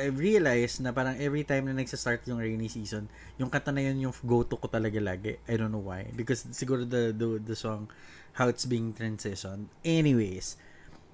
[0.00, 4.08] I realize na parang every time na nagsa-start yung rainy season, yung kanta na yun
[4.08, 5.36] yung go-to ko talaga lagi.
[5.44, 6.08] I don't know why.
[6.16, 7.92] Because siguro the, the, the song,
[8.40, 9.68] how it's being transitioned.
[9.84, 10.56] Anyways,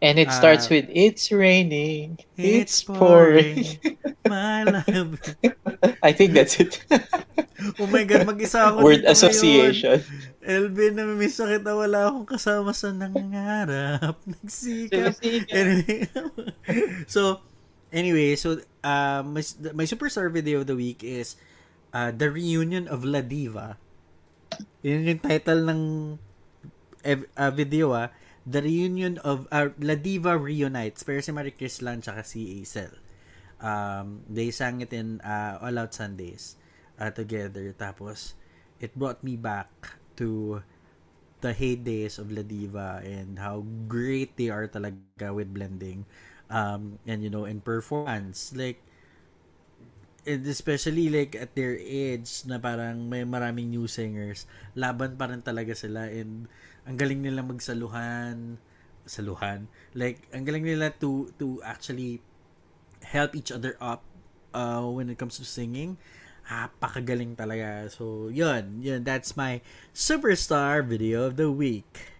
[0.00, 0.36] And it Ah.
[0.36, 2.16] starts with It's raining.
[2.40, 3.76] It's, pouring.
[4.24, 5.20] My love.
[6.06, 6.80] I think that's it.
[7.76, 10.00] Oh my God, mag-isa ako Word association.
[10.00, 10.40] Ngayon.
[10.40, 11.76] Elvin, namimiss sa kita.
[11.76, 14.16] Wala akong kasama sa nangangarap.
[14.32, 15.20] Nagsikap.
[15.52, 16.08] Anyway,
[17.14, 17.44] so,
[17.92, 19.44] anyway, so, uh, my,
[19.76, 21.36] my superstar video of the week is
[21.92, 23.76] uh, The Reunion of La Diva.
[24.80, 25.80] Yun yung title ng
[27.04, 28.08] ev- uh, video, ah.
[28.50, 31.06] The Reunion of uh, La Diva Reunites.
[31.06, 32.90] Pero si Marie Chris lang tsaka si Acel.
[33.62, 36.58] Um, they sang it in uh, All Out Sundays
[36.98, 37.70] uh, together.
[37.78, 38.34] Tapos,
[38.82, 39.70] it brought me back
[40.18, 40.62] to
[41.40, 46.10] the heydays of La Diva and how great they are talaga with blending.
[46.50, 48.50] Um, and, you know, in performance.
[48.50, 48.82] Like,
[50.26, 54.44] and especially like at their age na parang may maraming new singers,
[54.76, 56.44] laban pa rin talaga sila and
[56.86, 58.56] ang galing nila magsaluhan,
[59.04, 59.66] saluhan.
[59.92, 62.24] Like, ang galing nila to to actually
[63.04, 64.04] help each other up
[64.52, 65.96] uh, when it comes to singing.
[66.50, 67.86] Napakagaling talaga.
[67.86, 68.82] So, yun.
[68.82, 69.06] Yun.
[69.06, 69.62] That's my
[69.94, 72.10] superstar video of the week.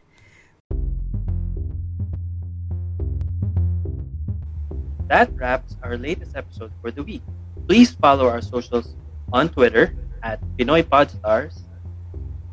[5.11, 7.27] That wraps our latest episode for the week.
[7.67, 8.95] Please follow our socials
[9.35, 11.67] on Twitter at Pinoy Podstars,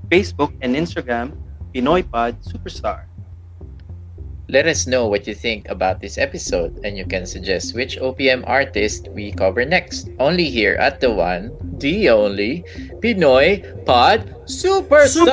[0.10, 1.38] Facebook and Instagram,
[1.78, 3.06] Pinoy Pod Superstar.
[4.50, 8.42] Let us know what you think about this episode and you can suggest which OPM
[8.50, 10.10] artist we cover next.
[10.18, 12.66] Only here at the one, the only,
[12.98, 15.30] Pinoy Pod Superstar!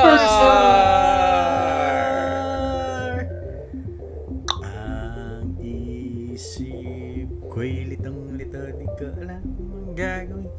[4.69, 10.53] Ang isip ko'y litong-lito, di ko alam ang gagawin.